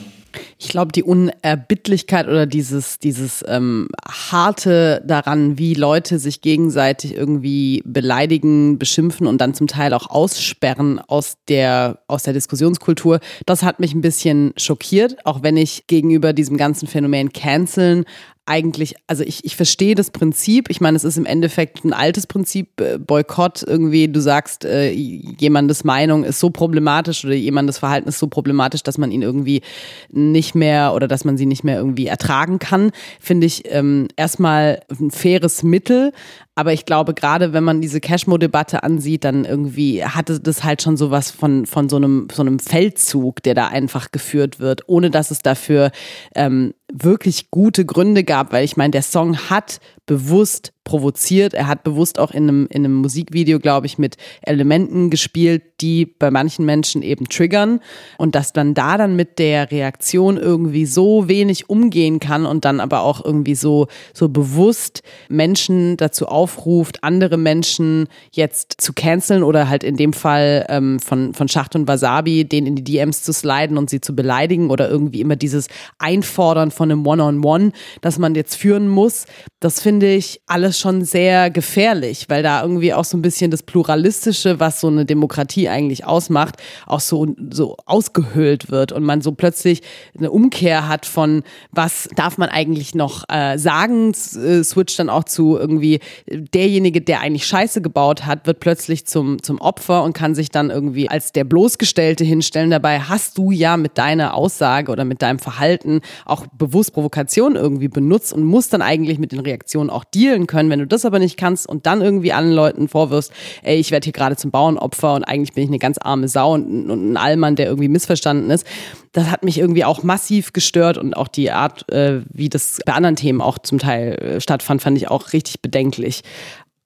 [0.58, 7.82] Ich glaube, die Unerbittlichkeit oder dieses, dieses ähm, harte daran, wie Leute sich gegenseitig irgendwie
[7.84, 13.80] beleidigen, beschimpfen und dann zum Teil auch aussperren aus der, aus der Diskussionskultur, das hat
[13.80, 18.04] mich ein bisschen schockiert, auch wenn ich gegenüber diesem ganzen Phänomen Canceln
[18.46, 20.68] eigentlich, also ich, ich verstehe das Prinzip.
[20.68, 24.08] Ich meine, es ist im Endeffekt ein altes Prinzip, äh, Boykott irgendwie.
[24.08, 28.98] Du sagst, äh, jemandes Meinung ist so problematisch oder jemandes Verhalten ist so problematisch, dass
[28.98, 29.62] man ihn irgendwie
[30.10, 32.90] nicht mehr oder dass man sie nicht mehr irgendwie ertragen kann.
[33.18, 36.12] Finde ich ähm, erstmal ein faires Mittel.
[36.56, 40.96] Aber ich glaube, gerade wenn man diese Cashmo-Debatte ansieht, dann irgendwie hatte das halt schon
[40.96, 45.32] sowas von, von so, einem, so einem Feldzug, der da einfach geführt wird, ohne dass
[45.32, 45.90] es dafür
[46.36, 51.54] ähm, wirklich gute Gründe gab, weil ich meine, der Song hat bewusst provoziert.
[51.54, 56.04] Er hat bewusst auch in einem, in einem Musikvideo, glaube ich, mit Elementen gespielt, die
[56.04, 57.80] bei manchen Menschen eben triggern.
[58.18, 62.80] Und dass dann da dann mit der Reaktion irgendwie so wenig umgehen kann und dann
[62.80, 69.70] aber auch irgendwie so, so bewusst Menschen dazu aufruft, andere Menschen jetzt zu canceln oder
[69.70, 73.32] halt in dem Fall ähm, von, von Schacht und Wasabi, denen in die DMs zu
[73.32, 75.68] sliden und sie zu beleidigen oder irgendwie immer dieses
[75.98, 77.72] Einfordern von einem One-on-One, -on -One,
[78.02, 79.24] das man jetzt führen muss.
[79.60, 83.62] Das finde ich alles schon sehr gefährlich, weil da irgendwie auch so ein bisschen das
[83.62, 86.56] Pluralistische, was so eine Demokratie eigentlich ausmacht,
[86.86, 89.82] auch so, so ausgehöhlt wird und man so plötzlich
[90.16, 95.24] eine Umkehr hat von, was darf man eigentlich noch äh, sagen, äh, switcht dann auch
[95.24, 100.34] zu irgendwie derjenige, der eigentlich Scheiße gebaut hat, wird plötzlich zum, zum Opfer und kann
[100.34, 102.70] sich dann irgendwie als der Bloßgestellte hinstellen.
[102.70, 107.88] Dabei hast du ja mit deiner Aussage oder mit deinem Verhalten auch bewusst Provokation irgendwie
[107.88, 110.70] benutzt und musst dann eigentlich mit den Reaktionen auch dealen können.
[110.70, 113.32] Wenn du das aber nicht kannst und dann irgendwie allen Leuten vorwirfst,
[113.62, 116.54] ey, ich werde hier gerade zum Bauernopfer und eigentlich bin ich eine ganz arme Sau
[116.54, 118.66] und, und ein Allmann, der irgendwie missverstanden ist,
[119.12, 122.92] das hat mich irgendwie auch massiv gestört und auch die Art, äh, wie das bei
[122.92, 126.22] anderen Themen auch zum Teil äh, stattfand, fand ich auch richtig bedenklich.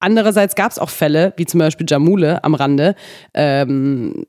[0.01, 2.95] Andererseits gab es auch Fälle, wie zum Beispiel Jamule am Rande,
[3.35, 4.25] ähm,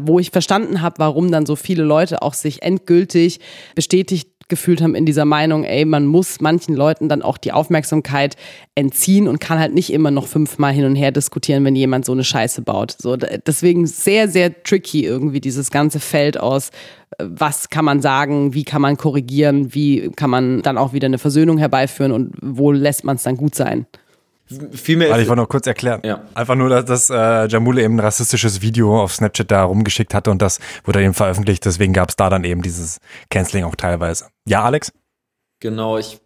[0.00, 3.38] wo ich verstanden habe, warum dann so viele Leute auch sich endgültig
[3.76, 8.36] bestätigt gefühlt haben in dieser Meinung, ey, man muss manchen Leuten dann auch die Aufmerksamkeit
[8.74, 12.12] entziehen und kann halt nicht immer noch fünfmal hin und her diskutieren, wenn jemand so
[12.12, 12.94] eine Scheiße baut.
[12.98, 16.70] So, deswegen sehr, sehr tricky irgendwie dieses ganze Feld aus,
[17.18, 21.06] äh, was kann man sagen, wie kann man korrigieren, wie kann man dann auch wieder
[21.06, 23.86] eine Versöhnung herbeiführen und wo lässt man es dann gut sein.
[24.72, 26.00] Vielmehr Warte, ich wollte noch kurz erklären.
[26.04, 26.24] Ja.
[26.34, 30.30] Einfach nur, dass, dass äh, Jamule eben ein rassistisches Video auf Snapchat da rumgeschickt hatte
[30.30, 31.64] und das wurde eben veröffentlicht.
[31.64, 32.98] Deswegen gab es da dann eben dieses
[33.30, 34.26] Canceling auch teilweise.
[34.46, 34.92] Ja, Alex?
[35.60, 36.20] Genau, ich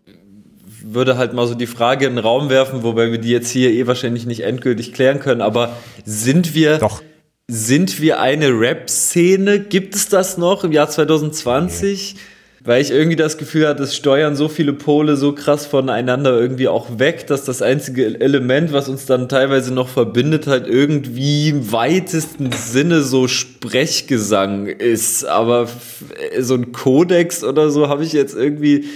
[0.83, 3.71] würde halt mal so die Frage in den Raum werfen, wobei wir die jetzt hier
[3.71, 6.79] eh wahrscheinlich nicht endgültig klären können, aber sind wir.
[6.79, 7.03] Doch.
[7.47, 9.61] Sind wir eine Rap-Szene?
[9.61, 12.15] Gibt es das noch im Jahr 2020?
[12.15, 12.21] Nee
[12.65, 16.69] weil ich irgendwie das Gefühl hatte, es steuern so viele Pole so krass voneinander irgendwie
[16.69, 21.73] auch weg, dass das einzige Element, was uns dann teilweise noch verbindet, halt irgendwie im
[21.73, 25.27] weitesten Sinne so Sprechgesang ist.
[25.27, 25.69] Aber
[26.41, 28.87] so ein Kodex oder so habe ich jetzt irgendwie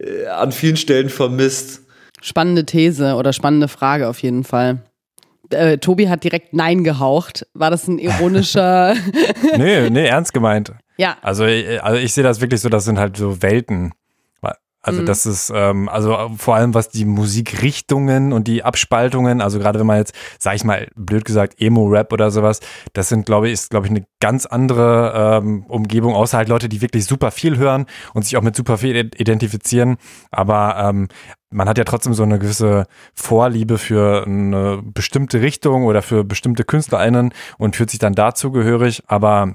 [0.00, 1.82] äh, an vielen Stellen vermisst.
[2.20, 4.82] Spannende These oder spannende Frage auf jeden Fall.
[5.50, 7.46] Äh, Tobi hat direkt Nein gehaucht.
[7.54, 8.96] War das ein ironischer?
[9.56, 10.72] nee, nee, ernst gemeint.
[10.96, 11.16] Ja.
[11.22, 13.92] Also, äh, also ich sehe das wirklich so, das sind halt so Welten.
[14.84, 15.06] Also mhm.
[15.06, 19.86] das ist, ähm, also vor allem was die Musikrichtungen und die Abspaltungen, also gerade wenn
[19.86, 22.60] man jetzt, sag ich mal, blöd gesagt, Emo-Rap oder sowas,
[22.92, 26.68] das sind, glaube ich, ist, glaube ich, eine ganz andere ähm, Umgebung, außer halt Leute,
[26.68, 29.96] die wirklich super viel hören und sich auch mit super viel identifizieren.
[30.30, 31.08] Aber ähm,
[31.48, 36.64] man hat ja trotzdem so eine gewisse Vorliebe für eine bestimmte Richtung oder für bestimmte
[36.64, 39.02] KünstlerInnen und fühlt sich dann dazugehörig.
[39.06, 39.54] Aber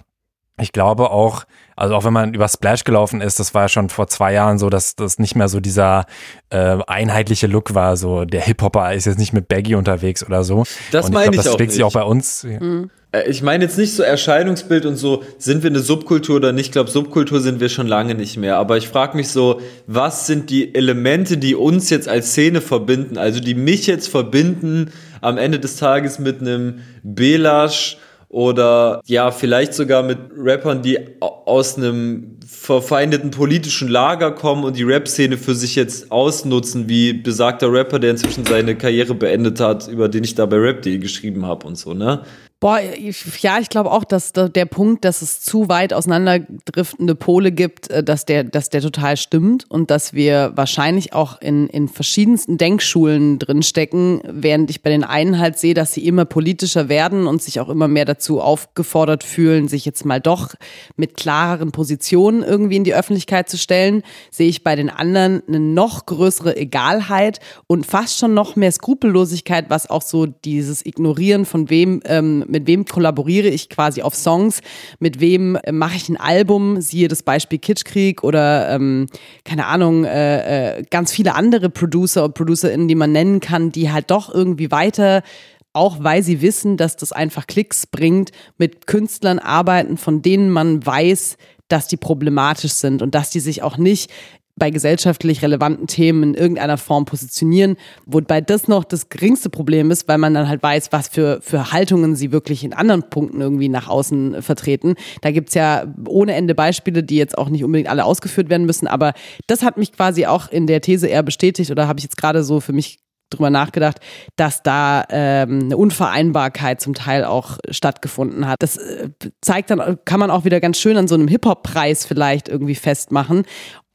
[0.60, 1.46] ich glaube auch,
[1.76, 4.60] also auch wenn man über Splash gelaufen ist, das war ja schon vor zwei Jahren
[4.60, 6.06] so, dass das nicht mehr so dieser
[6.50, 7.96] äh, einheitliche Look war.
[7.96, 10.66] So der Hip-Hopper ist jetzt nicht mit Baggy unterwegs oder so.
[10.92, 12.44] Das und meine ich, glaub, das schlägt sich auch bei uns.
[12.44, 12.90] Mhm.
[13.28, 16.68] Ich meine jetzt nicht so Erscheinungsbild und so, sind wir eine Subkultur oder nicht?
[16.68, 18.58] Ich glaube, Subkultur sind wir schon lange nicht mehr.
[18.58, 23.18] Aber ich frage mich so, was sind die Elemente, die uns jetzt als Szene verbinden?
[23.18, 24.92] Also die mich jetzt verbinden
[25.22, 27.98] am Ende des Tages mit einem Belash
[28.30, 34.84] oder ja, vielleicht sogar mit Rappern, die aus einem verfeindeten politischen Lager kommen und die
[34.84, 40.08] Rap-Szene für sich jetzt ausnutzen, wie besagter Rapper, der inzwischen seine Karriere beendet hat, über
[40.08, 42.24] den ich da bei Rap.de geschrieben habe und so, ne?
[42.62, 47.54] Boah, ich, ja, ich glaube auch, dass der Punkt, dass es zu weit auseinanderdriftende Pole
[47.54, 51.88] gibt, äh, dass der, dass der total stimmt und dass wir wahrscheinlich auch in, in
[51.88, 57.28] verschiedensten Denkschulen drinstecken, während ich bei den einen halt sehe, dass sie immer politischer werden
[57.28, 60.54] und sich auch immer mehr dazu aufgefordert fühlen, sich jetzt mal doch
[60.98, 65.62] mit klareren Positionen irgendwie in die Öffentlichkeit zu stellen, sehe ich bei den anderen eine
[65.62, 71.70] noch größere Egalheit und fast schon noch mehr Skrupellosigkeit, was auch so dieses Ignorieren von
[71.70, 74.62] wem ähm, mit wem kollaboriere ich quasi auf Songs,
[75.00, 79.08] mit wem äh, mache ich ein Album, siehe das Beispiel Kitschkrieg oder ähm,
[79.46, 83.92] keine Ahnung, äh, äh, ganz viele andere Producer und ProducerInnen, die man nennen kann, die
[83.92, 85.24] halt doch irgendwie weiter
[85.72, 90.84] auch weil sie wissen, dass das einfach Klicks bringt, mit Künstlern arbeiten, von denen man
[90.84, 94.12] weiß, dass die problematisch sind und dass die sich auch nicht
[94.60, 100.08] bei gesellschaftlich relevanten Themen in irgendeiner Form positionieren, wobei das noch das geringste Problem ist,
[100.08, 103.70] weil man dann halt weiß, was für, für Haltungen sie wirklich in anderen Punkten irgendwie
[103.70, 104.96] nach außen vertreten.
[105.22, 108.88] Da gibt's ja ohne Ende Beispiele, die jetzt auch nicht unbedingt alle ausgeführt werden müssen,
[108.88, 109.14] aber
[109.48, 112.44] das hat mich quasi auch in der These eher bestätigt oder habe ich jetzt gerade
[112.44, 113.00] so für mich
[113.30, 114.00] drüber nachgedacht,
[114.36, 118.58] dass da ähm, eine Unvereinbarkeit zum Teil auch stattgefunden hat.
[118.60, 119.10] Das äh,
[119.42, 123.44] zeigt dann, kann man auch wieder ganz schön an so einem Hip-Hop-Preis vielleicht irgendwie festmachen.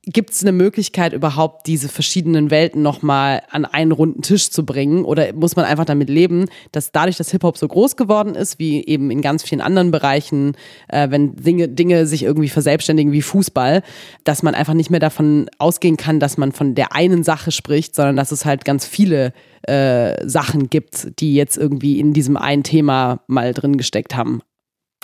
[0.06, 5.04] Gibt es eine Möglichkeit überhaupt, diese verschiedenen Welten nochmal an einen runden Tisch zu bringen?
[5.04, 8.84] Oder muss man einfach damit leben, dass dadurch, dass Hip-Hop so groß geworden ist, wie
[8.84, 10.56] eben in ganz vielen anderen Bereichen,
[10.88, 13.82] äh, wenn Dinge, Dinge sich irgendwie verselbstständigen wie Fußball,
[14.24, 17.94] dass man einfach nicht mehr davon ausgehen kann, dass man von der einen Sache spricht,
[17.94, 19.32] sondern dass es halt ganz viele
[19.62, 24.42] äh, Sachen gibt, die jetzt irgendwie in diesem einen Thema mal drin gesteckt haben.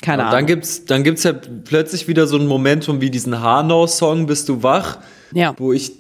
[0.02, 0.32] Keine Ahnung.
[0.32, 4.62] Dann gibt's, dann gibt's ja plötzlich wieder so ein Momentum wie diesen Hanau-Song, Bist du
[4.62, 4.98] wach?
[5.32, 5.55] Ja.
[5.59, 5.93] Wo ich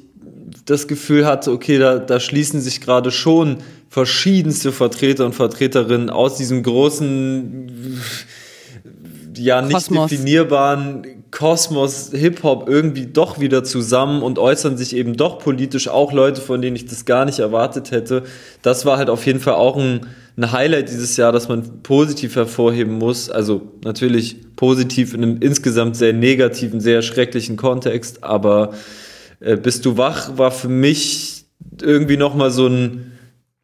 [0.64, 3.58] das Gefühl hatte, okay, da, da schließen sich gerade schon
[3.88, 8.00] verschiedenste Vertreter und Vertreterinnen aus diesem großen,
[9.44, 10.10] ja, nicht Kosmos.
[10.10, 16.40] definierbaren Kosmos Hip-Hop irgendwie doch wieder zusammen und äußern sich eben doch politisch, auch Leute,
[16.40, 18.24] von denen ich das gar nicht erwartet hätte.
[18.62, 20.06] Das war halt auf jeden Fall auch ein,
[20.36, 23.30] ein Highlight dieses Jahr, das man positiv hervorheben muss.
[23.30, 28.72] Also natürlich positiv in einem insgesamt sehr negativen, sehr schrecklichen Kontext, aber
[29.40, 31.46] äh, Bist du wach war für mich
[31.80, 33.12] irgendwie nochmal so ein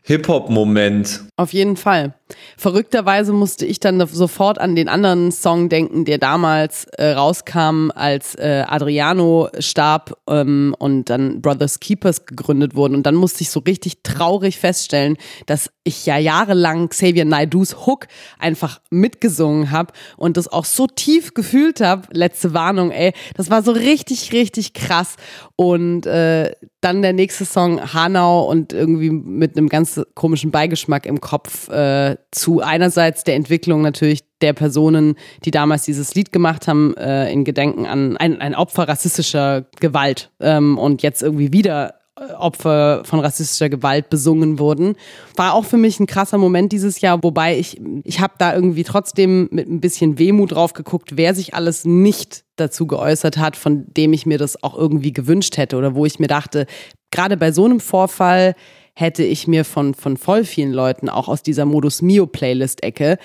[0.02, 1.25] Hip-Hop-Moment.
[1.38, 2.14] Auf jeden Fall.
[2.56, 8.34] Verrückterweise musste ich dann sofort an den anderen Song denken, der damals äh, rauskam, als
[8.36, 12.94] äh, Adriano starb ähm, und dann Brothers Keepers gegründet wurden.
[12.94, 18.08] Und dann musste ich so richtig traurig feststellen, dass ich ja jahrelang Xavier Naidus Hook
[18.38, 22.08] einfach mitgesungen habe und das auch so tief gefühlt habe.
[22.12, 23.12] Letzte Warnung, ey.
[23.36, 25.16] Das war so richtig, richtig krass.
[25.54, 31.20] Und äh, dann der nächste Song Hanau und irgendwie mit einem ganz komischen Beigeschmack im
[31.26, 36.96] Kopf äh, zu einerseits der Entwicklung natürlich der Personen, die damals dieses Lied gemacht haben,
[36.96, 42.32] äh, in Gedenken an ein, ein Opfer rassistischer Gewalt ähm, und jetzt irgendwie wieder äh,
[42.34, 44.94] Opfer von rassistischer Gewalt besungen wurden.
[45.34, 48.84] War auch für mich ein krasser Moment dieses Jahr, wobei ich, ich habe da irgendwie
[48.84, 53.84] trotzdem mit ein bisschen Wehmut drauf geguckt, wer sich alles nicht dazu geäußert hat, von
[53.88, 56.66] dem ich mir das auch irgendwie gewünscht hätte oder wo ich mir dachte,
[57.10, 58.54] gerade bei so einem Vorfall
[58.96, 63.18] hätte ich mir von, von voll vielen Leuten, auch aus dieser Modus Mio Playlist-Ecke,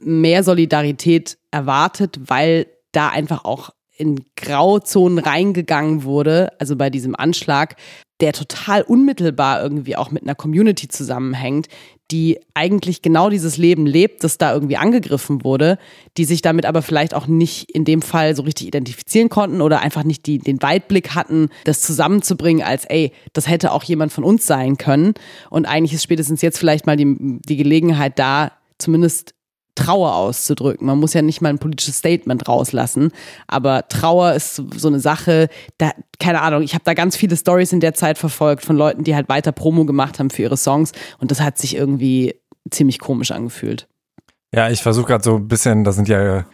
[0.00, 7.74] mehr Solidarität erwartet, weil da einfach auch in Grauzonen reingegangen wurde, also bei diesem Anschlag,
[8.20, 11.68] der total unmittelbar irgendwie auch mit einer Community zusammenhängt,
[12.10, 15.78] die eigentlich genau dieses Leben lebt, das da irgendwie angegriffen wurde,
[16.16, 19.80] die sich damit aber vielleicht auch nicht in dem Fall so richtig identifizieren konnten oder
[19.80, 24.24] einfach nicht die, den Weitblick hatten, das zusammenzubringen als, ey, das hätte auch jemand von
[24.24, 25.12] uns sein können.
[25.50, 29.34] Und eigentlich ist spätestens jetzt vielleicht mal die, die Gelegenheit da, zumindest
[29.78, 30.86] Trauer auszudrücken.
[30.86, 33.12] Man muss ja nicht mal ein politisches Statement rauslassen,
[33.46, 35.48] aber Trauer ist so eine Sache,
[35.78, 39.04] da, keine Ahnung, ich habe da ganz viele Stories in der Zeit verfolgt von Leuten,
[39.04, 42.34] die halt weiter Promo gemacht haben für ihre Songs und das hat sich irgendwie
[42.70, 43.86] ziemlich komisch angefühlt.
[44.52, 46.44] Ja, ich versuche gerade so ein bisschen, das sind ja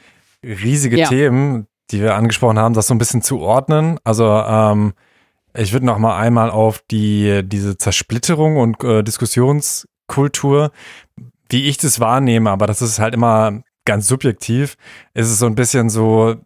[0.43, 1.09] riesige Ja.
[1.09, 3.99] Themen, die wir angesprochen haben, das so ein bisschen zu ordnen.
[4.05, 4.93] Also ähm,
[5.57, 10.73] ich würde noch mal einmal auf die diese Zersplitterung und äh, Diskussionskultur,
[11.49, 14.77] wie ich das wahrnehme, aber das ist halt immer ganz subjektiv,
[15.13, 16.37] ist es so ein bisschen so,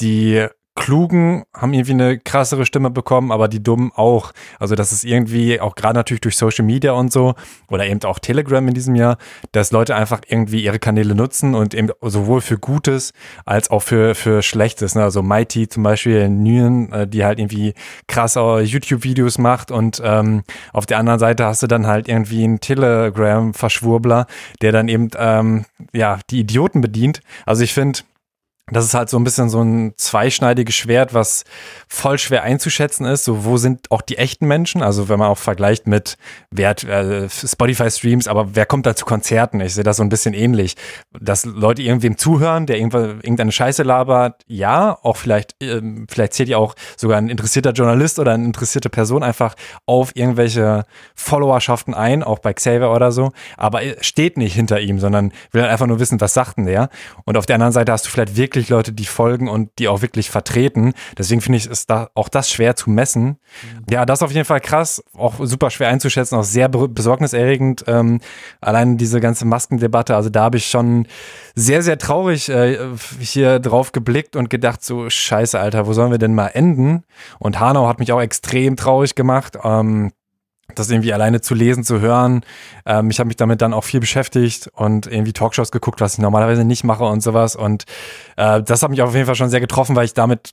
[0.00, 4.32] die Klugen haben irgendwie eine krassere Stimme bekommen, aber die Dummen auch.
[4.58, 7.34] Also das ist irgendwie auch gerade natürlich durch Social Media und so
[7.68, 9.18] oder eben auch Telegram in diesem Jahr,
[9.52, 13.12] dass Leute einfach irgendwie ihre Kanäle nutzen und eben sowohl für Gutes
[13.44, 14.94] als auch für, für Schlechtes.
[14.94, 15.02] Ne?
[15.02, 17.74] Also Mighty zum Beispiel, Nguyen, äh, die halt irgendwie
[18.06, 22.60] krass YouTube-Videos macht und ähm, auf der anderen Seite hast du dann halt irgendwie einen
[22.60, 24.26] Telegram-Verschwurbler,
[24.62, 27.20] der dann eben ähm, ja die Idioten bedient.
[27.44, 28.00] Also ich finde,
[28.70, 31.44] das ist halt so ein bisschen so ein zweischneidiges Schwert, was
[31.88, 33.24] voll schwer einzuschätzen ist.
[33.24, 34.82] So, wo sind auch die echten Menschen?
[34.82, 36.16] Also, wenn man auch vergleicht mit
[36.50, 39.60] Wert, äh, Spotify-Streams, aber wer kommt da zu Konzerten?
[39.60, 40.76] Ich sehe das so ein bisschen ähnlich.
[41.18, 46.58] Dass Leute irgendwem zuhören, der irgendeine Scheiße labert, ja, auch vielleicht, äh, vielleicht zählt ja
[46.58, 49.54] auch sogar ein interessierter Journalist oder eine interessierte Person einfach
[49.86, 50.84] auf irgendwelche
[51.14, 55.86] Followerschaften ein, auch bei Xavier oder so, aber steht nicht hinter ihm, sondern will einfach
[55.86, 56.88] nur wissen, was sagt denn der?
[57.24, 59.88] Und auf der anderen Seite hast du vielleicht wirklich wirklich Leute, die folgen und die
[59.88, 60.92] auch wirklich vertreten.
[61.16, 63.24] Deswegen finde ich, ist da auch das schwer zu messen.
[63.24, 63.36] Mhm.
[63.90, 67.84] Ja, das ist auf jeden Fall krass, auch super schwer einzuschätzen, auch sehr besorgniserregend.
[67.86, 68.20] Ähm,
[68.60, 71.06] allein diese ganze Maskendebatte, also da habe ich schon
[71.54, 72.78] sehr, sehr traurig äh,
[73.18, 77.04] hier drauf geblickt und gedacht, so scheiße, Alter, wo sollen wir denn mal enden?
[77.38, 79.56] Und Hanau hat mich auch extrem traurig gemacht.
[79.64, 80.12] Ähm,
[80.78, 82.42] das irgendwie alleine zu lesen, zu hören.
[82.86, 86.18] Ähm, ich habe mich damit dann auch viel beschäftigt und irgendwie Talkshows geguckt, was ich
[86.20, 87.56] normalerweise nicht mache und sowas.
[87.56, 87.84] Und
[88.36, 90.52] äh, das hat mich auf jeden Fall schon sehr getroffen, weil ich damit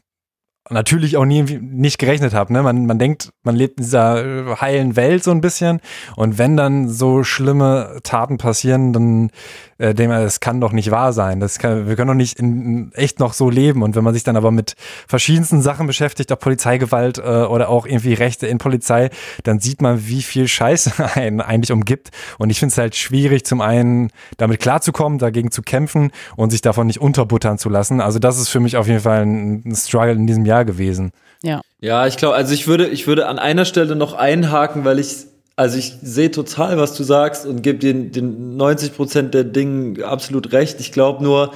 [0.69, 2.53] natürlich auch nie nicht gerechnet habe.
[2.53, 2.63] Ne?
[2.63, 5.81] Man, man denkt, man lebt in dieser äh, heilen Welt so ein bisschen
[6.15, 9.31] und wenn dann so schlimme Taten passieren, dann
[9.77, 11.39] äh, denkt man, das kann doch nicht wahr sein.
[11.39, 13.83] Das kann, wir können doch nicht in, in echt noch so leben.
[13.83, 14.75] Und wenn man sich dann aber mit
[15.07, 19.09] verschiedensten Sachen beschäftigt, auch Polizeigewalt äh, oder auch irgendwie Rechte in Polizei,
[19.43, 22.09] dann sieht man, wie viel Scheiße einen eigentlich umgibt.
[22.37, 26.61] Und ich finde es halt schwierig, zum einen damit klarzukommen, dagegen zu kämpfen und sich
[26.61, 28.01] davon nicht unterbuttern zu lassen.
[28.01, 31.11] Also das ist für mich auf jeden Fall ein Struggle in diesem Jahr gewesen.
[31.43, 31.61] Ja.
[31.79, 35.27] Ja, ich glaube, also ich würde, ich würde an einer Stelle noch einhaken, weil ich
[35.57, 40.03] also ich sehe total, was du sagst und gebe den, den 90 Prozent der Dingen
[40.03, 40.79] absolut recht.
[40.79, 41.51] Ich glaube nur,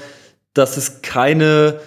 [0.56, 1.80] dass es keine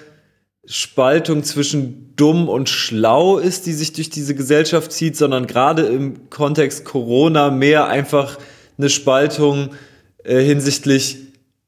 [0.65, 6.31] Spaltung zwischen dumm und schlau ist, die sich durch diese Gesellschaft zieht, sondern gerade im
[6.31, 8.39] Kontext Corona mehr einfach
[8.79, 9.71] eine Spaltung
[10.23, 11.19] äh, hinsichtlich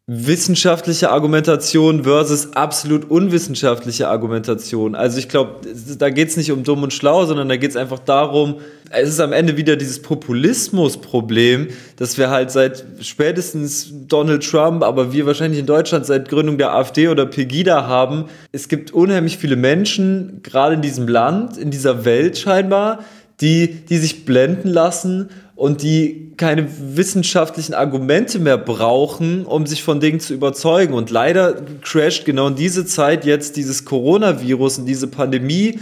[0.08, 4.94] wissenschaftliche Argumentation versus absolut unwissenschaftliche Argumentation.
[4.94, 5.66] Also ich glaube,
[5.98, 8.60] da geht es nicht um dumm und schlau, sondern da geht es einfach darum,
[8.90, 15.12] es ist am Ende wieder dieses Populismus-Problem, dass wir halt seit spätestens Donald Trump, aber
[15.12, 18.26] wir wahrscheinlich in Deutschland seit Gründung der AfD oder Pegida haben.
[18.52, 23.00] Es gibt unheimlich viele Menschen, gerade in diesem Land, in dieser Welt scheinbar,
[23.40, 30.00] die, die sich blenden lassen und die keine wissenschaftlichen Argumente mehr brauchen, um sich von
[30.00, 30.92] Dingen zu überzeugen.
[30.92, 35.80] Und leider crasht genau in diese Zeit jetzt dieses Coronavirus und diese Pandemie,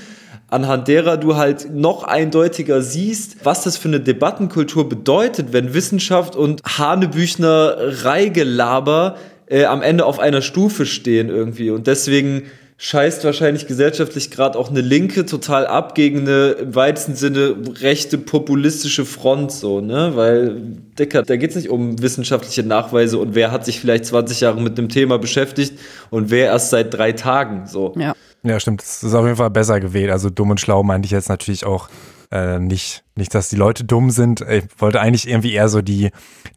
[0.48, 6.36] anhand derer du halt noch eindeutiger siehst, was das für eine Debattenkultur bedeutet, wenn Wissenschaft
[6.36, 11.70] und Hanebüchner Reigelaber äh, am Ende auf einer Stufe stehen irgendwie.
[11.70, 12.44] Und deswegen
[12.76, 18.18] scheißt wahrscheinlich gesellschaftlich gerade auch eine Linke total ab gegen eine im weitesten Sinne rechte
[18.18, 20.12] populistische Front so, ne?
[20.14, 20.60] Weil,
[20.98, 24.60] Dicker, da geht es nicht um wissenschaftliche Nachweise und wer hat sich vielleicht 20 Jahre
[24.60, 25.78] mit einem Thema beschäftigt
[26.10, 27.94] und wer erst seit drei Tagen so.
[27.96, 28.14] Ja.
[28.42, 28.82] Ja, stimmt.
[28.82, 30.10] Das ist auf jeden Fall besser gewählt.
[30.10, 31.88] Also dumm und schlau meinte ich jetzt natürlich auch
[32.34, 34.40] äh, nicht nicht, dass die Leute dumm sind.
[34.40, 36.10] Ich wollte eigentlich irgendwie eher so die,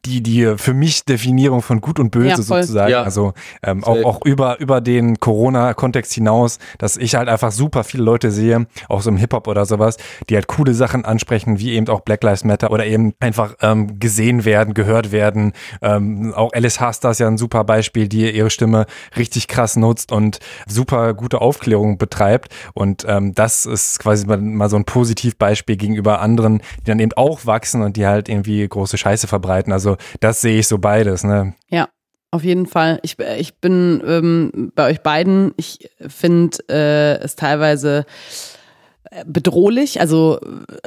[0.05, 2.91] die, die für mich Definierung von gut und böse ja, sozusagen.
[2.91, 3.03] Ja.
[3.03, 8.03] Also ähm, auch, auch über, über den Corona-Kontext hinaus, dass ich halt einfach super viele
[8.03, 9.97] Leute sehe, auch so im Hip-Hop oder sowas,
[10.29, 13.99] die halt coole Sachen ansprechen, wie eben auch Black Lives Matter oder eben einfach ähm,
[13.99, 15.53] gesehen werden, gehört werden.
[15.83, 20.11] Ähm, auch Alice Hasta ist ja ein super Beispiel, die ihre Stimme richtig krass nutzt
[20.11, 22.51] und super gute Aufklärung betreibt.
[22.73, 26.99] Und ähm, das ist quasi mal, mal so ein Positivbeispiel gegenüber anderen anderen, die dann
[26.99, 29.73] eben auch wachsen und die halt irgendwie große Scheiße verbreiten.
[29.73, 31.53] Also das sehe ich so beides, ne?
[31.69, 31.89] Ja.
[32.29, 32.99] Auf jeden Fall.
[33.03, 35.53] Ich, ich bin ähm, bei euch beiden.
[35.55, 38.05] Ich finde äh, es teilweise
[39.25, 39.99] bedrohlich.
[39.99, 40.39] Also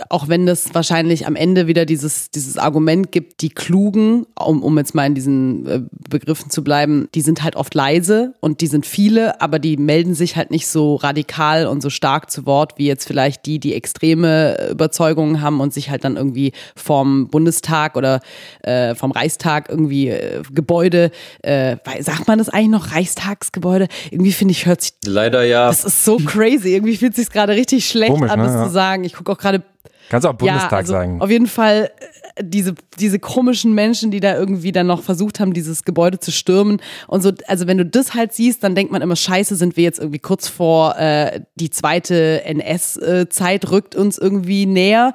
[0.08, 4.78] auch wenn das wahrscheinlich am Ende wieder dieses, dieses Argument gibt, die Klugen, um, um
[4.78, 8.66] jetzt mal in diesen äh, Begriffen zu bleiben, die sind halt oft leise und die
[8.66, 12.74] sind viele, aber die melden sich halt nicht so radikal und so stark zu Wort,
[12.76, 17.96] wie jetzt vielleicht die, die extreme Überzeugungen haben und sich halt dann irgendwie vom Bundestag
[17.96, 18.20] oder
[18.62, 21.10] äh, vom Reichstag irgendwie äh, Gebäude,
[21.42, 23.88] äh, sagt man das eigentlich noch, Reichstagsgebäude?
[24.10, 24.92] Irgendwie finde ich, hört sich.
[25.04, 25.68] Leider ja.
[25.68, 26.74] Das ist so crazy.
[26.74, 28.64] Irgendwie fühlt sich gerade richtig schlecht komisch, an, das ne?
[28.64, 29.04] zu sagen.
[29.04, 29.62] Ich gucke auch gerade.
[30.08, 31.20] Kannst du auch Bundestag ja, also sagen.
[31.20, 31.90] Auf jeden Fall
[32.34, 36.32] äh, diese, diese komischen Menschen, die da irgendwie dann noch versucht haben, dieses Gebäude zu
[36.32, 36.80] stürmen.
[37.06, 39.84] Und so, also wenn du das halt siehst, dann denkt man immer, scheiße, sind wir
[39.84, 45.12] jetzt irgendwie kurz vor äh, die zweite NS-Zeit, äh, rückt uns irgendwie näher.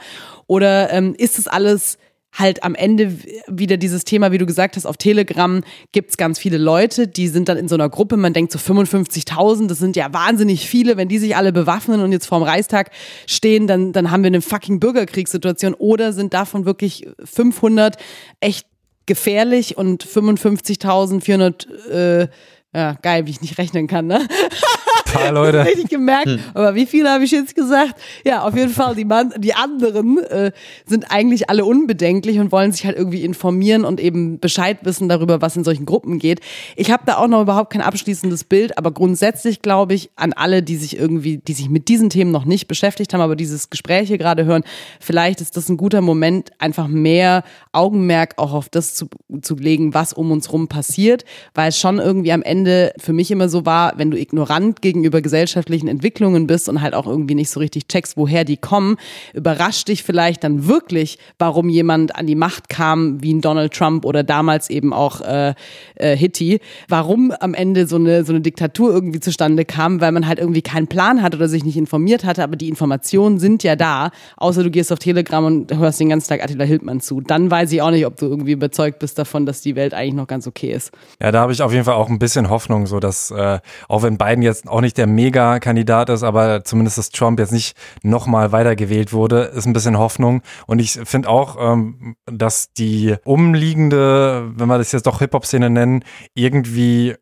[0.48, 1.98] Oder ähm, ist das alles
[2.36, 3.18] halt am Ende
[3.48, 7.28] wieder dieses Thema, wie du gesagt hast, auf Telegram gibt es ganz viele Leute, die
[7.28, 10.98] sind dann in so einer Gruppe, man denkt so 55.000, das sind ja wahnsinnig viele,
[10.98, 12.91] wenn die sich alle bewaffnen und jetzt vorm Reichstag
[13.26, 15.74] stehen, dann, dann haben wir eine fucking Bürgerkriegssituation.
[15.74, 17.95] Oder sind davon wirklich 500
[18.40, 18.68] echt
[19.06, 22.28] gefährlich und 55.400 äh,
[22.74, 24.28] Ja, geil, wie ich nicht rechnen kann, ne?
[25.16, 25.66] Paar Leute.
[25.66, 26.28] Richtig gemerkt.
[26.28, 26.40] Hm.
[26.54, 27.96] Aber wie viele habe ich jetzt gesagt?
[28.24, 30.52] Ja, auf jeden Fall, die, Mann, die anderen äh,
[30.86, 35.42] sind eigentlich alle unbedenklich und wollen sich halt irgendwie informieren und eben Bescheid wissen darüber,
[35.42, 36.40] was in solchen Gruppen geht.
[36.76, 40.64] Ich habe da auch noch überhaupt kein abschließendes Bild, aber grundsätzlich glaube ich an alle,
[40.64, 44.08] die sich irgendwie, die sich mit diesen Themen noch nicht beschäftigt haben, aber dieses Gespräch
[44.08, 44.64] hier gerade hören,
[45.00, 49.08] vielleicht ist das ein guter Moment, einfach mehr Augenmerk auch auf das zu,
[49.42, 53.32] zu legen, was um uns rum passiert, weil es schon irgendwie am Ende für mich
[53.32, 57.52] immer so war, wenn du ignorant gegenüber gesellschaftlichen Entwicklungen bist und halt auch irgendwie nicht
[57.52, 58.98] so richtig checkst, woher die kommen,
[59.34, 64.03] überrascht dich vielleicht dann wirklich, warum jemand an die Macht kam, wie ein Donald Trump
[64.03, 65.53] oder damals eben auch äh,
[65.94, 70.27] äh, Hitty, warum am Ende so eine, so eine Diktatur irgendwie zustande kam, weil man
[70.27, 73.76] halt irgendwie keinen Plan hatte oder sich nicht informiert hatte, aber die Informationen sind ja
[73.76, 77.22] da, außer du gehst auf Telegram und hörst den ganzen Tag Attila Hildmann zu.
[77.22, 80.15] Dann weiß ich auch nicht, ob du irgendwie überzeugt bist davon, dass die Welt eigentlich
[80.15, 80.91] noch ganz okay ist.
[81.22, 84.02] Ja, da habe ich auf jeden Fall auch ein bisschen Hoffnung, so dass äh, auch
[84.02, 88.52] wenn Biden jetzt auch nicht der Mega-Kandidat ist, aber zumindest dass Trump jetzt nicht nochmal
[88.52, 90.41] weitergewählt wurde, ist ein bisschen Hoffnung.
[90.68, 96.03] Und ich finde auch, ähm, dass die umliegende, wenn wir das jetzt doch Hip-Hop-Szene nennen,
[96.34, 97.16] irgendwie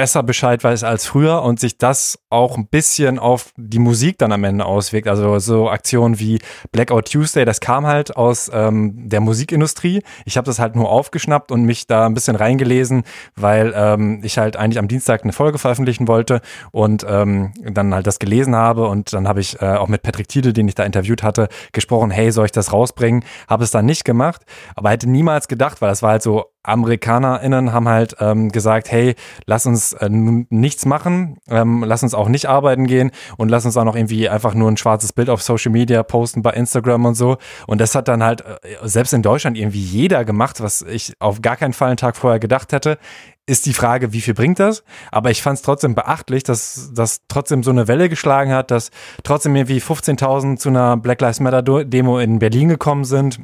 [0.00, 4.32] besser Bescheid weiß als früher und sich das auch ein bisschen auf die Musik dann
[4.32, 5.06] am Ende auswirkt.
[5.06, 6.38] Also so Aktionen wie
[6.72, 10.02] Blackout Tuesday, das kam halt aus ähm, der Musikindustrie.
[10.24, 13.02] Ich habe das halt nur aufgeschnappt und mich da ein bisschen reingelesen,
[13.36, 16.40] weil ähm, ich halt eigentlich am Dienstag eine Folge veröffentlichen wollte
[16.72, 20.28] und ähm, dann halt das gelesen habe und dann habe ich äh, auch mit Patrick
[20.28, 23.22] Tiede, den ich da interviewt hatte, gesprochen, hey, soll ich das rausbringen?
[23.48, 24.46] Habe es dann nicht gemacht,
[24.76, 29.14] aber hätte niemals gedacht, weil das war halt so AmerikanerInnen haben halt ähm, gesagt, hey,
[29.46, 33.76] lass uns äh, nichts machen, ähm, lass uns auch nicht arbeiten gehen und lass uns
[33.76, 37.14] auch noch irgendwie einfach nur ein schwarzes Bild auf Social Media posten bei Instagram und
[37.14, 37.38] so.
[37.66, 41.40] Und das hat dann halt äh, selbst in Deutschland irgendwie jeder gemacht, was ich auf
[41.40, 42.98] gar keinen Fall einen Tag vorher gedacht hätte.
[43.46, 44.84] Ist die Frage, wie viel bringt das?
[45.10, 48.90] Aber ich fand es trotzdem beachtlich, dass das trotzdem so eine Welle geschlagen hat, dass
[49.24, 53.40] trotzdem irgendwie 15.000 zu einer Black Lives Matter Demo in Berlin gekommen sind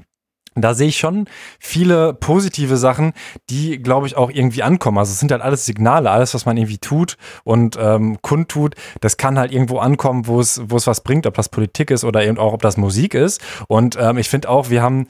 [0.63, 1.27] da sehe ich schon
[1.59, 3.13] viele positive Sachen,
[3.51, 4.99] die, glaube ich, auch irgendwie ankommen.
[4.99, 9.17] Also es sind halt alles Signale, alles, was man irgendwie tut und ähm, kundtut, das
[9.17, 12.25] kann halt irgendwo ankommen, wo es, wo es was bringt, ob das Politik ist oder
[12.25, 13.41] eben auch, ob das Musik ist.
[13.69, 15.07] Und ähm, ich finde auch, wir haben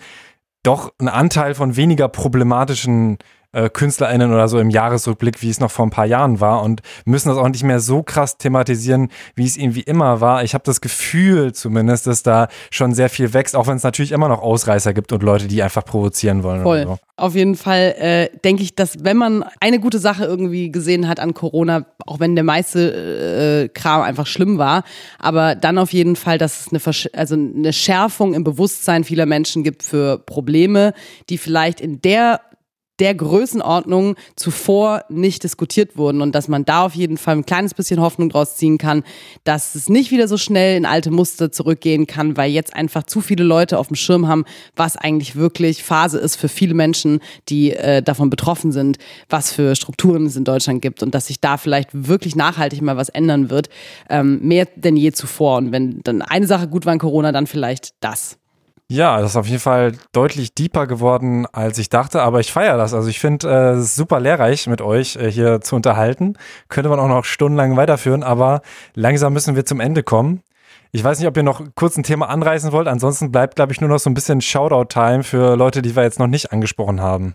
[0.62, 3.18] doch einen Anteil von weniger problematischen
[3.56, 6.82] äh, KünstlerInnen oder so im Jahresrückblick, wie es noch vor ein paar Jahren war und
[7.06, 10.44] müssen das auch nicht mehr so krass thematisieren, wie es irgendwie immer war.
[10.44, 14.12] Ich habe das Gefühl zumindest, dass da schon sehr viel wächst, auch wenn es natürlich
[14.12, 16.62] immer noch Ausreißer gibt und Leute, die einfach provozieren wollen.
[16.62, 16.82] Voll.
[16.84, 16.98] So.
[17.16, 21.18] Auf jeden Fall äh, denke ich, dass wenn man eine gute Sache irgendwie gesehen hat
[21.18, 24.84] an Corona, auch wenn der meiste äh, Kram einfach schlimm war,
[25.18, 29.24] aber dann auf jeden Fall, dass es eine, Versch also eine Schärfung im Bewusstsein vieler
[29.24, 30.92] Menschen gibt für Probleme,
[31.30, 32.40] die vielleicht in der
[32.98, 37.74] der Größenordnung zuvor nicht diskutiert wurden und dass man da auf jeden Fall ein kleines
[37.74, 39.04] bisschen Hoffnung draus ziehen kann,
[39.44, 43.20] dass es nicht wieder so schnell in alte Muster zurückgehen kann, weil jetzt einfach zu
[43.20, 44.44] viele Leute auf dem Schirm haben,
[44.74, 48.98] was eigentlich wirklich Phase ist für viele Menschen, die äh, davon betroffen sind,
[49.28, 52.96] was für Strukturen es in Deutschland gibt und dass sich da vielleicht wirklich nachhaltig mal
[52.96, 53.68] was ändern wird,
[54.08, 55.58] ähm, mehr denn je zuvor.
[55.58, 58.38] Und wenn dann eine Sache gut war in Corona, dann vielleicht das.
[58.88, 62.76] Ja, das ist auf jeden Fall deutlich deeper geworden, als ich dachte, aber ich feiere
[62.76, 62.94] das.
[62.94, 66.34] Also ich finde äh, es äh, super lehrreich, mit euch äh, hier zu unterhalten.
[66.68, 68.60] Könnte man auch noch stundenlang weiterführen, aber
[68.94, 70.42] langsam müssen wir zum Ende kommen.
[70.92, 72.86] Ich weiß nicht, ob ihr noch kurz ein Thema anreißen wollt.
[72.86, 76.20] Ansonsten bleibt, glaube ich, nur noch so ein bisschen Shoutout-Time für Leute, die wir jetzt
[76.20, 77.34] noch nicht angesprochen haben.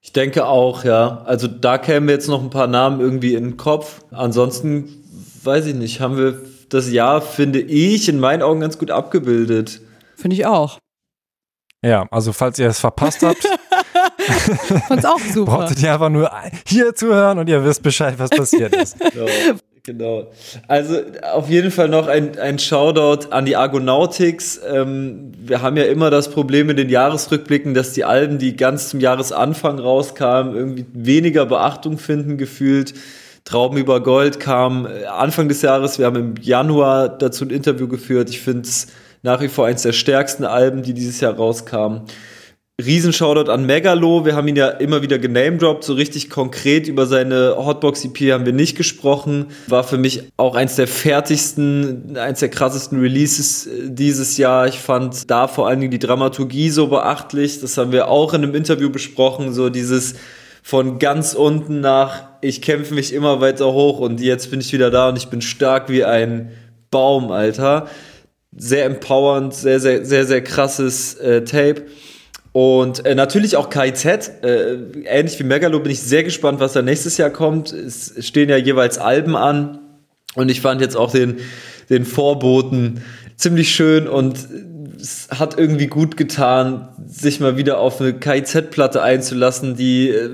[0.00, 1.22] Ich denke auch, ja.
[1.24, 4.02] Also da kämen jetzt noch ein paar Namen irgendwie in den Kopf.
[4.12, 4.88] Ansonsten,
[5.42, 9.80] weiß ich nicht, haben wir das Jahr, finde ich, in meinen Augen ganz gut abgebildet.
[10.16, 10.78] Finde ich auch.
[11.84, 13.46] Ja, also falls ihr es verpasst habt,
[14.88, 15.58] fand's auch super.
[15.58, 16.30] Brauchtet ihr einfach nur
[16.66, 18.96] hier zuhören und ihr wisst Bescheid, was passiert ist.
[19.12, 19.26] Genau,
[19.82, 20.30] genau.
[20.66, 20.98] Also
[21.34, 24.58] auf jeden Fall noch ein, ein Shoutout an die Argonautics.
[24.66, 28.88] Ähm, wir haben ja immer das Problem in den Jahresrückblicken, dass die Alben, die ganz
[28.88, 32.94] zum Jahresanfang rauskamen, irgendwie weniger Beachtung finden gefühlt.
[33.44, 35.98] Trauben über Gold kam äh, Anfang des Jahres.
[35.98, 38.30] Wir haben im Januar dazu ein Interview geführt.
[38.30, 38.86] Ich finde es
[39.24, 42.02] nach wie vor eins der stärksten Alben, die dieses Jahr rauskamen.
[42.84, 44.26] Riesenshoutout an Megalo.
[44.26, 45.82] Wir haben ihn ja immer wieder genamedroppt.
[45.82, 49.46] So richtig konkret über seine Hotbox-EP haben wir nicht gesprochen.
[49.66, 54.66] War für mich auch eins der fertigsten, eins der krassesten Releases äh, dieses Jahr.
[54.66, 57.60] Ich fand da vor allen Dingen die Dramaturgie so beachtlich.
[57.60, 59.54] Das haben wir auch in einem Interview besprochen.
[59.54, 60.16] So dieses
[60.62, 64.90] von ganz unten nach, ich kämpfe mich immer weiter hoch und jetzt bin ich wieder
[64.90, 66.50] da und ich bin stark wie ein
[66.90, 67.88] Baum, Alter
[68.56, 71.84] sehr empowernd, sehr, sehr, sehr, sehr krasses äh, Tape.
[72.52, 74.74] Und äh, natürlich auch KIZ, äh,
[75.06, 77.72] ähnlich wie Megalo bin ich sehr gespannt, was da nächstes Jahr kommt.
[77.72, 79.80] Es stehen ja jeweils Alben an
[80.36, 81.38] und ich fand jetzt auch den,
[81.90, 83.02] den Vorboten
[83.36, 84.38] ziemlich schön und
[85.00, 90.30] es hat irgendwie gut getan, sich mal wieder auf eine KIZ-Platte einzulassen, die äh,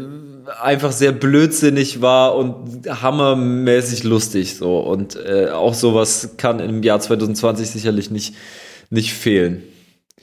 [0.60, 7.00] einfach sehr blödsinnig war und hammermäßig lustig so und äh, auch sowas kann im Jahr
[7.00, 8.34] 2020 sicherlich nicht
[8.90, 9.62] nicht fehlen.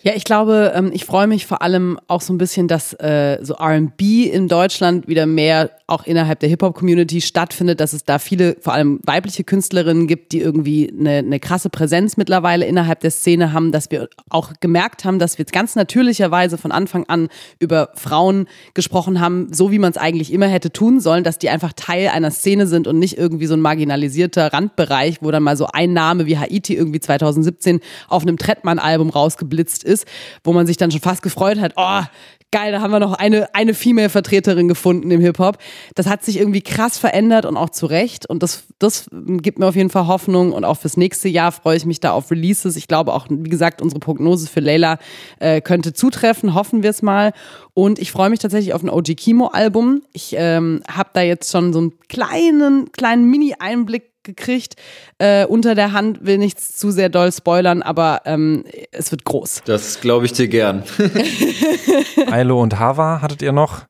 [0.03, 3.39] Ja, ich glaube, ähm, ich freue mich vor allem auch so ein bisschen, dass äh,
[3.41, 4.01] so RB
[4.31, 8.99] in Deutschland wieder mehr auch innerhalb der Hip-Hop-Community stattfindet, dass es da viele, vor allem
[9.03, 13.89] weibliche Künstlerinnen gibt, die irgendwie eine, eine krasse Präsenz mittlerweile innerhalb der Szene haben, dass
[13.89, 17.29] wir auch gemerkt haben, dass wir ganz natürlicherweise von Anfang an
[17.59, 21.49] über Frauen gesprochen haben, so wie man es eigentlich immer hätte tun sollen, dass die
[21.49, 25.57] einfach Teil einer Szene sind und nicht irgendwie so ein marginalisierter Randbereich, wo dann mal
[25.57, 27.79] so ein Name wie Haiti irgendwie 2017
[28.09, 30.05] auf einem Trettmann-Album rausgeblitzt ist,
[30.43, 32.01] wo man sich dann schon fast gefreut hat, oh,
[32.51, 35.57] geil, da haben wir noch eine, eine Female-Vertreterin gefunden im Hip-Hop.
[35.95, 38.25] Das hat sich irgendwie krass verändert und auch zu Recht.
[38.25, 40.53] Und das, das gibt mir auf jeden Fall Hoffnung.
[40.53, 42.75] Und auch fürs nächste Jahr freue ich mich da auf Releases.
[42.75, 44.97] Ich glaube auch, wie gesagt, unsere Prognose für Layla
[45.39, 46.53] äh, könnte zutreffen.
[46.53, 47.33] Hoffen wir es mal.
[47.73, 50.03] Und ich freue mich tatsächlich auf ein OG Kimo-Album.
[50.13, 54.75] Ich ähm, habe da jetzt schon so einen kleinen, kleinen Mini-Einblick gekriegt.
[55.17, 59.63] Äh, unter der Hand will nichts zu sehr doll spoilern, aber ähm, es wird groß.
[59.65, 60.83] Das glaube ich dir gern.
[62.31, 63.85] Ailo und Hava hattet ihr noch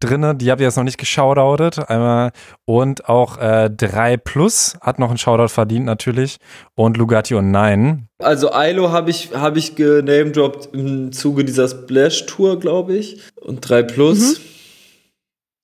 [0.00, 1.88] drinne, die habt ihr jetzt noch nicht geschaudoutet.
[1.88, 2.32] Einmal
[2.64, 6.36] und auch äh, 3 Plus hat noch einen Shoutout verdient natürlich
[6.74, 8.08] und Lugatti und Nein.
[8.18, 13.60] Also Ailo habe ich habe ich genamedroppt im Zuge dieser Splash Tour, glaube ich, und
[13.60, 14.38] 3 Plus.
[14.38, 14.44] Mhm.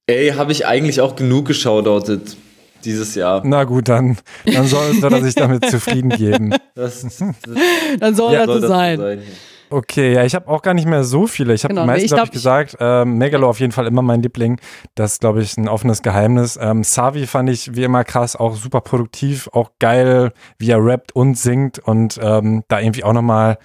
[0.06, 2.36] Ey, habe ich eigentlich auch genug geschaudoutet
[2.84, 3.42] dieses Jahr.
[3.44, 6.54] Na gut, dann, dann soll, soll er sich damit zufrieden geben.
[6.74, 7.18] Das, das,
[8.00, 8.98] dann soll ja, das so sein.
[8.98, 9.22] sein.
[9.68, 11.52] Okay, ja, ich habe auch gar nicht mehr so viele.
[11.54, 14.58] Ich habe genau, meistens, glaube ich, gesagt, äh, Megalo auf jeden Fall immer mein Liebling.
[14.94, 16.58] Das ist, glaube ich, ein offenes Geheimnis.
[16.60, 21.12] Ähm, Savi fand ich wie immer krass, auch super produktiv, auch geil, wie er rappt
[21.14, 23.58] und singt und ähm, da irgendwie auch nochmal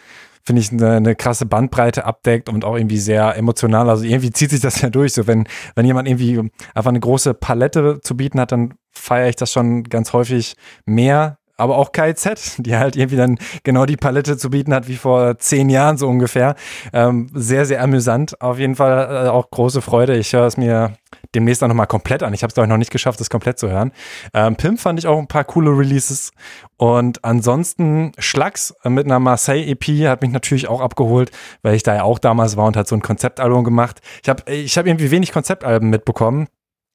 [0.48, 3.90] finde ich, eine, eine krasse Bandbreite abdeckt und auch irgendwie sehr emotional.
[3.90, 5.12] Also irgendwie zieht sich das ja durch.
[5.12, 5.46] So, wenn,
[5.76, 6.40] wenn jemand irgendwie
[6.74, 10.56] einfach eine große Palette zu bieten hat, dann feiere ich das schon ganz häufig
[10.86, 14.96] mehr aber auch KZ, die halt irgendwie dann genau die Palette zu bieten hat wie
[14.96, 16.56] vor zehn Jahren so ungefähr.
[16.94, 18.40] Ähm, sehr, sehr amüsant.
[18.42, 20.16] Auf jeden Fall äh, auch große Freude.
[20.16, 20.94] Ich höre es mir
[21.34, 22.34] demnächst auch nochmal komplett an.
[22.34, 23.92] Ich habe es, glaube ich, noch nicht geschafft, das komplett zu hören.
[24.34, 26.32] Ähm, Pimp fand ich auch ein paar coole Releases.
[26.78, 31.32] Und ansonsten Schlags mit einer Marseille-EP hat mich natürlich auch abgeholt,
[31.64, 34.00] weil ich da ja auch damals war und hat so ein Konzeptalbum gemacht.
[34.22, 36.48] Ich habe ich hab irgendwie wenig Konzeptalben mitbekommen.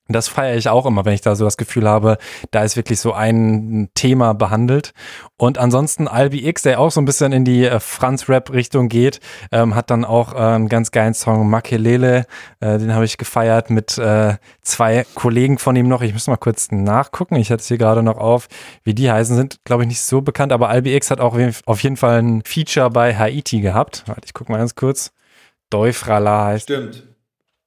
[0.08, 2.18] Das feiere ich auch immer, wenn ich da so das Gefühl habe,
[2.50, 4.92] da ist wirklich so ein Thema behandelt.
[5.36, 9.20] Und ansonsten Albi X, der auch so ein bisschen in die äh, Franz-Rap-Richtung geht,
[9.52, 12.26] ähm, hat dann auch äh, einen ganz geilen Song Makelele,
[12.60, 16.02] äh, den habe ich gefeiert mit äh, zwei Kollegen von ihm noch.
[16.02, 18.48] Ich muss mal kurz nachgucken, ich hatte es hier gerade noch auf,
[18.82, 21.82] wie die heißen, sind glaube ich nicht so bekannt, aber Albi X hat auch auf
[21.82, 24.02] jeden Fall ein Feature bei Haiti gehabt.
[24.06, 25.12] Warte, ich gucke mal ganz kurz.
[25.70, 26.64] Doifrala heißt.
[26.64, 27.11] Stimmt.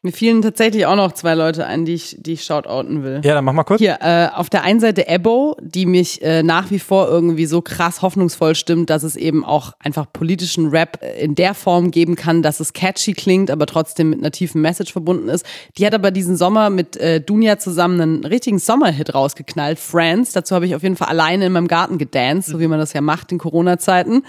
[0.05, 3.21] Mir fielen tatsächlich auch noch zwei Leute ein, die ich, die ich shoutouten will.
[3.23, 3.79] Ja, dann mach mal kurz.
[3.79, 7.63] Hier, äh, auf der einen Seite Ebo, die mich äh, nach wie vor irgendwie so
[7.63, 12.15] krass hoffnungsvoll stimmt, dass es eben auch einfach politischen Rap äh, in der Form geben
[12.15, 15.43] kann, dass es catchy klingt, aber trotzdem mit einer tiefen Message verbunden ist.
[15.79, 20.33] Die hat aber diesen Sommer mit äh, Dunja zusammen einen richtigen Sommerhit rausgeknallt, Friends.
[20.33, 22.93] Dazu habe ich auf jeden Fall alleine in meinem Garten gedanced, so wie man das
[22.93, 24.21] ja macht in Corona-Zeiten.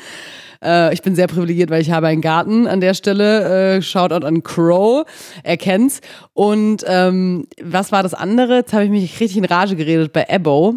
[0.62, 3.76] Äh, ich bin sehr privilegiert, weil ich habe einen Garten an der Stelle.
[3.76, 5.04] Äh, Shoutout an Crow,
[5.42, 6.00] er kennt's.
[6.32, 8.56] Und ähm, was war das andere?
[8.56, 10.76] Jetzt habe ich mich richtig in Rage geredet bei Ebo.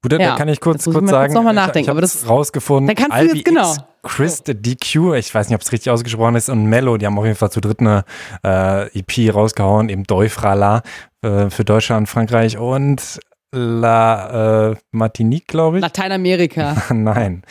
[0.00, 2.86] Gut, ja, da kann ich kurz, kurz sagen, mal nachdenken, ich, ich aber das rausgefunden.
[2.86, 3.74] Dann kannst du jetzt genau.
[4.04, 7.18] Chris the DQ, ich weiß nicht, ob es richtig ausgesprochen ist, und Mello, die haben
[7.18, 8.04] auf jeden Fall zu dritt eine
[8.44, 10.82] äh, EP rausgehauen, eben Deufrala
[11.22, 13.18] äh, für Deutschland, Frankreich und
[13.50, 15.82] La äh, Martinique, glaube ich.
[15.82, 16.76] Lateinamerika.
[16.94, 17.42] Nein.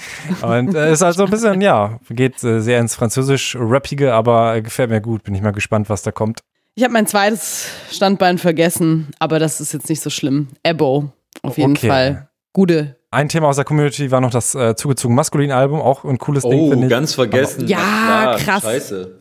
[0.42, 5.02] Und äh, ist also ein bisschen, ja, geht äh, sehr ins Französisch-Rappige, aber gefällt mir
[5.02, 5.24] gut.
[5.24, 6.42] Bin ich mal gespannt, was da kommt.
[6.76, 10.50] Ich habe mein zweites Standbein vergessen, aber das ist jetzt nicht so schlimm.
[10.62, 11.12] Ebo,
[11.42, 11.88] auf jeden okay.
[11.88, 12.28] Fall.
[12.54, 12.98] Gute.
[13.10, 16.52] Ein Thema aus der Community war noch das äh, zugezogen Maskulin-Album, auch ein cooles oh,
[16.52, 16.90] Ding, ich.
[16.90, 17.64] ganz vergessen.
[17.64, 18.64] Aber, ja, krass.
[18.64, 19.20] Scheiße.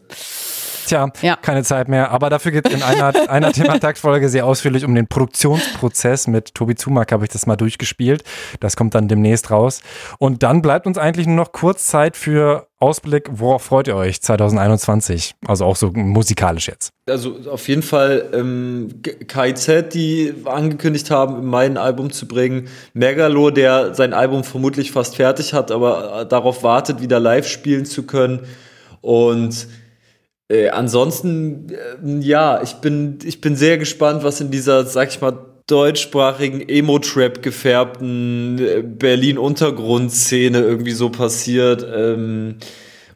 [0.86, 1.36] Tja, ja.
[1.36, 2.10] keine Zeit mehr.
[2.10, 6.26] Aber dafür geht es in einer, einer Themataktfolge sehr ausführlich um den Produktionsprozess.
[6.28, 8.22] Mit Tobi Zumack habe ich das mal durchgespielt.
[8.60, 9.82] Das kommt dann demnächst raus.
[10.18, 13.28] Und dann bleibt uns eigentlich nur noch kurz Zeit für Ausblick.
[13.32, 15.34] Worauf freut ihr euch 2021?
[15.46, 16.92] Also auch so musikalisch jetzt.
[17.08, 22.68] Also auf jeden Fall ähm, KIZ, die angekündigt haben, im Mai ein Album zu bringen.
[22.92, 27.86] Megalo, der sein Album vermutlich fast fertig hat, aber äh, darauf wartet, wieder live spielen
[27.86, 28.40] zu können.
[29.00, 29.68] Und
[30.48, 35.20] Äh, ansonsten, äh, ja, ich bin, ich bin sehr gespannt, was in dieser, sag ich
[35.20, 35.36] mal,
[35.66, 41.84] deutschsprachigen Emo-Trap gefärbten äh, Berlin-Untergrundszene irgendwie so passiert.
[41.92, 42.58] Ähm,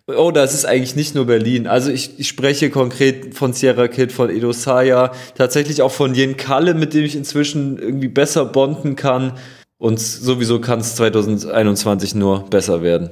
[0.09, 1.69] oh, das ist eigentlich nicht nur Berlin.
[1.69, 6.36] Also ich, ich spreche konkret von Sierra Kid, von Edo Saya, tatsächlich auch von Jen
[6.36, 9.35] Kalle, mit dem ich inzwischen irgendwie besser bonden kann.
[9.78, 13.11] Und sowieso kann es 2021 nur besser werden.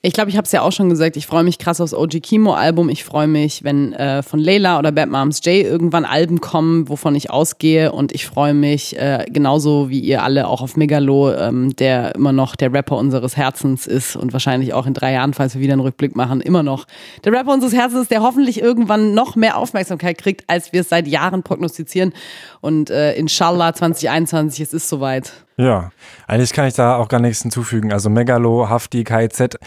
[0.00, 2.22] Ich glaube, ich habe es ja auch schon gesagt, ich freue mich krass aufs OG
[2.22, 2.88] Kimo-Album.
[2.88, 7.16] Ich freue mich, wenn äh, von Layla oder Bad Moms J irgendwann Alben kommen, wovon
[7.16, 7.90] ich ausgehe.
[7.90, 12.30] Und ich freue mich äh, genauso wie ihr alle auch auf Megalo, ähm, der immer
[12.30, 15.72] noch der Rapper unseres Herzens ist und wahrscheinlich auch in drei Jahren, falls wir wieder
[15.72, 16.86] einen Rückblick machen, immer noch
[17.24, 20.90] der Rapper unseres Herzens ist, der hoffentlich irgendwann noch mehr Aufmerksamkeit kriegt, als wir es
[20.90, 22.12] seit Jahren prognostizieren.
[22.60, 25.32] Und äh, inshallah 2021, es ist soweit.
[25.60, 25.90] Ja,
[26.28, 27.92] eigentlich kann ich da auch gar nichts hinzufügen.
[27.92, 29.58] Also Megalo, Hafti, KZ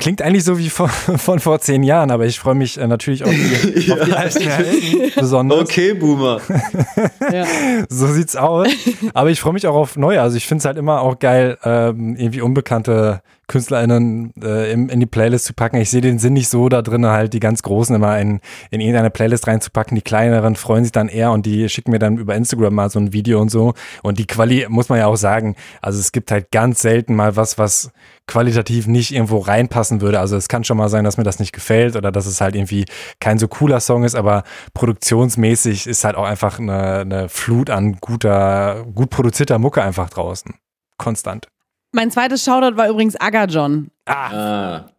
[0.00, 3.22] klingt eigentlich so wie von, von vor zehn Jahren, aber ich freue mich äh, natürlich
[3.24, 3.94] auf die, ja.
[3.94, 5.60] auf die alten Helden besonders.
[5.60, 6.40] Okay, Boomer.
[7.32, 7.44] ja.
[7.88, 8.68] So sieht's aus.
[9.14, 10.20] Aber ich freue mich auch auf neue.
[10.20, 15.00] Also ich finde es halt immer auch geil, ähm, irgendwie unbekannte KünstlerInnen äh, in, in
[15.00, 15.76] die Playlist zu packen.
[15.76, 18.40] Ich sehe den Sinn nicht so da drin, halt die ganz Großen immer in,
[18.70, 19.96] in irgendeine Playlist reinzupacken.
[19.96, 23.00] Die kleineren freuen sich dann eher und die schicken mir dann über Instagram mal so
[23.00, 23.74] ein Video und so.
[24.02, 27.34] Und die Quali, muss man ja auch sagen, also es gibt halt ganz selten mal
[27.34, 27.90] was, was
[28.30, 30.20] qualitativ nicht irgendwo reinpassen würde.
[30.20, 32.54] Also es kann schon mal sein, dass mir das nicht gefällt oder dass es halt
[32.54, 32.84] irgendwie
[33.18, 37.96] kein so cooler Song ist, aber produktionsmäßig ist halt auch einfach eine, eine Flut an
[38.00, 40.54] guter, gut produzierter Mucke einfach draußen.
[40.96, 41.48] Konstant.
[41.90, 43.90] Mein zweites Shoutout war übrigens Agajon.
[44.06, 44.30] Ah.
[44.32, 44.90] ah.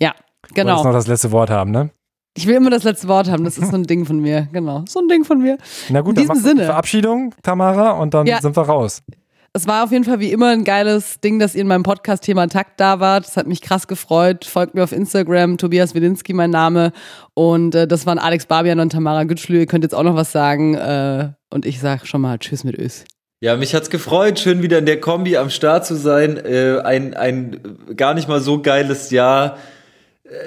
[0.00, 0.14] Ja,
[0.54, 0.78] genau.
[0.78, 1.90] Du noch das letzte Wort haben, ne?
[2.36, 3.42] Ich will immer das letzte Wort haben.
[3.42, 4.46] Das ist so ein Ding von mir.
[4.52, 4.84] Genau.
[4.88, 5.58] So ein Ding von mir.
[5.88, 6.66] Na gut, In dann diesem Sinne.
[6.66, 8.40] Verabschiedung, Tamara, und dann ja.
[8.40, 9.02] sind wir raus.
[9.54, 12.22] Es war auf jeden Fall wie immer ein geiles Ding, dass ihr in meinem Podcast
[12.22, 13.26] Thema Takt da wart.
[13.26, 14.44] Das hat mich krass gefreut.
[14.44, 16.92] Folgt mir auf Instagram, Tobias Wilinski, mein Name.
[17.34, 19.60] Und äh, das waren Alex Barbian und Tamara Gütschlü.
[19.60, 20.74] Ihr könnt jetzt auch noch was sagen.
[20.74, 23.04] Äh, und ich sag schon mal Tschüss mit Ös.
[23.40, 26.36] Ja, mich hat's gefreut, schön wieder in der Kombi am Start zu sein.
[26.36, 27.60] Äh, ein, ein
[27.96, 29.56] gar nicht mal so geiles Jahr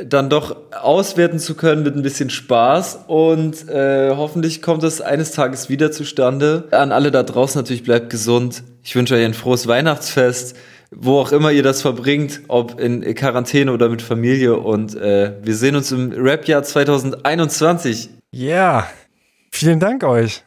[0.05, 5.31] dann doch auswerten zu können mit ein bisschen Spaß und äh, hoffentlich kommt es eines
[5.31, 6.67] Tages wieder zustande.
[6.71, 8.63] An alle da draußen natürlich bleibt gesund.
[8.83, 10.55] Ich wünsche euch ein frohes Weihnachtsfest,
[10.91, 15.55] wo auch immer ihr das verbringt, ob in Quarantäne oder mit Familie und äh, wir
[15.55, 18.09] sehen uns im Rap-Jahr 2021.
[18.31, 18.87] Ja,
[19.51, 20.43] vielen Dank euch.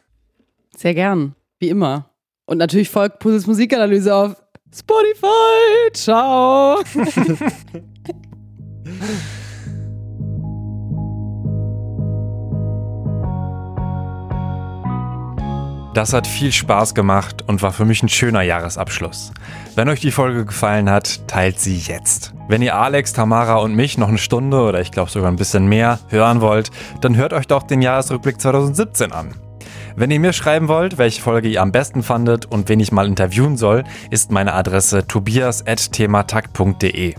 [0.77, 2.09] Sehr gern, wie immer.
[2.45, 4.35] Und natürlich folgt Puzzles Musikanalyse auf
[4.73, 5.91] Spotify.
[5.93, 6.79] Ciao.
[15.95, 19.31] Das hat viel Spaß gemacht und war für mich ein schöner Jahresabschluss.
[19.75, 22.33] Wenn euch die Folge gefallen hat, teilt sie jetzt.
[22.49, 25.67] Wenn ihr Alex, Tamara und mich noch eine Stunde oder ich glaube sogar ein bisschen
[25.67, 29.35] mehr hören wollt, dann hört euch doch den Jahresrückblick 2017 an.
[29.95, 33.07] Wenn ihr mir schreiben wollt, welche Folge ihr am besten fandet und wen ich mal
[33.07, 37.15] interviewen soll, ist meine Adresse tobias.thematakt.de.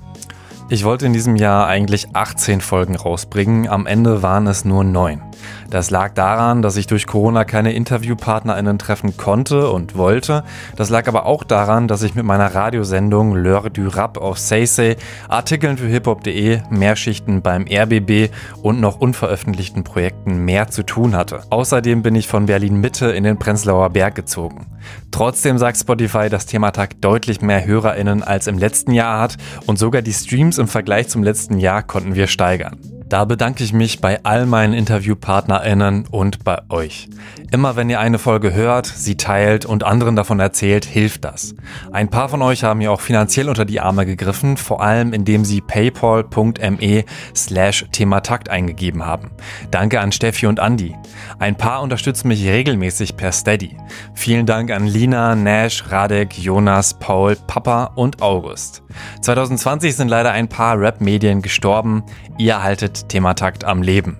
[0.69, 5.23] Ich wollte in diesem Jahr eigentlich 18 Folgen rausbringen, am Ende waren es nur 9.
[5.71, 10.45] Das lag daran, dass ich durch Corona keine InterviewpartnerInnen treffen konnte und wollte.
[10.77, 14.97] Das lag aber auch daran, dass ich mit meiner Radiosendung L'heure du Rap auf Say
[15.29, 18.31] Artikeln für hiphop.de, Mehrschichten beim RBB
[18.63, 21.43] und noch unveröffentlichten Projekten mehr zu tun hatte.
[21.51, 24.67] Außerdem bin ich von Berlin Mitte in den Prenzlauer Berg gezogen.
[25.11, 29.37] Trotzdem sagt Spotify, dass Thematag deutlich mehr HörerInnen als im letzten Jahr hat
[29.67, 32.96] und sogar die Streams im Vergleich zum letzten Jahr konnten wir steigern.
[33.09, 37.09] Da bedanke ich mich bei all meinen InterviewpartnerInnen und bei euch.
[37.53, 41.55] Immer wenn ihr eine Folge hört, sie teilt und anderen davon erzählt, hilft das.
[41.93, 45.45] Ein paar von euch haben mir auch finanziell unter die Arme gegriffen, vor allem indem
[45.45, 47.05] sie paypal.me
[47.37, 49.31] slash thematakt eingegeben haben.
[49.71, 50.97] Danke an Steffi und Andi.
[51.39, 53.77] Ein paar unterstützen mich regelmäßig per Steady.
[54.15, 58.83] Vielen Dank an Lina, Nash, Radek, Jonas, Paul, Papa und August.
[59.21, 62.03] 2020 sind leider ein paar Rap-Medien gestorben.
[62.39, 64.19] Ihr haltet Thematakt am Leben.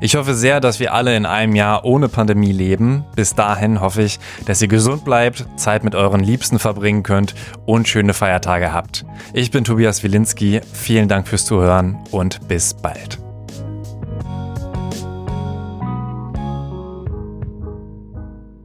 [0.00, 3.04] Ich hoffe sehr, dass wir alle in einem Jahr ohne Pandemie leben.
[3.14, 7.34] Bis dahin hoffe ich, dass ihr gesund bleibt, Zeit mit euren Liebsten verbringen könnt
[7.66, 9.04] und schöne Feiertage habt.
[9.32, 10.60] Ich bin Tobias Wilinski.
[10.72, 13.18] Vielen Dank fürs Zuhören und bis bald.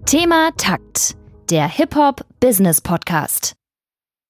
[0.05, 1.15] Thema Takt,
[1.49, 3.60] der Hip-Hop-Business-Podcast.